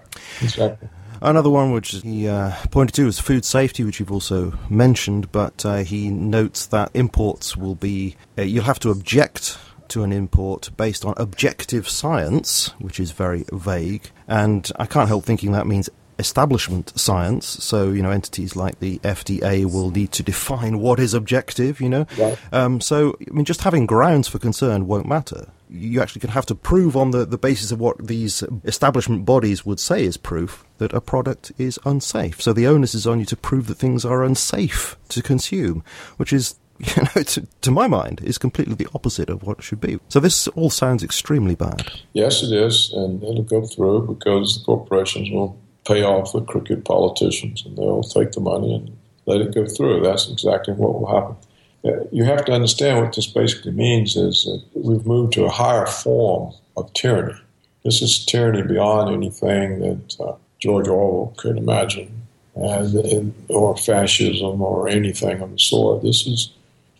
Exactly. 0.40 0.88
Another 1.20 1.50
one 1.50 1.72
which 1.72 1.90
he 1.90 2.28
uh, 2.28 2.52
pointed 2.70 2.94
to 2.94 3.06
was 3.06 3.18
food 3.18 3.44
safety, 3.44 3.84
which 3.84 4.00
you've 4.00 4.12
also 4.12 4.56
mentioned, 4.70 5.32
but 5.32 5.64
uh, 5.64 5.78
he 5.78 6.10
notes 6.10 6.66
that 6.66 6.90
imports 6.94 7.56
will 7.56 7.74
be, 7.74 8.16
uh, 8.38 8.42
you'll 8.42 8.64
have 8.64 8.80
to 8.80 8.90
object 8.90 9.58
to 9.88 10.02
an 10.02 10.12
import 10.12 10.70
based 10.76 11.04
on 11.04 11.14
objective 11.16 11.88
science, 11.88 12.68
which 12.78 13.00
is 13.00 13.10
very 13.10 13.44
vague. 13.52 14.10
And 14.26 14.70
I 14.76 14.86
can't 14.86 15.08
help 15.08 15.24
thinking 15.24 15.52
that 15.52 15.66
means 15.66 15.88
establishment 16.18 16.92
science. 16.98 17.46
So, 17.46 17.90
you 17.92 18.02
know, 18.02 18.10
entities 18.10 18.56
like 18.56 18.80
the 18.80 18.98
FDA 18.98 19.64
will 19.70 19.90
need 19.90 20.12
to 20.12 20.22
define 20.22 20.78
what 20.78 20.98
is 21.00 21.14
objective, 21.14 21.80
you 21.80 21.88
know. 21.88 22.06
Right. 22.18 22.38
Um, 22.52 22.80
so, 22.80 23.16
I 23.20 23.32
mean, 23.32 23.44
just 23.44 23.62
having 23.62 23.86
grounds 23.86 24.28
for 24.28 24.38
concern 24.38 24.86
won't 24.86 25.06
matter. 25.06 25.48
You 25.70 26.00
actually 26.00 26.20
can 26.20 26.30
have 26.30 26.46
to 26.46 26.54
prove 26.54 26.96
on 26.96 27.10
the, 27.10 27.24
the 27.24 27.38
basis 27.38 27.70
of 27.72 27.80
what 27.80 28.06
these 28.06 28.42
establishment 28.64 29.24
bodies 29.24 29.66
would 29.66 29.80
say 29.80 30.04
is 30.04 30.16
proof 30.16 30.64
that 30.78 30.92
a 30.92 31.00
product 31.00 31.52
is 31.58 31.78
unsafe. 31.84 32.40
So 32.40 32.52
the 32.52 32.66
onus 32.66 32.94
is 32.94 33.06
on 33.06 33.20
you 33.20 33.26
to 33.26 33.36
prove 33.36 33.66
that 33.66 33.76
things 33.76 34.04
are 34.04 34.24
unsafe 34.24 34.96
to 35.10 35.22
consume, 35.22 35.84
which 36.16 36.32
is 36.32 36.56
you 36.96 37.02
know, 37.02 37.22
to, 37.22 37.46
to, 37.60 37.70
my 37.72 37.88
mind, 37.88 38.20
is 38.22 38.38
completely 38.38 38.74
the 38.74 38.86
opposite 38.94 39.28
of 39.28 39.42
what 39.42 39.58
it 39.58 39.64
should 39.64 39.80
be. 39.80 39.98
So 40.08 40.20
this 40.20 40.46
all 40.48 40.70
sounds 40.70 41.02
extremely 41.02 41.56
bad. 41.56 41.90
Yes, 42.12 42.42
it 42.44 42.52
is, 42.52 42.92
and 42.92 43.22
it'll 43.24 43.42
go 43.42 43.66
through 43.66 44.06
because 44.06 44.58
the 44.58 44.64
corporations 44.64 45.28
will 45.30 45.58
pay 45.84 46.04
off 46.04 46.32
the 46.32 46.42
crooked 46.42 46.84
politicians, 46.84 47.64
and 47.66 47.76
they'll 47.76 48.04
take 48.04 48.30
the 48.30 48.40
money 48.40 48.76
and 48.76 48.96
let 49.26 49.40
it 49.40 49.52
go 49.52 49.66
through. 49.66 50.02
That's 50.02 50.30
exactly 50.30 50.74
what 50.74 51.00
will 51.00 51.20
happen. 51.20 51.36
Uh, 51.85 52.05
you 52.11 52.24
have 52.24 52.45
to 52.45 52.53
understand 52.53 53.01
what 53.01 53.14
this 53.14 53.26
basically 53.26 53.72
means 53.72 54.16
is 54.16 54.45
that 54.45 54.62
we've 54.74 55.07
moved 55.07 55.33
to 55.33 55.45
a 55.45 55.51
higher 55.51 55.87
form 55.87 56.53
of 56.76 56.93
tyranny. 56.93 57.39
This 57.85 58.03
is 58.03 58.24
tyranny 58.24 58.62
beyond 58.62 59.14
anything 59.14 59.81
that 59.81 60.20
uh, 60.20 60.35
George 60.59 60.89
Orwell 60.89 61.35
could 61.37 61.57
imagine, 61.57 62.11
and, 62.57 63.33
or 63.49 63.76
fascism 63.76 64.61
or 64.61 64.89
anything 64.89 65.41
of 65.41 65.53
the 65.53 65.59
sort. 65.59 66.03
This 66.03 66.26
is 66.26 66.51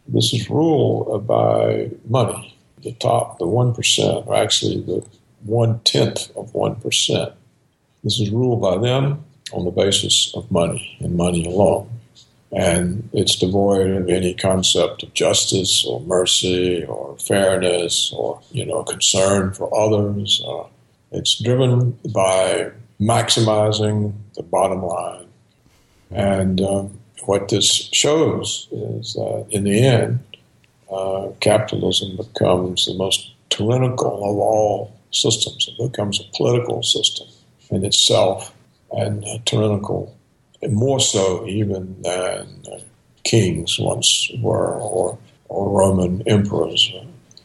this 0.07 0.33
is 0.33 0.49
ruled 0.49 1.27
by 1.27 1.91
money. 2.09 2.57
The 2.83 2.93
top, 2.93 3.39
the 3.39 3.47
one 3.47 3.75
percent, 3.75 4.27
or 4.27 4.37
actually 4.37 4.81
the 4.81 5.05
one 5.45 5.81
tenth 5.81 6.31
of 6.37 6.55
one 6.55 6.77
percent. 6.77 7.33
This 8.05 8.21
is 8.21 8.31
ruled 8.31 8.63
by 8.63 8.79
them 8.79 9.25
on 9.53 9.65
the 9.65 9.73
basis 9.73 10.33
of 10.35 10.51
money 10.53 10.97
and 11.01 11.17
money 11.17 11.45
alone. 11.45 11.91
And 12.51 13.09
it's 13.13 13.37
devoid 13.37 13.91
of 13.91 14.09
any 14.09 14.33
concept 14.35 15.03
of 15.03 15.13
justice 15.13 15.85
or 15.85 16.01
mercy 16.01 16.85
or 16.85 17.17
fairness 17.19 18.13
or, 18.17 18.41
you 18.53 18.65
know, 18.65 18.85
concern 18.85 19.53
for 19.53 19.69
others. 19.79 20.43
Uh, 20.47 20.65
it's 21.13 21.43
driven 21.43 21.99
by 22.13 22.71
maximizing 23.01 24.15
the 24.35 24.43
bottom 24.43 24.83
line. 24.83 25.27
And 26.11 26.61
um, 26.61 26.99
what 27.25 27.49
this 27.49 27.91
shows 27.93 28.69
is 28.73 29.15
that 29.15 29.47
in 29.51 29.65
the 29.65 29.87
end, 29.87 30.21
uh, 30.91 31.29
capitalism 31.41 32.17
becomes 32.17 32.87
the 32.87 32.95
most 32.95 33.33
tyrannical 33.51 34.17
of 34.25 34.39
all 34.39 34.97
systems. 35.11 35.69
It 35.69 35.91
becomes 35.91 36.21
a 36.21 36.37
political 36.37 36.83
system 36.83 37.27
in 37.71 37.85
itself 37.85 38.55
and 38.91 39.25
uh, 39.25 39.39
tyrannical, 39.45 40.17
more 40.67 41.01
so 41.01 41.47
even 41.47 42.01
than 42.03 42.63
kings 43.25 43.79
once 43.79 44.31
were 44.41 44.75
or, 44.75 45.19
or 45.49 45.71
Roman 45.71 46.23
emperors, 46.27 46.93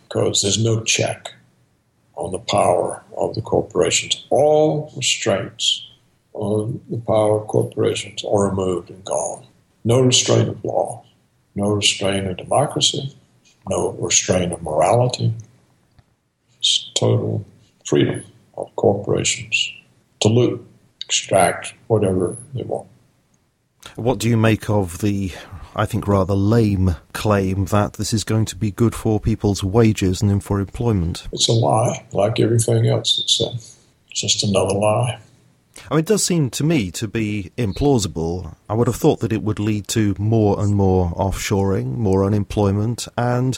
because 0.07 0.41
there's 0.41 0.64
no 0.64 0.82
check 0.84 1.34
on 2.16 2.32
the 2.32 2.39
power 2.39 3.03
of 3.18 3.36
the 3.36 3.41
corporations. 3.41 4.26
All 4.30 4.91
restraints 4.95 5.88
on 6.34 6.82
the 6.89 6.97
power 6.97 7.41
of 7.41 7.47
corporations 7.47 8.24
are 8.24 8.49
removed 8.49 8.89
and 8.89 9.03
gone. 9.05 9.45
No 9.84 9.99
restraint 10.01 10.49
of 10.49 10.64
law, 10.64 11.03
no 11.55 11.72
restraint 11.72 12.28
of 12.28 12.38
democracy, 12.38 13.16
no 13.70 13.91
restraint 13.91 14.53
of 14.53 14.61
morality. 14.61 15.34
It's 16.57 16.91
total 16.95 17.45
freedom 17.86 18.24
of 18.57 18.74
corporations 18.76 19.72
to 20.22 20.30
loot, 20.30 20.66
extract 21.03 21.74
whatever 21.88 22.38
they 22.53 22.64
want. 22.64 22.88
What 23.96 24.20
do 24.20 24.30
you 24.30 24.38
make 24.38 24.70
of 24.70 25.00
the, 25.00 25.32
I 25.76 25.86
think, 25.86 26.08
rather 26.08 26.34
lame 26.34 26.96
claim 27.14 27.66
that 27.66 27.94
this 27.94 28.14
is 28.14 28.24
going 28.24 28.46
to 28.46 28.56
be 28.56 28.72
good 28.72 28.96
for 28.96 29.20
people's 29.20 29.64
wages 29.64 30.22
and 30.22 30.44
for 30.44 30.60
employment? 30.60 31.28
It's 31.32 31.48
a 31.48 31.54
lie, 31.54 32.06
like 32.12 32.40
everything 32.40 32.88
else. 32.88 33.20
It's, 33.20 33.42
a, 33.42 33.52
it's 34.10 34.22
just 34.22 34.44
another 34.44 34.74
lie. 34.74 35.20
I 35.90 35.96
mean, 35.96 36.00
it 36.00 36.06
does 36.06 36.24
seem 36.24 36.50
to 36.52 36.64
me 36.64 36.92
to 36.92 37.08
be 37.08 37.52
implausible. 37.58 38.56
I 38.70 38.74
would 38.74 38.88
have 38.88 38.96
thought 38.96 39.20
that 39.20 39.34
it 39.34 39.44
would 39.44 39.60
lead 39.60 39.88
to 39.90 40.16
more 40.18 40.60
and 40.60 40.76
more 40.76 41.12
offshoring, 41.12 41.98
more 41.98 42.24
unemployment, 42.24 43.08
and 43.18 43.58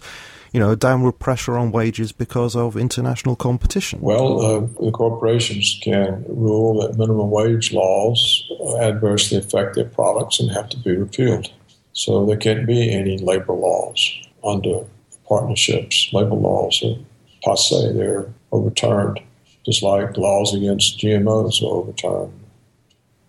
you 0.55 0.61
know, 0.61 0.73
downward 0.73 1.19
pressure 1.19 1.57
on 1.57 1.69
wages 1.73 2.13
because 2.13 2.55
of 2.55 2.77
international 2.77 3.35
competition? 3.35 3.99
Well, 3.99 4.39
uh, 4.39 4.59
the 4.85 4.89
corporations 4.89 5.77
can 5.83 6.23
rule 6.29 6.79
that 6.79 6.97
minimum 6.97 7.29
wage 7.29 7.73
laws 7.73 8.49
adversely 8.79 9.37
affect 9.37 9.75
their 9.75 9.83
products 9.83 10.39
and 10.39 10.49
have 10.51 10.69
to 10.69 10.77
be 10.77 10.95
repealed. 10.95 11.51
So 11.91 12.25
there 12.25 12.37
can't 12.37 12.65
be 12.65 12.89
any 12.89 13.17
labor 13.17 13.51
laws 13.51 14.09
under 14.45 14.85
partnerships. 15.27 16.07
Labor 16.13 16.35
laws 16.35 16.81
are 16.85 16.95
passe, 17.43 17.91
they're 17.91 18.33
overturned, 18.53 19.19
just 19.65 19.83
like 19.83 20.15
laws 20.15 20.55
against 20.55 20.99
GMOs 20.99 21.61
are 21.63 21.75
overturned. 21.75 22.31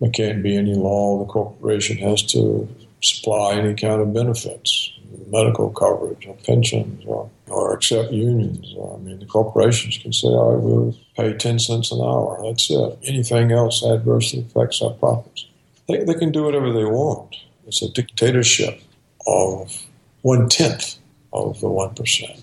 There 0.01 0.13
can't 0.13 0.45
be 0.45 0.57
any 0.57 0.77
law 0.77 1.19
the 1.19 1.25
corporation 1.25 1.97
has 1.99 2.23
to 2.35 2.69
supply 3.03 3.55
any 3.55 3.75
kind 3.75 4.01
of 4.01 4.15
benefits 4.15 4.93
medical 5.27 5.71
coverage 5.71 6.27
or 6.27 6.35
pensions 6.45 7.05
or, 7.07 7.31
or 7.49 7.75
accept 7.75 8.13
unions. 8.13 8.75
I 8.75 8.97
mean, 8.99 9.19
the 9.19 9.27
corporations 9.27 9.99
can 9.99 10.13
say, 10.13 10.29
right, 10.29 10.59
we'll 10.59 10.97
pay 11.17 11.33
10 11.33 11.59
cents 11.59 11.93
an 11.93 12.01
hour. 12.01 12.41
That's 12.45 12.71
it. 12.71 12.99
Anything 13.05 13.53
else 13.53 13.85
adversely 13.85 14.41
affects 14.41 14.83
our 14.83 14.91
profits. 14.91 15.47
They, 15.89 16.05
they 16.05 16.15
can 16.15 16.33
do 16.33 16.45
whatever 16.45 16.73
they 16.73 16.85
want. 16.85 17.37
It's 17.67 17.83
a 17.83 17.91
dictatorship 17.91 18.81
of 19.27 19.87
one 20.23 20.49
tenth 20.49 20.97
of 21.33 21.61
the 21.61 21.69
1%. 21.69 22.41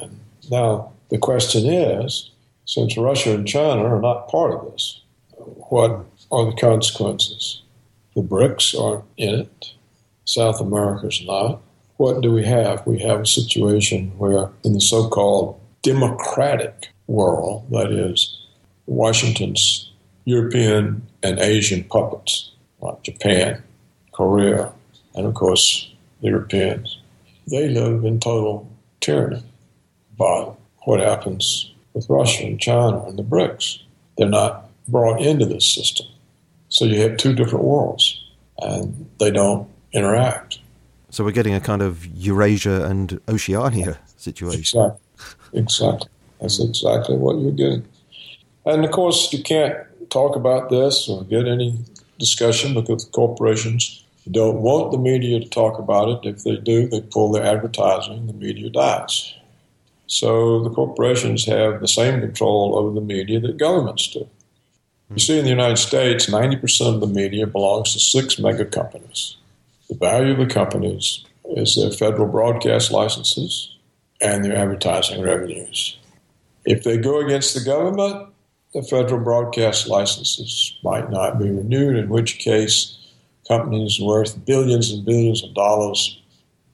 And 0.00 0.20
now 0.50 0.92
the 1.10 1.18
question 1.18 1.66
is 1.66 2.30
since 2.66 2.96
Russia 2.96 3.34
and 3.34 3.46
China 3.46 3.84
are 3.84 4.00
not 4.00 4.28
part 4.28 4.54
of 4.54 4.72
this, 4.72 5.02
what 5.36 6.06
are 6.32 6.46
the 6.46 6.56
consequences? 6.58 7.62
The 8.14 8.22
BRICS 8.22 8.80
aren't 8.80 9.04
in 9.16 9.40
it. 9.40 9.72
South 10.24 10.60
America's 10.60 11.22
not 11.26 11.60
what 11.96 12.20
do 12.20 12.32
we 12.32 12.44
have? 12.44 12.86
We 12.86 12.98
have 13.00 13.20
a 13.20 13.26
situation 13.26 14.12
where, 14.18 14.50
in 14.64 14.72
the 14.72 14.80
so 14.80 15.08
called 15.08 15.60
democratic 15.82 16.92
world, 17.06 17.66
that 17.70 17.92
is, 17.92 18.40
Washington's 18.86 19.90
European 20.24 21.06
and 21.22 21.38
Asian 21.38 21.84
puppets, 21.84 22.50
like 22.80 23.02
Japan, 23.02 23.62
Korea, 24.12 24.72
and 25.14 25.26
of 25.26 25.34
course, 25.34 25.90
the 26.20 26.28
Europeans, 26.28 26.98
they 27.50 27.68
live 27.68 28.04
in 28.04 28.20
total 28.20 28.68
tyranny 29.00 29.42
by 30.18 30.50
what 30.84 31.00
happens 31.00 31.72
with 31.92 32.08
Russia 32.08 32.44
and 32.44 32.60
China 32.60 33.04
and 33.04 33.18
the 33.18 33.22
BRICS. 33.22 33.80
They're 34.16 34.28
not 34.28 34.68
brought 34.88 35.20
into 35.20 35.46
this 35.46 35.74
system. 35.74 36.06
So 36.68 36.84
you 36.84 37.00
have 37.02 37.16
two 37.16 37.34
different 37.34 37.64
worlds, 37.64 38.22
and 38.58 39.08
they 39.20 39.30
don't 39.30 39.68
interact. 39.92 40.58
So 41.14 41.22
we're 41.22 41.30
getting 41.30 41.54
a 41.54 41.60
kind 41.60 41.80
of 41.80 42.04
Eurasia 42.06 42.86
and 42.86 43.20
Oceania 43.28 44.00
situation. 44.16 44.58
Exactly. 44.58 45.60
Exactly. 45.60 46.08
That's 46.40 46.58
exactly 46.60 47.16
what 47.16 47.38
you're 47.38 47.52
getting. 47.52 47.86
And 48.66 48.84
of 48.84 48.90
course, 48.90 49.32
you 49.32 49.40
can't 49.40 49.76
talk 50.10 50.34
about 50.34 50.70
this 50.70 51.08
or 51.08 51.22
get 51.22 51.46
any 51.46 51.78
discussion 52.18 52.74
because 52.74 53.04
corporations 53.04 54.04
don't 54.28 54.60
want 54.60 54.90
the 54.90 54.98
media 54.98 55.38
to 55.38 55.48
talk 55.48 55.78
about 55.78 56.08
it. 56.08 56.28
If 56.28 56.42
they 56.42 56.56
do, 56.56 56.88
they 56.88 57.00
pull 57.00 57.30
their 57.30 57.44
advertising, 57.44 58.26
the 58.26 58.32
media 58.32 58.68
dies. 58.68 59.34
So 60.08 60.64
the 60.64 60.70
corporations 60.70 61.44
have 61.46 61.80
the 61.80 61.86
same 61.86 62.22
control 62.22 62.76
over 62.76 62.92
the 62.92 63.00
media 63.00 63.38
that 63.38 63.56
governments 63.56 64.08
do. 64.08 64.28
You 65.10 65.20
see, 65.20 65.38
in 65.38 65.44
the 65.44 65.50
United 65.50 65.76
States, 65.76 66.26
90% 66.26 66.92
of 66.92 67.00
the 67.00 67.06
media 67.06 67.46
belongs 67.46 67.92
to 67.92 68.00
six 68.00 68.36
mega 68.36 68.64
companies. 68.64 69.36
The 69.88 69.96
value 69.96 70.32
of 70.32 70.38
the 70.38 70.52
companies 70.52 71.24
is 71.56 71.76
their 71.76 71.90
federal 71.90 72.28
broadcast 72.28 72.90
licenses 72.90 73.76
and 74.20 74.44
their 74.44 74.56
advertising 74.56 75.22
revenues. 75.22 75.98
If 76.64 76.84
they 76.84 76.96
go 76.96 77.20
against 77.20 77.54
the 77.54 77.64
government, 77.64 78.28
the 78.72 78.82
federal 78.82 79.20
broadcast 79.20 79.86
licenses 79.86 80.76
might 80.82 81.10
not 81.10 81.38
be 81.38 81.50
renewed, 81.50 81.96
in 81.96 82.08
which 82.08 82.38
case 82.38 82.96
companies 83.46 84.00
worth 84.00 84.44
billions 84.44 84.90
and 84.90 85.04
billions 85.04 85.44
of 85.44 85.54
dollars 85.54 86.20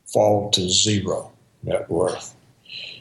fall 0.06 0.50
to 0.50 0.68
zero 0.68 1.32
net 1.62 1.90
worth. 1.90 2.34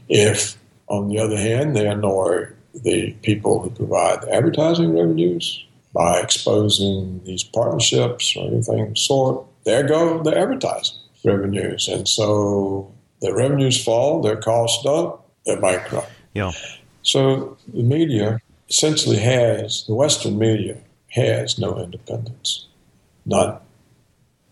If, 0.10 0.58
on 0.88 1.10
the 1.10 1.20
other 1.20 1.38
hand, 1.38 1.76
they 1.76 1.88
annoy 1.88 2.48
the 2.74 3.14
people 3.22 3.62
who 3.62 3.70
provide 3.70 4.22
the 4.22 4.34
advertising 4.34 4.96
revenues 4.98 5.66
by 5.94 6.20
exposing 6.20 7.22
these 7.24 7.44
partnerships 7.44 8.36
or 8.36 8.48
anything 8.48 8.82
of 8.82 8.90
the 8.90 8.96
sort, 8.96 9.46
there 9.66 9.84
go 9.84 10.22
the 10.24 10.38
advertising 10.38 10.98
revenues. 11.24 11.88
And 11.88 12.08
so 12.08 12.94
the 13.22 13.34
revenues 13.34 13.84
fall, 13.84 14.22
their 14.22 14.38
costs 14.38 14.84
don't, 14.84 15.20
they're 15.46 15.60
bankrupt. 15.60 16.12
Yeah. 16.34 16.52
So 17.02 17.58
the 17.74 17.84
media 17.84 18.40
essentially 18.70 19.18
has, 19.18 19.86
the 19.88 19.96
Western 19.96 20.38
media 20.38 20.78
has 21.10 21.58
no 21.58 21.78
independence. 21.80 22.68
None. 23.26 23.58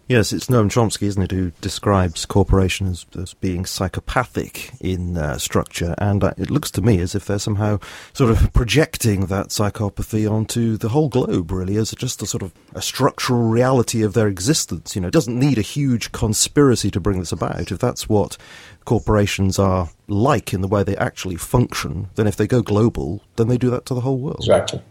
Yes, 0.10 0.32
it's 0.32 0.48
Noam 0.48 0.70
Chomsky, 0.70 1.04
isn't 1.04 1.22
it, 1.22 1.32
who 1.32 1.52
describes 1.60 2.26
corporations 2.26 3.06
as 3.20 3.34
being 3.34 3.66
psychopathic 3.66 4.72
in 4.80 5.18
uh, 5.18 5.38
structure, 5.38 5.96
and 5.98 6.24
uh, 6.24 6.34
it 6.38 6.50
looks 6.50 6.72
to 6.72 6.82
me 6.82 7.00
as 7.02 7.14
if 7.14 7.26
they're 7.26 7.38
somehow 7.38 7.78
sort 8.14 8.32
of 8.32 8.54
projecting 8.54 9.26
that 9.26 9.48
psychopathy 9.48 10.30
onto 10.30 10.78
the 10.78 10.90
whole 10.90 11.10
globe, 11.10 11.52
really, 11.52 11.76
as 11.76 11.92
just 11.92 12.22
a 12.22 12.26
sort 12.26 12.42
of 12.42 12.54
a 12.74 12.82
structural 12.82 13.50
reality 13.50 14.02
of 14.02 14.14
their 14.14 14.30
existence. 14.30 14.96
You 14.96 15.02
know, 15.02 15.10
it 15.10 15.14
doesn't 15.14 15.38
need 15.38 15.58
a 15.58 15.62
huge 15.62 16.14
conspiracy 16.14 16.90
to 16.92 17.02
bring 17.02 17.20
this 17.20 17.34
about. 17.34 17.70
If 17.70 17.80
that's 17.80 18.08
what 18.08 18.38
corporations 18.86 19.60
are 19.60 19.90
like 20.08 20.54
in 20.54 20.62
the 20.62 20.70
way 20.70 20.84
they 20.84 20.96
actually 20.96 21.36
function, 21.36 22.08
then 22.16 22.28
if 22.28 22.38
they 22.38 22.48
go 22.48 22.62
global, 22.62 23.24
then 23.36 23.50
they 23.50 23.58
do 23.58 23.70
that 23.72 23.86
to 23.88 23.94
the 23.94 24.02
whole 24.02 24.20
world. 24.20 24.40
Exactly. 24.40 24.82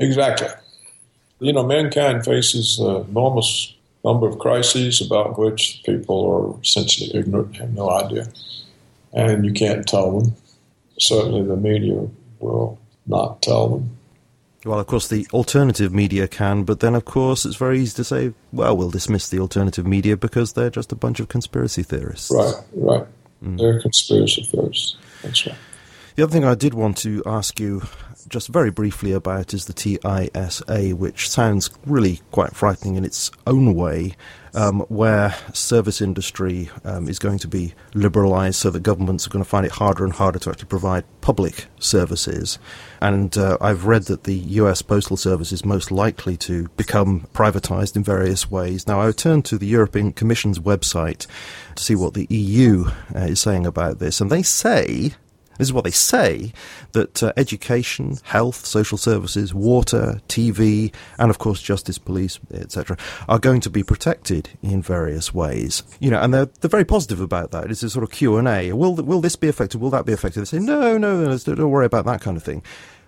Exactly. 0.00 0.48
You 1.38 1.52
know, 1.52 1.64
mankind 1.64 2.24
faces 2.24 2.80
uh, 2.82 3.02
enormous 3.02 3.76
number 4.04 4.26
of 4.26 4.38
crises 4.38 5.00
about 5.00 5.38
which 5.38 5.82
people 5.84 6.26
are 6.26 6.60
essentially 6.62 7.10
ignorant, 7.14 7.56
have 7.56 7.72
no 7.74 7.90
idea. 7.90 8.26
And 9.12 9.44
you 9.44 9.52
can't 9.52 9.86
tell 9.86 10.18
them. 10.18 10.34
Certainly 10.98 11.42
the 11.46 11.56
media 11.56 12.06
will 12.40 12.78
not 13.06 13.42
tell 13.42 13.68
them. 13.68 13.96
Well, 14.64 14.78
of 14.78 14.86
course, 14.86 15.08
the 15.08 15.26
alternative 15.32 15.92
media 15.92 16.28
can, 16.28 16.62
but 16.62 16.80
then, 16.80 16.94
of 16.94 17.04
course, 17.04 17.44
it's 17.44 17.56
very 17.56 17.80
easy 17.80 17.96
to 17.96 18.04
say, 18.04 18.32
well, 18.52 18.76
we'll 18.76 18.90
dismiss 18.90 19.28
the 19.28 19.40
alternative 19.40 19.86
media 19.86 20.16
because 20.16 20.52
they're 20.52 20.70
just 20.70 20.92
a 20.92 20.96
bunch 20.96 21.18
of 21.18 21.28
conspiracy 21.28 21.82
theorists. 21.82 22.30
Right, 22.30 22.54
right. 22.74 23.06
Mm. 23.42 23.58
They're 23.58 23.80
conspiracy 23.80 24.44
theorists. 24.44 24.96
That's 25.22 25.46
right. 25.46 25.56
The 26.14 26.22
other 26.22 26.32
thing 26.32 26.44
I 26.44 26.54
did 26.54 26.74
want 26.74 26.98
to 26.98 27.22
ask 27.26 27.58
you 27.58 27.82
just 28.28 28.48
very 28.48 28.70
briefly 28.70 29.12
about 29.12 29.54
is 29.54 29.66
the 29.66 29.72
TISA, 29.72 30.94
which 30.94 31.28
sounds 31.28 31.70
really 31.86 32.20
quite 32.30 32.54
frightening 32.54 32.96
in 32.96 33.04
its 33.04 33.30
own 33.46 33.74
way, 33.74 34.14
um, 34.54 34.80
where 34.88 35.34
service 35.52 36.00
industry 36.00 36.70
um, 36.84 37.08
is 37.08 37.18
going 37.18 37.38
to 37.38 37.48
be 37.48 37.74
liberalised 37.92 38.54
so 38.54 38.70
that 38.70 38.82
governments 38.82 39.26
are 39.26 39.30
going 39.30 39.44
to 39.44 39.48
find 39.48 39.64
it 39.64 39.72
harder 39.72 40.04
and 40.04 40.12
harder 40.14 40.38
to 40.38 40.50
actually 40.50 40.68
provide 40.68 41.04
public 41.20 41.66
services. 41.78 42.58
And 43.00 43.36
uh, 43.36 43.56
I've 43.60 43.86
read 43.86 44.04
that 44.04 44.24
the 44.24 44.34
US 44.34 44.82
Postal 44.82 45.16
Service 45.16 45.52
is 45.52 45.64
most 45.64 45.90
likely 45.90 46.36
to 46.38 46.68
become 46.76 47.28
privatised 47.32 47.96
in 47.96 48.04
various 48.04 48.50
ways. 48.50 48.86
Now, 48.86 49.00
I 49.00 49.10
turned 49.12 49.44
to 49.46 49.58
the 49.58 49.66
European 49.66 50.12
Commission's 50.12 50.58
website 50.58 51.26
to 51.74 51.82
see 51.82 51.94
what 51.94 52.14
the 52.14 52.26
EU 52.28 52.86
uh, 53.14 53.20
is 53.20 53.40
saying 53.40 53.66
about 53.66 53.98
this, 53.98 54.20
and 54.20 54.30
they 54.30 54.42
say 54.42 55.14
this 55.62 55.68
is 55.68 55.72
what 55.72 55.84
they 55.84 55.92
say 55.92 56.52
that 56.90 57.22
uh, 57.22 57.32
education, 57.36 58.18
health, 58.24 58.66
social 58.66 58.98
services, 58.98 59.54
water, 59.54 60.20
TV, 60.26 60.92
and 61.20 61.30
of 61.30 61.38
course 61.38 61.62
justice, 61.62 61.98
police, 61.98 62.40
etc., 62.52 62.96
are 63.28 63.38
going 63.38 63.60
to 63.60 63.70
be 63.70 63.84
protected 63.84 64.50
in 64.60 64.82
various 64.82 65.32
ways. 65.32 65.84
You 66.00 66.10
know, 66.10 66.20
and 66.20 66.34
they're 66.34 66.46
they're 66.46 66.68
very 66.68 66.84
positive 66.84 67.20
about 67.20 67.52
that. 67.52 67.70
It's 67.70 67.84
a 67.84 67.90
sort 67.90 68.02
of 68.02 68.10
Q 68.10 68.38
and 68.38 68.48
A. 68.48 68.72
Will 68.72 68.96
will 68.96 69.20
this 69.20 69.36
be 69.36 69.46
affected? 69.46 69.80
Will 69.80 69.90
that 69.90 70.04
be 70.04 70.12
affected? 70.12 70.40
They 70.40 70.46
say 70.46 70.58
no, 70.58 70.98
no, 70.98 71.24
no, 71.24 71.38
don't 71.38 71.70
worry 71.70 71.86
about 71.86 72.06
that 72.06 72.20
kind 72.20 72.36
of 72.36 72.42
thing. 72.42 72.64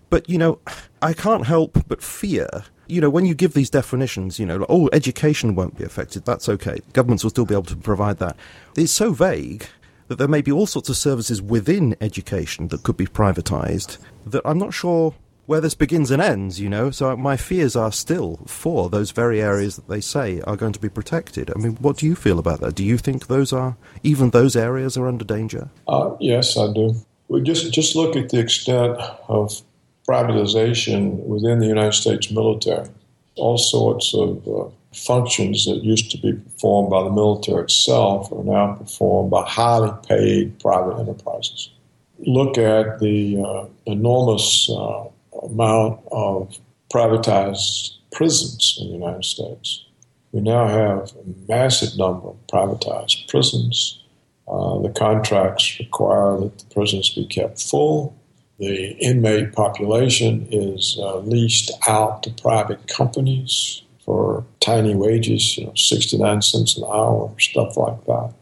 But 0.09 0.29
you 0.29 0.39
know, 0.39 0.61
I 1.03 1.13
can't 1.13 1.47
help 1.47 1.77
but 1.89 2.05
fear 2.05 2.63
you 2.87 3.01
know, 3.01 3.11
when 3.11 3.25
you 3.25 3.35
give 3.35 3.55
these 3.55 3.71
definitions, 3.71 4.39
you 4.39 4.47
know, 4.47 4.59
like, 4.59 4.69
oh, 4.69 4.89
education 4.93 5.55
won't 5.55 5.77
be 5.77 5.85
affected, 5.85 6.25
that's 6.25 6.49
okay. 6.49 6.81
Governments 6.93 7.25
will 7.25 7.31
still 7.31 7.47
be 7.47 7.55
able 7.55 7.65
to 7.65 7.77
provide 7.77 8.19
that. 8.19 8.37
It's 8.77 8.93
so 8.93 9.13
vague 9.13 9.67
that 10.09 10.19
there 10.19 10.29
may 10.29 10.43
be 10.43 10.53
all 10.53 10.67
sorts 10.67 10.89
of 10.89 10.97
services 10.97 11.41
within 11.41 11.97
education 12.01 12.69
that 12.69 12.83
could 12.83 12.97
be 12.97 13.07
privatized 13.07 13.99
that 14.27 14.43
I'm 14.45 14.59
not 14.59 14.75
sure 14.75 15.15
where 15.47 15.61
this 15.61 15.75
begins 15.75 16.11
and 16.11 16.23
ends, 16.23 16.61
you 16.61 16.69
know. 16.69 16.91
So 16.91 17.17
my 17.17 17.37
fears 17.37 17.77
are 17.77 17.93
still 17.93 18.41
for 18.47 18.89
those 18.89 19.11
very 19.11 19.43
areas 19.43 19.77
that 19.77 19.89
they 19.89 20.01
say 20.01 20.41
are 20.43 20.57
going 20.57 20.73
to 20.73 20.81
be 20.81 20.89
protected. 20.89 21.51
I 21.55 21.59
mean, 21.59 21.77
what 21.77 21.99
do 21.99 22.07
you 22.07 22.15
feel 22.15 22.39
about 22.39 22.61
that? 22.61 22.75
Do 22.75 22.85
you 22.85 22.99
think 22.99 23.27
those 23.27 23.53
are 23.53 23.77
even 24.03 24.31
those 24.31 24.57
areas 24.57 24.97
are 24.97 25.07
under 25.07 25.25
danger? 25.25 25.69
Uh, 25.87 26.17
yes, 26.21 26.57
I 26.57 26.73
do. 26.73 26.95
We 27.29 27.43
just 27.43 27.73
just 27.73 27.97
look 27.97 28.17
at 28.17 28.31
the 28.31 28.39
extent 28.39 28.97
of 29.29 29.61
privatization 30.09 31.19
within 31.25 31.59
the 31.59 31.67
United 31.67 31.95
States 31.95 32.31
military. 32.31 32.89
All 33.37 33.59
sorts 33.59 34.15
of 34.15 34.47
uh, 34.47 34.69
functions 34.95 35.65
that 35.67 35.83
used 35.83 36.11
to 36.11 36.19
be 36.19 36.33
performed 36.33 36.91
by 36.91 37.03
the 37.03 37.11
military 37.11 37.65
itself 37.65 38.31
are 38.33 38.45
now 38.45 38.75
performed 38.75 39.31
by 39.31 39.45
highly 39.47 39.93
paid 40.09 40.59
private 40.61 40.99
enterprises. 40.99 41.71
Look 42.19 42.59
at 42.59 43.01
the 43.01 43.43
uh, 43.43 43.67
enormous 43.87 44.71
uh, 44.71 45.05
amount 45.43 46.01
of 46.13 46.59
privatized 46.93 47.97
prisons 48.13 48.79
in 48.81 48.89
the 48.89 48.93
United 48.95 49.25
States. 49.25 49.85
We 50.33 50.41
now 50.41 50.67
have 50.67 51.13
a 51.13 51.49
massive 51.49 51.99
number 51.99 52.29
of 52.29 52.47
privatized 52.47 53.29
prisons. 53.29 54.03
Uh, 54.47 54.79
the 54.81 54.91
contracts 54.91 55.79
require 55.79 56.39
that 56.41 56.59
the 56.59 56.75
prisons 56.75 57.11
be 57.11 57.27
kept 57.27 57.61
full. 57.61 58.17
The 58.59 58.93
inmate 58.99 59.53
population 59.53 60.47
is 60.51 60.97
uh, 61.01 61.19
leased 61.19 61.73
out 61.89 62.23
to 62.23 62.31
private 62.31 62.87
companies 62.87 63.84
for 64.05 64.45
tiny 64.61 64.95
wages, 64.95 65.57
you 65.57 65.67
know, 65.67 65.75
69 65.75 66.43
cents 66.43 66.77
an 66.77 66.85
hour, 66.85 67.33
stuff 67.39 67.77
like 67.77 68.05
that. 68.07 68.33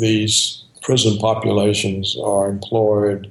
These 0.00 0.62
prison 0.82 1.18
populations 1.18 2.16
are 2.22 2.48
employed 2.48 3.30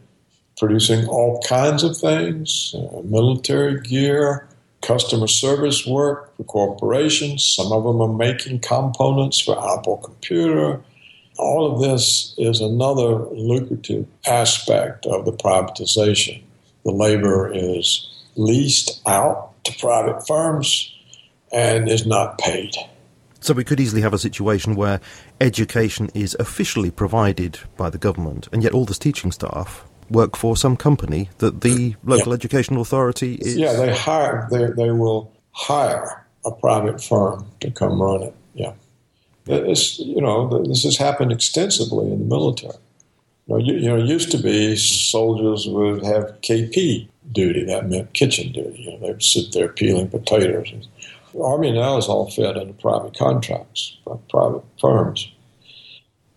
producing 0.57 1.07
all 1.07 1.41
kinds 1.41 1.83
of 1.83 1.97
things 1.97 2.75
uh, 2.77 3.01
military 3.03 3.81
gear, 3.81 4.47
customer 4.81 5.27
service 5.27 5.85
work 5.85 6.35
for 6.37 6.43
corporations. 6.43 7.43
Some 7.55 7.71
of 7.71 7.83
them 7.83 8.01
are 8.01 8.13
making 8.13 8.59
components 8.59 9.39
for 9.39 9.57
Apple 9.77 9.97
Computer. 9.97 10.81
All 11.39 11.73
of 11.73 11.81
this 11.81 12.35
is 12.37 12.61
another 12.61 13.25
lucrative 13.31 14.05
aspect 14.27 15.05
of 15.07 15.25
the 15.25 15.31
privatization. 15.31 16.43
The 16.85 16.91
labor 16.91 17.51
is 17.51 18.07
leased 18.35 19.01
out 19.07 19.63
to 19.63 19.73
private 19.79 20.27
firms 20.27 20.92
and 21.53 21.89
is 21.89 22.05
not 22.05 22.37
paid. 22.39 22.75
So 23.39 23.53
we 23.53 23.63
could 23.63 23.79
easily 23.79 24.01
have 24.01 24.13
a 24.13 24.17
situation 24.17 24.75
where 24.75 25.01
education 25.41 26.09
is 26.13 26.35
officially 26.39 26.91
provided 26.91 27.59
by 27.75 27.89
the 27.89 27.97
government, 27.97 28.47
and 28.53 28.63
yet 28.63 28.73
all 28.73 28.85
this 28.85 28.97
teaching 28.97 29.31
staff 29.31 29.85
work 30.09 30.35
for 30.35 30.55
some 30.55 30.77
company 30.77 31.29
that 31.39 31.61
the 31.61 31.95
local 32.03 32.29
yeah. 32.29 32.35
education 32.35 32.77
authority 32.77 33.35
is. 33.35 33.57
Yeah, 33.57 33.73
they 33.73 33.93
hire. 33.93 34.47
They 34.49 34.67
they 34.67 34.91
will 34.91 35.31
hire 35.51 36.25
a 36.45 36.51
private 36.51 37.03
firm 37.03 37.45
to 37.59 37.71
come 37.71 38.01
run 38.01 38.23
it. 38.23 38.35
Yeah, 38.53 38.73
it's 39.47 39.99
you 39.99 40.21
know 40.21 40.63
this 40.63 40.83
has 40.83 40.97
happened 40.97 41.31
extensively 41.31 42.11
in 42.11 42.19
the 42.19 42.25
military. 42.25 42.77
You 43.47 43.53
know, 43.53 43.57
you, 43.59 43.73
you 43.73 43.89
know, 43.89 43.97
it 43.97 44.05
used 44.05 44.31
to 44.31 44.37
be 44.37 44.77
soldiers 44.77 45.67
would 45.67 46.03
have 46.05 46.39
KP 46.41 47.09
duty. 47.31 47.65
That 47.65 47.89
meant 47.89 48.13
kitchen 48.13 48.53
duty. 48.53 48.83
You 48.83 48.91
know, 48.91 49.07
they'd 49.07 49.21
sit 49.21 49.51
there 49.51 49.67
peeling 49.67 50.09
potatoes. 50.09 50.71
The 50.71 50.87
Army 51.41 51.71
now 51.71 51.97
is 51.97 52.07
all 52.07 52.29
fed 52.29 52.57
under 52.57 52.73
private 52.73 53.17
contracts 53.17 53.97
by 54.05 54.15
private 54.29 54.63
firms. 54.79 55.31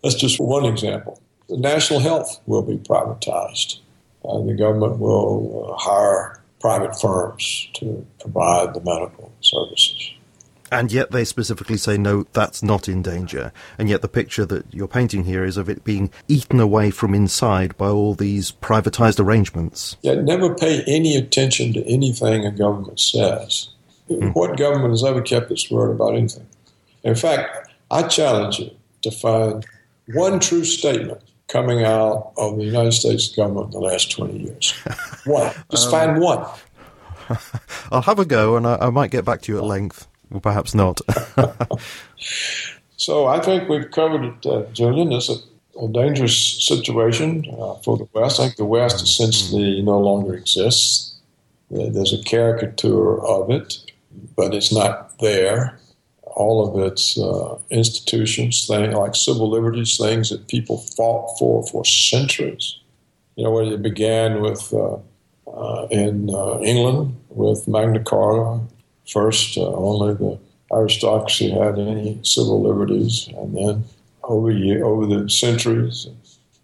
That's 0.02 0.14
just 0.14 0.40
one 0.40 0.64
example. 0.64 1.20
The 1.48 1.58
national 1.58 2.00
health 2.00 2.40
will 2.46 2.62
be 2.62 2.76
privatized. 2.76 3.80
Uh, 4.24 4.42
the 4.42 4.54
government 4.54 4.98
will 4.98 5.70
uh, 5.70 5.76
hire 5.76 6.40
private 6.60 6.98
firms 7.00 7.68
to 7.74 8.06
provide 8.20 8.74
the 8.74 8.80
medical 8.80 9.32
services. 9.40 10.12
And 10.72 10.90
yet 10.90 11.12
they 11.12 11.24
specifically 11.24 11.76
say, 11.76 11.96
no, 11.96 12.24
that's 12.32 12.62
not 12.62 12.88
in 12.88 13.02
danger. 13.02 13.52
And 13.78 13.88
yet 13.88 14.02
the 14.02 14.08
picture 14.08 14.44
that 14.46 14.74
you're 14.74 14.88
painting 14.88 15.24
here 15.24 15.44
is 15.44 15.56
of 15.56 15.68
it 15.68 15.84
being 15.84 16.10
eaten 16.26 16.58
away 16.58 16.90
from 16.90 17.14
inside 17.14 17.76
by 17.76 17.88
all 17.88 18.14
these 18.14 18.50
privatized 18.50 19.20
arrangements. 19.20 19.96
Yeah, 20.02 20.14
never 20.14 20.54
pay 20.54 20.82
any 20.88 21.16
attention 21.16 21.72
to 21.74 21.84
anything 21.86 22.44
a 22.44 22.50
government 22.50 22.98
says. 22.98 23.68
Mm. 24.10 24.34
What 24.34 24.56
government 24.56 24.90
has 24.90 25.04
ever 25.04 25.20
kept 25.20 25.50
its 25.50 25.70
word 25.70 25.90
about 25.90 26.14
anything? 26.14 26.46
In 27.02 27.14
fact, 27.14 27.70
I 27.90 28.02
challenge 28.04 28.58
you 28.58 28.70
to 29.02 29.10
find 29.10 29.64
one 30.12 30.40
true 30.40 30.64
statement 30.64 31.22
coming 31.48 31.84
out 31.84 32.32
of 32.36 32.56
the 32.56 32.64
United 32.64 32.92
States 32.92 33.28
government 33.34 33.66
in 33.66 33.72
the 33.72 33.86
last 33.86 34.10
20 34.10 34.38
years. 34.38 34.72
One. 35.24 35.52
Just 35.70 35.86
um, 35.86 35.90
find 35.90 36.20
one. 36.20 36.46
I'll 37.90 38.02
have 38.02 38.18
a 38.18 38.24
go 38.24 38.56
and 38.56 38.66
I, 38.66 38.78
I 38.80 38.90
might 38.90 39.10
get 39.10 39.24
back 39.24 39.42
to 39.42 39.52
you 39.52 39.58
at 39.58 39.64
length. 39.64 40.06
Well, 40.30 40.40
perhaps 40.40 40.74
not. 40.74 41.00
so 42.96 43.26
I 43.26 43.40
think 43.40 43.68
we've 43.68 43.90
covered 43.90 44.24
it, 44.24 44.46
uh, 44.46 44.62
Julian. 44.72 45.12
It's 45.12 45.28
a, 45.28 45.36
a 45.80 45.88
dangerous 45.88 46.36
situation 46.66 47.44
uh, 47.58 47.74
for 47.74 47.96
the 47.96 48.08
West. 48.12 48.40
I 48.40 48.44
think 48.44 48.56
the 48.56 48.64
West 48.64 49.02
essentially 49.02 49.82
no 49.82 49.98
longer 49.98 50.34
exists. 50.34 51.14
There's 51.70 52.12
a 52.12 52.22
caricature 52.22 53.24
of 53.24 53.50
it, 53.50 53.78
but 54.36 54.54
it's 54.54 54.72
not 54.72 55.18
there. 55.18 55.78
All 56.22 56.68
of 56.68 56.92
its 56.92 57.18
uh, 57.18 57.58
institutions, 57.70 58.66
things 58.66 58.94
like 58.94 59.14
civil 59.14 59.48
liberties, 59.48 59.96
things 59.96 60.30
that 60.30 60.48
people 60.48 60.78
fought 60.78 61.38
for 61.38 61.66
for 61.66 61.84
centuries. 61.84 62.78
You 63.36 63.44
know, 63.44 63.50
where 63.50 63.64
it 63.64 63.82
began 63.82 64.40
with 64.42 64.72
uh, 64.72 64.98
uh, 65.46 65.86
in 65.90 66.30
uh, 66.30 66.60
England 66.60 67.16
with 67.30 67.66
Magna 67.68 68.00
Carta, 68.00 68.60
First, 69.08 69.56
uh, 69.56 69.72
only 69.72 70.14
the 70.14 70.38
aristocracy 70.72 71.50
had 71.50 71.78
any 71.78 72.18
civil 72.24 72.60
liberties, 72.60 73.28
and 73.36 73.56
then 73.56 73.84
over 74.24 74.50
year, 74.50 74.84
over 74.84 75.06
the 75.06 75.30
centuries, 75.30 76.08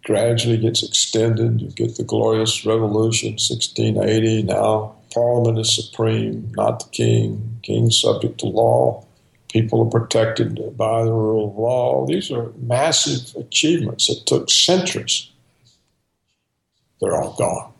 gradually 0.03 0.57
gets 0.57 0.83
extended. 0.83 1.61
You 1.61 1.69
get 1.69 1.95
the 1.95 2.03
Glorious 2.03 2.65
Revolution, 2.65 3.33
1680. 3.33 4.43
Now 4.43 4.95
Parliament 5.13 5.59
is 5.59 5.75
supreme, 5.75 6.51
not 6.55 6.79
the 6.79 6.89
king. 6.89 7.59
King 7.61 7.89
subject 7.91 8.39
to 8.39 8.47
law. 8.47 9.05
People 9.49 9.83
are 9.83 9.99
protected 9.99 10.75
by 10.75 11.03
the 11.03 11.13
rule 11.13 11.49
of 11.49 11.57
law. 11.57 12.05
These 12.07 12.31
are 12.31 12.51
massive 12.57 13.35
achievements 13.39 14.07
that 14.07 14.25
took 14.25 14.49
centuries. 14.49 15.29
They're 16.99 17.15
all 17.15 17.35
gone. 17.37 17.71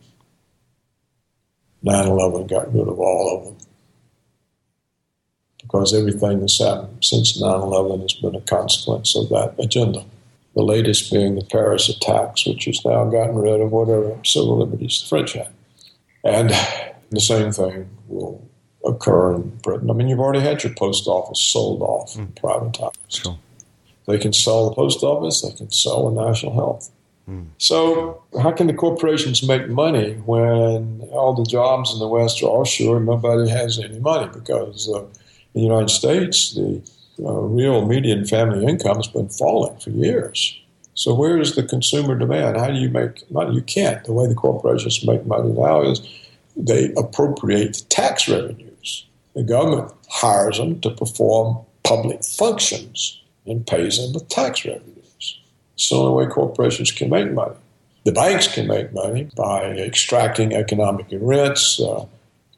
9 1.81 2.07
11 2.07 2.47
got 2.47 2.73
rid 2.73 2.87
of 2.87 2.99
all 2.99 3.37
of 3.37 3.45
them 3.45 3.67
because 5.63 5.93
everything 5.93 6.39
that's 6.39 6.59
happened 6.59 7.03
since 7.03 7.39
9 7.41 7.49
11 7.51 8.01
has 8.01 8.13
been 8.13 8.35
a 8.35 8.41
consequence 8.41 9.15
of 9.15 9.29
that 9.29 9.55
agenda. 9.57 10.05
The 10.55 10.63
latest 10.63 11.11
being 11.11 11.35
the 11.35 11.45
Paris 11.45 11.89
attacks, 11.89 12.45
which 12.45 12.65
has 12.65 12.83
now 12.85 13.05
gotten 13.05 13.35
rid 13.35 13.59
of 13.59 13.71
whatever 13.71 14.17
civil 14.23 14.59
liberties 14.59 15.01
the 15.01 15.07
French 15.07 15.33
had. 15.33 15.49
And 16.23 16.51
the 17.09 17.19
same 17.19 17.51
thing 17.51 17.89
will 18.07 18.47
occur 18.85 19.35
in 19.35 19.49
Britain. 19.63 19.89
I 19.89 19.93
mean, 19.93 20.07
you've 20.07 20.19
already 20.19 20.41
had 20.41 20.63
your 20.63 20.73
post 20.73 21.07
office 21.07 21.39
sold 21.39 21.81
off, 21.81 22.13
mm. 22.13 22.27
privatized. 22.33 22.93
Sure. 23.07 23.37
They 24.07 24.17
can 24.17 24.33
sell 24.33 24.69
the 24.69 24.75
post 24.75 25.03
office, 25.03 25.41
they 25.41 25.51
can 25.51 25.71
sell 25.71 26.09
the 26.09 26.25
national 26.25 26.53
health. 26.53 26.91
Mm. 27.29 27.47
So, 27.57 28.21
how 28.41 28.51
can 28.51 28.67
the 28.67 28.73
corporations 28.73 29.47
make 29.47 29.69
money 29.69 30.15
when 30.25 31.07
all 31.11 31.33
the 31.33 31.45
jobs 31.45 31.93
in 31.93 31.99
the 31.99 32.07
West 32.07 32.43
are 32.43 32.47
offshore 32.47 32.97
and 32.97 33.05
nobody 33.05 33.49
has 33.49 33.79
any 33.79 33.99
money 33.99 34.29
because 34.33 34.89
uh, 34.89 35.03
in 35.03 35.07
the 35.53 35.61
United 35.61 35.89
States, 35.89 36.53
the 36.53 36.81
uh, 37.19 37.31
real 37.31 37.85
median 37.85 38.25
family 38.25 38.65
income 38.65 38.97
has 38.97 39.07
been 39.07 39.29
falling 39.29 39.77
for 39.79 39.89
years. 39.91 40.59
So 40.95 41.13
where 41.13 41.39
is 41.39 41.55
the 41.55 41.63
consumer 41.63 42.17
demand? 42.17 42.57
How 42.57 42.67
do 42.67 42.77
you 42.77 42.89
make 42.89 43.29
money? 43.31 43.55
You 43.55 43.61
can't. 43.61 44.03
The 44.03 44.13
way 44.13 44.27
the 44.27 44.35
corporations 44.35 45.05
make 45.05 45.25
money 45.25 45.51
now 45.51 45.81
is 45.81 46.01
they 46.55 46.93
appropriate 46.95 47.83
tax 47.89 48.27
revenues. 48.27 49.05
The 49.33 49.43
government 49.43 49.91
hires 50.09 50.57
them 50.57 50.79
to 50.81 50.91
perform 50.91 51.65
public 51.83 52.23
functions 52.23 53.21
and 53.45 53.65
pays 53.65 53.97
them 53.97 54.13
with 54.13 54.29
tax 54.29 54.65
revenues. 54.65 55.39
It's 55.73 55.89
the 55.89 55.95
only 55.95 56.25
way 56.25 56.31
corporations 56.31 56.91
can 56.91 57.09
make 57.09 57.31
money. 57.31 57.55
The 58.05 58.11
banks 58.11 58.53
can 58.53 58.67
make 58.67 58.93
money 58.93 59.29
by 59.35 59.63
extracting 59.71 60.53
economic 60.53 61.07
rents, 61.11 61.79
uh, 61.79 62.05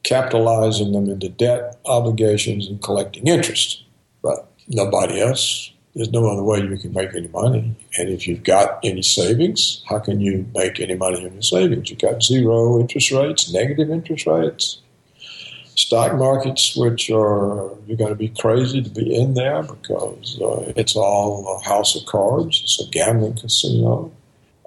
capitalizing 0.03 0.91
them 0.91 1.09
into 1.09 1.29
debt 1.29 1.77
obligations 1.85 2.67
and 2.67 2.81
collecting 2.81 3.27
interest. 3.27 3.84
Nobody 4.67 5.21
else. 5.21 5.71
There's 5.93 6.11
no 6.11 6.27
other 6.27 6.43
way 6.43 6.59
you 6.59 6.77
can 6.77 6.93
make 6.93 7.15
any 7.15 7.29
money. 7.29 7.73
And 7.97 8.09
if 8.09 8.27
you've 8.27 8.43
got 8.43 8.79
any 8.83 9.01
savings, 9.01 9.81
how 9.87 9.99
can 9.99 10.19
you 10.19 10.45
make 10.53 10.79
any 10.79 10.95
money 10.95 11.25
on 11.25 11.33
your 11.33 11.41
savings? 11.41 11.89
You've 11.89 11.99
got 11.99 12.21
zero 12.21 12.79
interest 12.79 13.11
rates, 13.11 13.53
negative 13.53 13.89
interest 13.89 14.27
rates. 14.27 14.79
Stock 15.77 16.17
markets, 16.17 16.75
which 16.75 17.09
are, 17.11 17.69
you're 17.85 17.97
going 17.97 18.09
to 18.09 18.15
be 18.15 18.29
crazy 18.29 18.81
to 18.81 18.89
be 18.89 19.15
in 19.15 19.35
there 19.35 19.63
because 19.63 20.39
uh, 20.41 20.73
it's 20.75 20.95
all 20.95 21.57
a 21.57 21.65
house 21.65 21.95
of 21.95 22.05
cards, 22.05 22.61
it's 22.63 22.81
a 22.81 22.89
gambling 22.91 23.35
casino. 23.35 24.11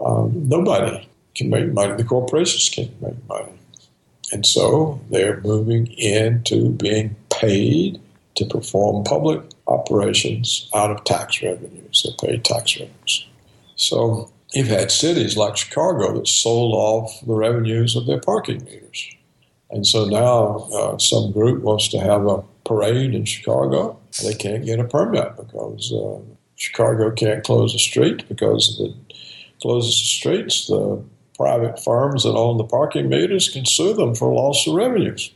Um, 0.04 0.48
nobody 0.48 1.08
can 1.34 1.50
make 1.50 1.72
money. 1.72 1.94
The 1.94 2.04
corporations 2.04 2.68
can't 2.68 3.02
make 3.02 3.26
money. 3.26 3.52
And 4.32 4.44
so 4.46 5.00
they're 5.10 5.40
moving 5.40 5.86
into 5.92 6.70
being 6.70 7.16
paid 7.30 8.00
to 8.36 8.44
perform 8.44 9.04
public 9.04 9.42
operations 9.68 10.68
out 10.74 10.90
of 10.90 11.04
tax 11.04 11.42
revenues. 11.42 12.04
They 12.04 12.26
pay 12.26 12.38
tax 12.38 12.78
revenues. 12.78 13.26
So 13.76 14.32
you've 14.52 14.68
had 14.68 14.90
cities 14.90 15.36
like 15.36 15.56
Chicago 15.56 16.14
that 16.14 16.26
sold 16.26 16.74
off 16.74 17.20
the 17.26 17.34
revenues 17.34 17.94
of 17.94 18.06
their 18.06 18.20
parking 18.20 18.64
meters. 18.64 19.14
And 19.70 19.86
so 19.86 20.06
now 20.06 20.68
uh, 20.74 20.98
some 20.98 21.32
group 21.32 21.62
wants 21.62 21.88
to 21.88 22.00
have 22.00 22.26
a 22.26 22.42
parade 22.64 23.14
in 23.14 23.24
Chicago. 23.24 23.98
They 24.22 24.34
can't 24.34 24.64
get 24.64 24.80
a 24.80 24.84
permit 24.84 25.36
because 25.36 25.92
uh, 25.92 26.20
Chicago 26.56 27.10
can't 27.10 27.44
close 27.44 27.72
the 27.72 27.78
street 27.78 28.26
because 28.28 28.80
it 28.80 28.94
closes 29.60 29.98
the 29.98 30.06
streets, 30.06 30.66
the 30.66 31.02
private 31.36 31.82
firms 31.82 32.24
that 32.24 32.34
own 32.34 32.56
the 32.56 32.64
parking 32.64 33.08
meters 33.08 33.48
can 33.48 33.64
sue 33.64 33.92
them 33.92 34.14
for 34.14 34.32
loss 34.32 34.66
of 34.66 34.74
revenues. 34.74 35.30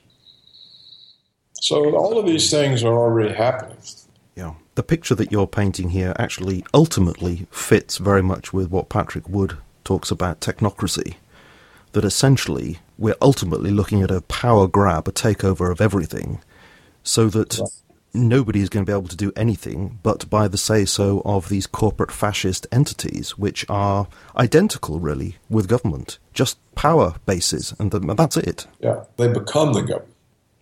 So 1.61 1.95
all 1.95 2.19
of 2.19 2.27
these 2.27 2.51
things 2.51 2.83
are 2.83 2.99
already 2.99 3.35
happening. 3.35 3.77
The 4.75 4.83
picture 4.83 5.15
that 5.15 5.31
you're 5.31 5.47
painting 5.47 5.91
here 5.91 6.15
actually 6.19 6.65
ultimately 6.73 7.47
fits 7.51 7.99
very 7.99 8.23
much 8.23 8.53
with 8.53 8.71
what 8.71 8.89
Patrick 8.89 9.29
Wood 9.29 9.59
talks 9.85 10.11
about 10.11 10.41
technocracy. 10.41 11.17
That 11.93 12.05
essentially 12.05 12.79
we're 12.97 13.17
ultimately 13.21 13.71
looking 13.71 14.03
at 14.03 14.11
a 14.11 14.23
power 14.23 14.67
grab, 14.67 15.07
a 15.09 15.13
takeover 15.13 15.71
of 15.71 15.81
everything, 15.81 16.41
so 17.03 17.29
that 17.29 17.59
right 17.59 17.69
nobody 18.15 18.61
is 18.61 18.69
going 18.69 18.85
to 18.85 18.91
be 18.91 18.97
able 18.97 19.09
to 19.09 19.17
do 19.17 19.33
anything 19.37 19.99
but 20.03 20.29
by 20.29 20.49
the 20.49 20.59
say 20.59 20.85
so 20.85 21.23
of 21.25 21.49
these 21.49 21.67
corporate 21.67 22.13
fascist 22.13 22.67
entities, 22.73 23.39
which 23.39 23.65
are 23.69 24.09
identical, 24.37 25.01
really, 25.01 25.37
with 25.49 25.69
government, 25.69 26.19
just 26.33 26.59
power 26.75 27.15
bases, 27.27 27.75
and 27.79 27.91
that's 27.91 28.37
it. 28.37 28.67
Yeah, 28.81 29.05
they 29.17 29.29
become 29.29 29.73
the 29.73 29.83
government. 29.83 30.15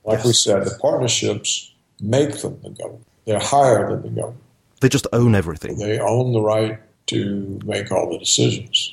Like 0.04 0.18
yes. 0.18 0.26
we 0.26 0.32
said, 0.32 0.64
the 0.64 0.78
partnerships 0.80 1.72
make 2.00 2.40
them 2.40 2.58
the 2.62 2.70
government. 2.70 3.06
They're 3.24 3.38
higher 3.38 3.90
than 3.90 4.02
the 4.02 4.08
government. 4.08 4.42
They 4.80 4.88
just 4.88 5.06
own 5.12 5.34
everything. 5.34 5.78
They 5.78 5.98
own 5.98 6.32
the 6.32 6.40
right 6.40 6.78
to 7.06 7.60
make 7.64 7.90
all 7.92 8.10
the 8.10 8.18
decisions. 8.18 8.92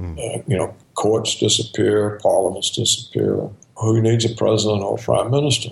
Mm. 0.00 0.18
Uh, 0.18 0.42
you 0.46 0.56
know, 0.56 0.74
courts 0.94 1.36
disappear, 1.36 2.18
parliaments 2.22 2.70
disappear. 2.70 3.48
Who 3.76 4.00
needs 4.00 4.24
a 4.24 4.34
president 4.34 4.82
or 4.82 4.98
prime 4.98 5.30
minister? 5.30 5.70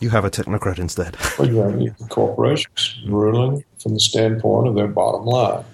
You 0.00 0.10
have 0.10 0.24
a 0.24 0.30
technocrat 0.30 0.78
instead. 0.78 1.16
well, 1.38 1.80
you 1.80 1.94
have 1.98 2.08
corporations 2.08 3.00
ruling 3.06 3.64
from 3.80 3.94
the 3.94 4.00
standpoint 4.00 4.68
of 4.68 4.74
their 4.74 4.88
bottom 4.88 5.24
line. 5.24 5.64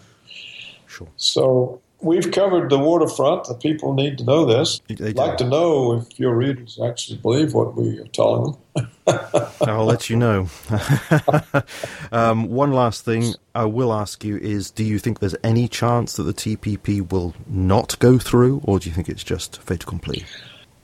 Sure. 0.86 1.08
So 1.16 1.80
we've 2.00 2.30
covered 2.30 2.70
the 2.70 2.78
waterfront. 2.78 3.44
The 3.44 3.54
people 3.54 3.94
need 3.94 4.18
to 4.18 4.24
know 4.24 4.44
this. 4.44 4.80
I'd 4.90 5.16
like 5.16 5.38
to 5.38 5.44
know 5.44 5.94
if 5.94 6.18
your 6.18 6.34
readers 6.34 6.78
actually 6.82 7.18
believe 7.18 7.54
what 7.54 7.76
we 7.76 7.98
are 7.98 8.06
telling 8.08 8.56
them. 8.74 8.88
I'll 9.62 9.84
let 9.84 10.08
you 10.08 10.16
know. 10.16 10.48
um, 12.12 12.48
one 12.48 12.72
last 12.72 13.04
thing 13.04 13.34
I 13.54 13.64
will 13.64 13.92
ask 13.92 14.24
you 14.24 14.36
is 14.36 14.70
do 14.70 14.84
you 14.84 14.98
think 14.98 15.20
there's 15.20 15.36
any 15.42 15.68
chance 15.68 16.14
that 16.14 16.24
the 16.24 16.34
TPP 16.34 17.10
will 17.10 17.34
not 17.46 17.98
go 17.98 18.18
through, 18.18 18.60
or 18.64 18.78
do 18.78 18.88
you 18.88 18.94
think 18.94 19.08
it's 19.08 19.24
just 19.24 19.60
fait 19.62 19.82
accompli? 19.82 20.24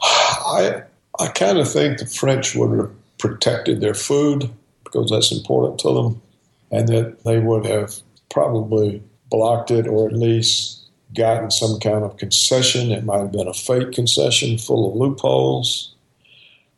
I 0.03 0.83
I 1.19 1.29
kind 1.29 1.59
of 1.59 1.71
think 1.71 1.99
the 1.99 2.07
French 2.07 2.55
would 2.55 2.79
have 2.79 2.91
protected 3.19 3.81
their 3.81 3.95
food 3.95 4.51
because 4.85 5.11
that's 5.11 5.33
important 5.33 5.79
to 5.81 5.93
them, 5.95 6.23
and 6.71 6.89
that 6.89 7.25
they 7.25 7.39
would 7.39 7.65
have 7.65 7.95
probably 8.31 9.03
blocked 9.31 9.71
it 9.71 9.87
or 9.87 10.09
at 10.09 10.13
least 10.13 10.86
gotten 11.15 11.51
some 11.51 11.79
kind 11.81 12.05
of 12.05 12.17
concession. 12.17 12.91
It 12.91 13.05
might 13.05 13.19
have 13.19 13.33
been 13.33 13.49
a 13.49 13.55
fake 13.55 13.93
concession 13.93 14.59
full 14.59 14.91
of 14.91 14.97
loopholes. 14.97 15.95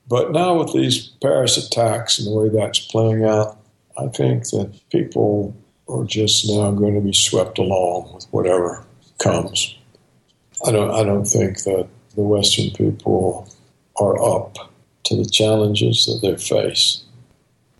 But 0.08 0.32
now, 0.32 0.58
with 0.58 0.72
these 0.72 1.08
Paris 1.20 1.56
attacks 1.56 2.18
and 2.18 2.26
the 2.26 2.32
way 2.32 2.48
that's 2.48 2.78
playing 2.78 3.24
out, 3.24 3.58
I 3.98 4.06
think 4.08 4.44
that 4.50 4.72
people 4.90 5.54
are 5.88 6.04
just 6.04 6.48
now 6.48 6.70
going 6.70 6.94
to 6.94 7.00
be 7.00 7.12
swept 7.12 7.58
along 7.58 8.14
with 8.14 8.26
whatever 8.30 8.84
comes. 9.18 9.76
I 10.66 10.72
don't. 10.72 10.90
I 10.90 11.04
don't 11.04 11.26
think 11.26 11.62
that 11.64 11.88
the 12.14 12.22
Western 12.22 12.70
people 12.70 13.48
are 14.00 14.20
up 14.22 14.56
to 15.04 15.16
the 15.16 15.28
challenges 15.28 16.06
that 16.06 16.26
they 16.26 16.36
face. 16.36 17.02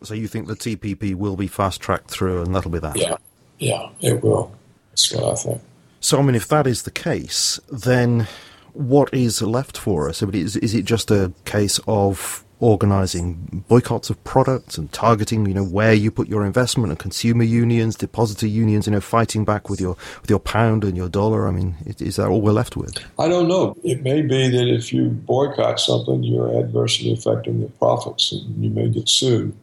So 0.03 0.15
you 0.15 0.29
think 0.29 0.47
the 0.47 0.55
TPP 0.55 1.15
will 1.15 1.37
be 1.37 1.47
fast 1.49 1.81
tracked 1.81 2.11
through, 2.11 2.43
and 2.43 2.55
that'll 2.55 2.71
be 2.71 2.79
that? 2.79 2.97
Yeah, 2.97 3.17
yeah, 3.59 3.89
it 4.01 4.23
will. 4.23 4.53
That's 4.91 5.13
what 5.13 5.25
I 5.25 5.35
think. 5.35 5.63
So, 6.01 6.19
I 6.19 6.23
mean, 6.23 6.35
if 6.35 6.49
that 6.49 6.67
is 6.67 6.83
the 6.83 6.91
case, 6.91 7.59
then 7.71 8.29
what 8.73 9.13
is 9.13 9.43
left 9.43 9.77
for 9.77 10.09
us? 10.09 10.23
I 10.23 10.27
mean, 10.27 10.43
is, 10.45 10.57
is 10.57 10.75
it 10.75 10.85
just 10.85 11.11
a 11.11 11.33
case 11.45 11.81
of 11.89 12.45
organising 12.61 13.65
boycotts 13.69 14.11
of 14.11 14.23
products 14.25 14.79
and 14.79 14.93
targeting, 14.93 15.47
you 15.47 15.55
know, 15.55 15.65
where 15.65 15.93
you 15.93 16.11
put 16.11 16.29
your 16.29 16.45
investment 16.45 16.91
and 16.91 16.99
consumer 16.99 17.45
unions, 17.45 17.97
depositor 17.97 18.47
unions, 18.47 18.87
you 18.87 18.93
know, 18.93 19.01
fighting 19.01 19.45
back 19.45 19.69
with 19.69 19.81
your 19.81 19.97
with 20.21 20.31
your 20.31 20.39
pound 20.39 20.85
and 20.85 20.97
your 20.97 21.09
dollar? 21.09 21.47
I 21.47 21.51
mean, 21.51 21.77
is 21.87 22.17
that 22.17 22.29
all 22.29 22.41
we're 22.41 22.53
left 22.53 22.77
with? 22.77 22.99
I 23.19 23.29
don't 23.29 23.49
know. 23.49 23.77
It 23.85 24.03
may 24.03 24.23
be 24.23 24.49
that 24.49 24.69
if 24.69 24.93
you 24.93 25.09
boycott 25.09 25.81
something, 25.81 26.23
you're 26.23 26.59
adversely 26.59 27.13
affecting 27.13 27.61
the 27.61 27.69
profits 27.69 28.33
and 28.33 28.63
you 28.63 28.71
may 28.71 28.89
get 28.89 29.09
sued. 29.09 29.55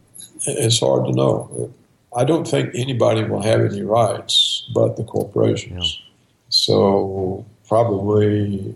It's 0.47 0.79
hard 0.79 1.05
to 1.05 1.11
know. 1.11 1.73
I 2.15 2.23
don't 2.23 2.47
think 2.47 2.73
anybody 2.75 3.23
will 3.23 3.41
have 3.41 3.61
any 3.61 3.81
rights 3.81 4.69
but 4.73 4.95
the 4.95 5.03
corporations. 5.03 5.99
Yeah. 5.99 6.04
So 6.55 7.45
probably 7.67 8.73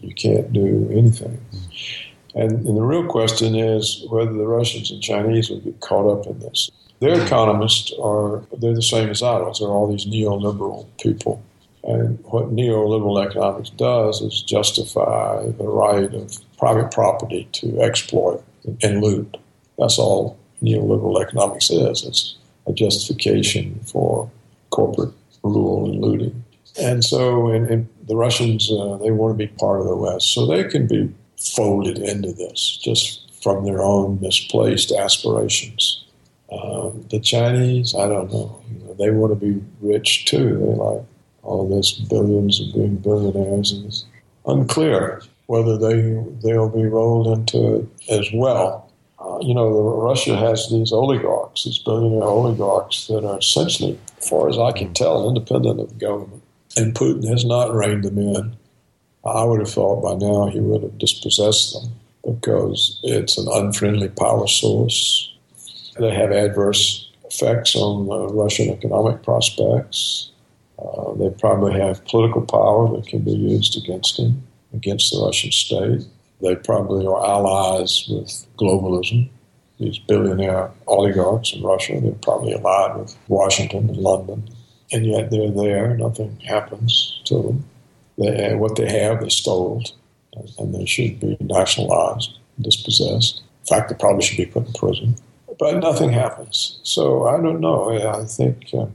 you 0.00 0.14
can't 0.14 0.52
do 0.52 0.88
anything. 0.92 1.40
And, 2.34 2.52
and, 2.52 2.76
the 2.76 2.82
real 2.82 3.06
question 3.06 3.54
is 3.54 4.04
whether 4.10 4.32
the 4.32 4.46
Russians 4.46 4.90
and 4.90 5.02
Chinese 5.02 5.48
will 5.48 5.60
get 5.60 5.80
caught 5.80 6.10
up 6.10 6.26
in 6.26 6.38
this. 6.40 6.70
Their 7.00 7.24
economists 7.24 7.92
are 8.02 8.42
they're 8.58 8.74
the 8.74 8.82
same 8.82 9.08
as 9.08 9.22
ours. 9.22 9.58
They're 9.58 9.68
all 9.68 9.90
these 9.90 10.06
neoliberal 10.06 10.86
people. 11.00 11.42
And 11.84 12.18
what 12.24 12.54
neoliberal 12.54 13.24
economics 13.24 13.70
does 13.70 14.20
is 14.20 14.42
justify 14.42 15.46
the 15.46 15.68
right 15.68 16.12
of 16.12 16.38
private 16.58 16.90
property 16.90 17.48
to 17.52 17.80
exploit 17.80 18.42
and 18.82 19.02
loot. 19.02 19.36
That's 19.78 19.98
all 19.98 20.38
neoliberal 20.62 21.22
economics 21.22 21.70
is. 21.70 22.04
It's 22.04 22.36
a 22.66 22.72
justification 22.72 23.80
for 23.86 24.30
corporate 24.70 25.14
rule 25.42 25.90
and 25.90 26.00
looting. 26.00 26.44
And 26.80 27.04
so, 27.04 27.48
and, 27.48 27.68
and 27.68 27.88
the 28.06 28.16
Russians, 28.16 28.70
uh, 28.70 28.98
they 28.98 29.10
want 29.10 29.38
to 29.38 29.46
be 29.46 29.52
part 29.58 29.80
of 29.80 29.86
the 29.86 29.96
West. 29.96 30.32
So 30.32 30.46
they 30.46 30.64
can 30.64 30.86
be 30.86 31.12
folded 31.38 31.98
into 31.98 32.32
this 32.32 32.78
just 32.82 33.42
from 33.42 33.64
their 33.64 33.82
own 33.82 34.20
misplaced 34.20 34.90
aspirations. 34.92 36.04
Uh, 36.50 36.90
the 37.10 37.20
Chinese, 37.20 37.94
I 37.94 38.08
don't 38.08 38.32
know. 38.32 38.62
You 38.70 38.78
know. 38.80 38.94
They 38.94 39.10
want 39.10 39.38
to 39.38 39.46
be 39.46 39.62
rich 39.80 40.24
too. 40.24 40.58
They 40.58 40.74
like 40.74 41.04
all 41.42 41.68
this 41.68 41.92
billions 41.92 42.60
and 42.60 42.72
being 42.72 42.96
billionaires. 42.96 43.72
And 43.72 43.86
it's 43.86 44.04
unclear 44.46 45.22
whether 45.46 45.76
they 45.76 46.22
they'll 46.42 46.70
be 46.70 46.86
rolled 46.86 47.26
into 47.26 47.76
it 47.76 47.88
as 48.10 48.28
well. 48.32 48.90
Uh, 49.18 49.38
you 49.40 49.54
know, 49.54 49.70
Russia 50.00 50.36
has 50.36 50.68
these 50.70 50.92
oligarchs, 50.92 51.64
these 51.64 51.78
billionaire 51.78 52.28
oligarchs 52.28 53.06
that 53.06 53.24
are 53.24 53.38
essentially, 53.38 53.98
as 54.18 54.28
far 54.28 54.48
as 54.48 54.58
I 54.58 54.72
can 54.72 54.92
tell, 54.92 55.28
independent 55.28 55.80
of 55.80 55.88
the 55.88 55.94
government 55.94 56.43
and 56.76 56.94
Putin 56.94 57.28
has 57.28 57.44
not 57.44 57.74
reined 57.74 58.04
them 58.04 58.18
in. 58.18 58.56
I 59.24 59.44
would 59.44 59.60
have 59.60 59.70
thought 59.70 60.02
by 60.02 60.14
now 60.14 60.46
he 60.46 60.60
would 60.60 60.82
have 60.82 60.98
dispossessed 60.98 61.72
them 61.72 61.92
because 62.24 63.00
it's 63.02 63.38
an 63.38 63.46
unfriendly 63.50 64.08
power 64.08 64.46
source. 64.46 65.32
They 65.98 66.14
have 66.14 66.32
adverse 66.32 67.10
effects 67.24 67.74
on 67.76 68.10
uh, 68.10 68.32
Russian 68.34 68.70
economic 68.70 69.22
prospects. 69.22 70.30
Uh, 70.78 71.14
they 71.14 71.30
probably 71.30 71.78
have 71.80 72.04
political 72.06 72.42
power 72.42 72.96
that 72.96 73.06
can 73.06 73.20
be 73.20 73.32
used 73.32 73.76
against 73.76 74.18
him, 74.18 74.42
against 74.72 75.12
the 75.12 75.22
Russian 75.24 75.52
state. 75.52 76.02
They 76.42 76.56
probably 76.56 77.06
are 77.06 77.24
allies 77.24 78.06
with 78.10 78.46
globalism. 78.58 79.30
These 79.78 79.98
billionaire 79.98 80.70
oligarchs 80.86 81.52
in 81.52 81.62
Russia, 81.62 82.00
they're 82.00 82.12
probably 82.12 82.52
allied 82.52 82.96
with 82.98 83.16
Washington 83.28 83.88
and 83.88 83.96
London 83.96 84.48
and 84.94 85.04
yet 85.04 85.30
they're 85.30 85.50
there. 85.50 85.96
Nothing 85.96 86.38
happens 86.40 87.20
to 87.24 87.42
them. 87.42 87.64
They, 88.16 88.54
what 88.54 88.76
they 88.76 88.88
have, 88.88 89.22
is 89.24 89.34
stolen, 89.34 89.82
and 90.58 90.72
they 90.72 90.86
should 90.86 91.18
be 91.18 91.36
nationalized, 91.40 92.38
dispossessed. 92.60 93.42
In 93.62 93.66
fact, 93.66 93.88
they 93.88 93.96
probably 93.96 94.22
should 94.22 94.36
be 94.36 94.46
put 94.46 94.66
in 94.66 94.72
prison. 94.72 95.16
But 95.58 95.78
nothing 95.78 96.10
happens. 96.10 96.78
So 96.84 97.26
I 97.26 97.40
don't 97.42 97.60
know. 97.60 97.90
I 97.90 98.24
think, 98.24 98.66
uh, 98.72 98.86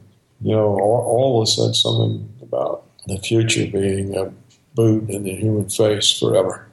you 0.42 0.56
know, 0.56 0.68
Orwell 0.68 1.42
has 1.42 1.56
said 1.56 1.76
something 1.76 2.30
about 2.42 2.86
the 3.08 3.18
future 3.18 3.68
being 3.68 4.16
a 4.16 4.32
boot 4.76 5.10
in 5.10 5.24
the 5.24 5.36
human 5.36 5.70
face 5.70 6.18
forever. 6.18 6.66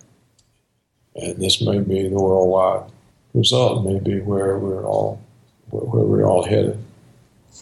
And 1.16 1.36
this 1.42 1.60
may 1.60 1.80
be 1.80 2.08
the 2.08 2.20
worldwide 2.20 2.90
result, 3.34 3.84
may 3.84 3.98
be 3.98 4.20
where 4.20 4.58
we're 4.58 4.84
all 4.84 5.20
where 5.70 6.04
we're 6.04 6.28
all 6.28 6.44
headed. 6.44 6.78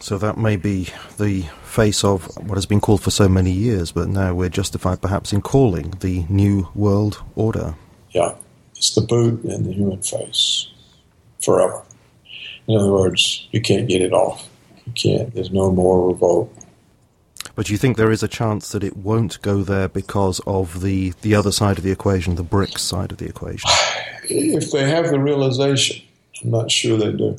So 0.00 0.18
that 0.18 0.36
may 0.36 0.56
be 0.56 0.88
the 1.18 1.42
face 1.62 2.04
of 2.04 2.24
what 2.36 2.56
has 2.56 2.66
been 2.66 2.80
called 2.80 3.02
for 3.02 3.10
so 3.10 3.28
many 3.28 3.50
years, 3.50 3.92
but 3.92 4.08
now 4.08 4.34
we're 4.34 4.48
justified 4.48 5.00
perhaps 5.00 5.32
in 5.32 5.40
calling 5.40 5.90
the 6.00 6.24
New 6.28 6.68
World 6.74 7.22
Order. 7.36 7.74
Yeah, 8.10 8.34
it's 8.76 8.94
the 8.94 9.00
boot 9.00 9.44
in 9.44 9.64
the 9.64 9.72
human 9.72 10.02
face 10.02 10.68
forever. 11.42 11.82
In 12.66 12.76
other 12.76 12.92
words, 12.92 13.48
you 13.50 13.60
can't 13.60 13.88
get 13.88 14.02
it 14.02 14.12
off. 14.12 14.48
You 14.86 14.92
can't, 14.92 15.34
there's 15.34 15.50
no 15.50 15.70
more 15.70 16.08
revolt. 16.08 16.52
But 17.54 17.70
you 17.70 17.76
think 17.76 17.96
there 17.96 18.10
is 18.10 18.22
a 18.22 18.28
chance 18.28 18.70
that 18.70 18.82
it 18.82 18.96
won't 18.96 19.40
go 19.42 19.62
there 19.62 19.88
because 19.88 20.40
of 20.46 20.82
the, 20.82 21.12
the 21.22 21.34
other 21.34 21.52
side 21.52 21.78
of 21.78 21.84
the 21.84 21.92
equation, 21.92 22.34
the 22.34 22.44
BRICS 22.44 22.80
side 22.80 23.12
of 23.12 23.18
the 23.18 23.26
equation? 23.26 23.70
If 24.28 24.72
they 24.72 24.88
have 24.88 25.10
the 25.10 25.20
realization, 25.20 26.04
I'm 26.42 26.50
not 26.50 26.70
sure 26.70 26.98
they 26.98 27.12
do. 27.12 27.38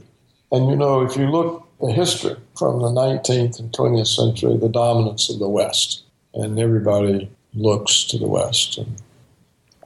And 0.52 0.70
you 0.70 0.76
know, 0.78 1.02
if 1.02 1.18
you 1.18 1.30
look 1.30 1.65
the 1.86 1.94
history 1.94 2.36
from 2.58 2.80
the 2.80 2.90
19th 2.90 3.60
and 3.60 3.72
20th 3.72 4.08
century, 4.08 4.58
the 4.58 4.70
dominance 4.70 5.30
of 5.30 5.40
the 5.40 5.50
West, 5.50 6.04
and 6.34 6.60
everybody 6.60 7.30
looks 7.54 8.04
to 8.06 8.18
the 8.18 8.28
West. 8.28 8.78
And 8.78 9.02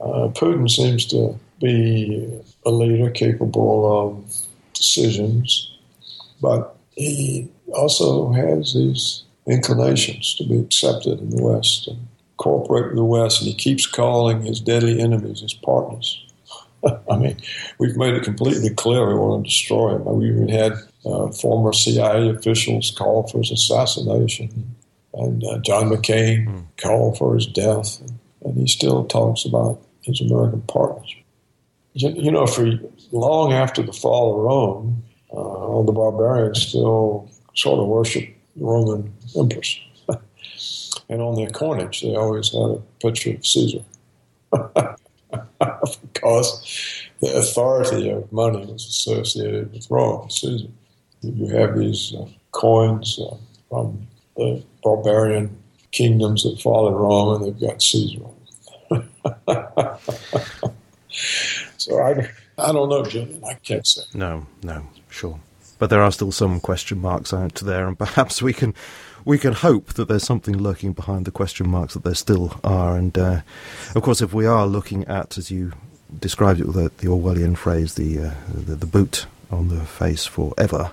uh, 0.00 0.28
Putin 0.28 0.68
seems 0.70 1.06
to 1.06 1.38
be 1.60 2.40
a 2.64 2.70
leader 2.70 3.10
capable 3.10 4.08
of 4.08 4.46
decisions, 4.74 5.76
but 6.40 6.76
he 6.92 7.48
also 7.72 8.32
has 8.32 8.74
these 8.74 9.22
inclinations 9.46 10.34
to 10.36 10.44
be 10.44 10.58
accepted 10.58 11.20
in 11.20 11.30
the 11.30 11.42
West 11.42 11.88
and 11.88 12.06
cooperate 12.38 12.88
with 12.88 12.96
the 12.96 13.04
West, 13.04 13.40
and 13.40 13.48
he 13.48 13.54
keeps 13.54 13.86
calling 13.86 14.42
his 14.42 14.60
deadly 14.60 15.00
enemies 15.00 15.40
his 15.40 15.54
partners. 15.54 16.24
I 17.10 17.16
mean, 17.16 17.36
we've 17.78 17.96
made 17.96 18.14
it 18.14 18.24
completely 18.24 18.70
clear 18.70 19.06
we 19.06 19.14
want 19.14 19.44
to 19.44 19.50
destroy 19.50 19.96
him. 19.96 20.04
We 20.06 20.30
even 20.30 20.48
had 20.48 20.72
uh, 21.04 21.28
former 21.32 21.72
CIA 21.72 22.30
officials 22.30 22.90
call 22.96 23.26
for 23.28 23.38
his 23.38 23.50
assassination, 23.50 24.74
and 25.14 25.42
uh, 25.44 25.58
John 25.58 25.90
McCain 25.90 26.46
mm. 26.46 26.64
called 26.80 27.18
for 27.18 27.34
his 27.34 27.46
death, 27.46 28.00
and, 28.44 28.56
he 28.56 28.66
still 28.66 29.04
talks 29.04 29.44
about 29.44 29.80
his 30.02 30.20
American 30.20 30.62
partners. 30.62 31.14
You, 31.94 32.10
you, 32.10 32.30
know, 32.30 32.46
for 32.46 32.70
long 33.12 33.52
after 33.52 33.82
the 33.82 33.92
fall 33.92 34.34
of 34.34 34.44
Rome, 34.44 35.02
uh, 35.32 35.36
all 35.36 35.84
the 35.84 35.92
barbarians 35.92 36.66
still 36.66 37.30
sort 37.54 37.80
of 37.80 37.86
worship 37.86 38.28
the 38.56 38.64
Roman 38.64 39.12
emperors. 39.36 39.80
and 41.08 41.20
on 41.20 41.36
their 41.36 41.50
coinage, 41.50 42.02
they 42.02 42.16
always 42.16 42.50
had 42.50 42.60
a 42.60 42.82
picture 43.00 43.30
of 43.30 43.46
Caesar. 43.46 43.84
because 46.12 47.08
the 47.20 47.36
authority 47.36 48.10
of 48.10 48.32
money 48.32 48.66
was 48.66 48.86
associated 48.86 49.72
with 49.72 49.90
Rome, 49.90 50.30
Caesar. 50.30 50.68
You 51.22 51.46
have 51.48 51.78
these 51.78 52.14
uh, 52.18 52.26
coins 52.52 53.18
uh, 53.20 53.36
from 53.68 54.06
the 54.36 54.62
barbarian 54.82 55.56
kingdoms 55.90 56.44
that 56.44 56.60
followed 56.60 56.96
Rome, 56.96 57.42
and 57.42 57.44
they've 57.44 57.60
got 57.68 57.82
Caesar. 57.82 58.20
so 61.76 62.00
I, 62.00 62.28
I 62.58 62.72
don't 62.72 62.88
know, 62.88 63.04
Jim. 63.04 63.42
I 63.46 63.54
can't 63.54 63.86
say. 63.86 64.02
No, 64.14 64.46
no, 64.62 64.86
sure. 65.10 65.38
But 65.78 65.90
there 65.90 66.02
are 66.02 66.12
still 66.12 66.32
some 66.32 66.60
question 66.60 67.00
marks 67.00 67.32
out 67.32 67.54
there, 67.56 67.86
and 67.86 67.98
perhaps 67.98 68.42
we 68.42 68.52
can 68.52 68.74
we 69.24 69.38
can 69.38 69.52
hope 69.52 69.94
that 69.94 70.08
there's 70.08 70.24
something 70.24 70.56
lurking 70.56 70.92
behind 70.92 71.26
the 71.26 71.30
question 71.30 71.68
marks 71.68 71.94
that 71.94 72.04
there 72.04 72.14
still 72.14 72.58
are. 72.64 72.96
And 72.96 73.16
uh, 73.16 73.40
of 73.94 74.02
course, 74.02 74.22
if 74.22 74.32
we 74.32 74.46
are 74.46 74.66
looking 74.66 75.04
at, 75.06 75.36
as 75.36 75.50
you 75.50 75.72
described 76.18 76.60
it 76.60 76.66
with 76.66 76.76
the, 76.76 76.90
the 76.98 77.06
Orwellian 77.12 77.56
phrase, 77.56 77.94
the, 77.94 78.18
uh, 78.18 78.34
the, 78.52 78.74
the 78.74 78.86
boot 78.86 79.26
on 79.50 79.68
the 79.68 79.84
face 79.84 80.26
forever, 80.26 80.92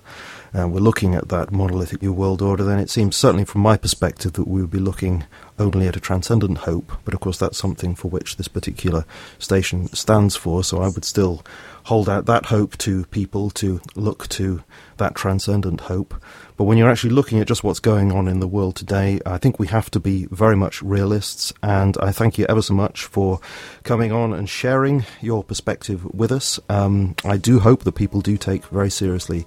and 0.58 0.74
we're 0.74 0.80
looking 0.80 1.14
at 1.14 1.30
that 1.30 1.51
monolithic 1.51 2.01
new 2.01 2.12
world 2.12 2.41
order, 2.41 2.64
then 2.64 2.80
it 2.80 2.89
seems 2.89 3.16
certainly 3.16 3.45
from 3.45 3.62
my 3.62 3.78
perspective 3.78 4.34
that 4.34 4.47
we 4.47 4.60
would 4.60 4.72
be 4.72 4.80
looking 4.80 5.24
only 5.60 5.88
at 5.88 5.95
a 5.95 5.99
transcendent 5.99 6.60
hope. 6.60 6.91
But 7.05 7.14
of 7.14 7.20
course, 7.20 7.38
that's 7.38 7.60
something 7.60 7.93
for 7.93 8.08
which 8.08 8.38
this 8.38 8.47
particular 8.47 9.05
station 9.38 9.88
stands 9.89 10.36
for. 10.36 10.64
So 10.64 10.82
I 10.82 10.88
would 10.88 11.05
still 11.05 11.45
hold 11.84 12.10
out 12.10 12.26
that 12.26 12.47
hope 12.47 12.76
to 12.80 13.05
people 13.05 13.51
to 13.51 13.80
look 13.93 14.28
to 14.30 14.64
that 14.97 15.14
transcendent 15.14 15.82
hope. 15.82 16.16
But 16.58 16.64
when 16.64 16.80
you're 16.80 16.89
actually 16.89 17.14
looking 17.14 17.39
at 17.39 17.47
just 17.47 17.64
what's 17.64 17.80
going 17.80 18.12
on 18.12 18.28
in 18.28 18.39
the 18.39 18.47
world 18.47 18.76
today, 18.76 19.20
I 19.28 19.38
think 19.38 19.60
we 19.60 19.68
have 19.68 19.91
to 19.91 19.99
be 19.99 20.26
very 20.32 20.55
much 20.55 20.82
realists. 20.82 21.53
And 21.62 21.95
I 22.01 22.12
thank 22.12 22.39
you 22.39 22.47
ever 22.49 22.64
so 22.64 22.74
much 22.74 23.03
for 23.03 23.39
coming 23.84 24.12
on 24.12 24.34
and 24.34 24.49
sharing 24.49 25.05
your 25.22 25.43
perspective 25.43 26.03
with 26.16 26.32
us. 26.32 26.60
Um, 26.68 27.16
I 27.24 27.38
do 27.38 27.60
hope 27.60 27.84
that 27.84 27.91
people 27.91 28.22
do 28.22 28.38
take 28.38 28.66
very 28.66 28.89
seriously 28.89 29.45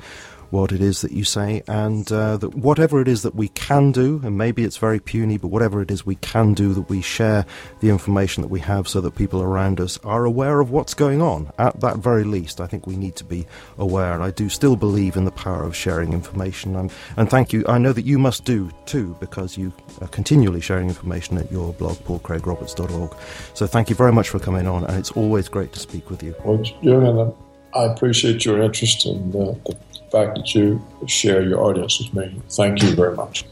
what 0.51 0.73
it 0.73 0.81
is 0.81 1.03
that 1.03 1.13
you 1.13 1.25
say, 1.25 1.63
and 1.69 2.11
uh, 2.13 2.37
that 2.37 2.55
whatever 2.55 3.01
it 3.01 3.09
is 3.09 3.23
that 3.23 3.35
we 3.35 3.49
can 3.49 3.93
do, 3.93 4.21
and 4.25 4.37
maybe 4.37 4.65
it's 4.65 4.77
very 4.77 5.01
puny, 5.01 5.39
but 5.39 5.49
whatever 5.49 5.81
it 5.81 5.91
is 5.91 6.05
we 6.05 6.17
can 6.17 6.55
do, 6.55 6.75
that 6.75 6.89
we 6.89 7.01
share 7.01 7.47
the 7.81 7.89
information 7.89 8.43
that 8.43 8.49
we 8.49 8.61
have 8.61 8.89
so 8.89 9.01
that 9.01 9.15
people 9.15 9.43
around 9.43 9.81
us 9.81 9.99
are 10.05 10.25
aware 10.25 10.61
of 10.61 10.71
what's 10.71 10.95
going 10.95 11.23
on. 11.23 11.51
At 11.59 11.81
that 11.81 11.99
very 11.99 12.25
least, 12.25 12.61
I 12.61 12.67
think 12.67 12.87
we 12.87 12.97
need 12.97 13.17
to 13.17 13.25
be 13.25 13.47
aware, 13.79 14.13
and 14.13 14.23
I 14.23 14.31
do 14.31 14.49
still 14.49 14.77
believe 14.77 15.17
in 15.17 15.25
the 15.25 15.31
power 15.31 15.63
of 15.63 15.77
sharing 15.77 16.13
information. 16.13 16.77
And, 16.77 16.93
and 17.17 17.31
thank 17.31 17.53
you. 17.53 17.65
I 17.69 17.79
know 17.79 17.93
that 17.93 18.05
you 18.05 18.19
must 18.19 18.45
do 18.45 18.71
too, 18.87 19.17
because 19.21 19.57
you 19.57 19.73
are 20.01 20.09
continually 20.09 20.61
sharing 20.61 20.89
information 20.89 21.39
at 21.39 21.51
your 21.51 21.73
blog, 21.75 21.97
paulcraigroberts.org. 21.99 23.17
So 23.55 23.67
thank 23.67 23.89
you 23.89 23.97
very 23.97 24.13
much 24.13 24.29
for 24.29 24.39
coming 24.39 24.67
on, 24.67 24.85
and 24.85 24.99
it's 24.99 25.13
always 25.13 25.49
great 25.49 25.73
to 25.75 25.81
speak 25.81 26.11
with 26.11 26.23
you. 26.23 26.35
Well, 26.45 26.59
Julian, 26.59 27.33
I 27.75 27.85
appreciate 27.85 28.45
your 28.45 28.61
interest 28.61 29.07
in 29.07 29.31
uh, 29.31 29.55
the 29.65 29.77
fact 30.11 30.37
that 30.37 30.55
you 30.55 30.85
share 31.07 31.43
your 31.43 31.61
audience 31.61 31.99
with 31.99 32.15
me. 32.15 32.41
Thank 32.51 32.83
you 32.83 32.95
very 32.95 33.15
much. 33.17 33.45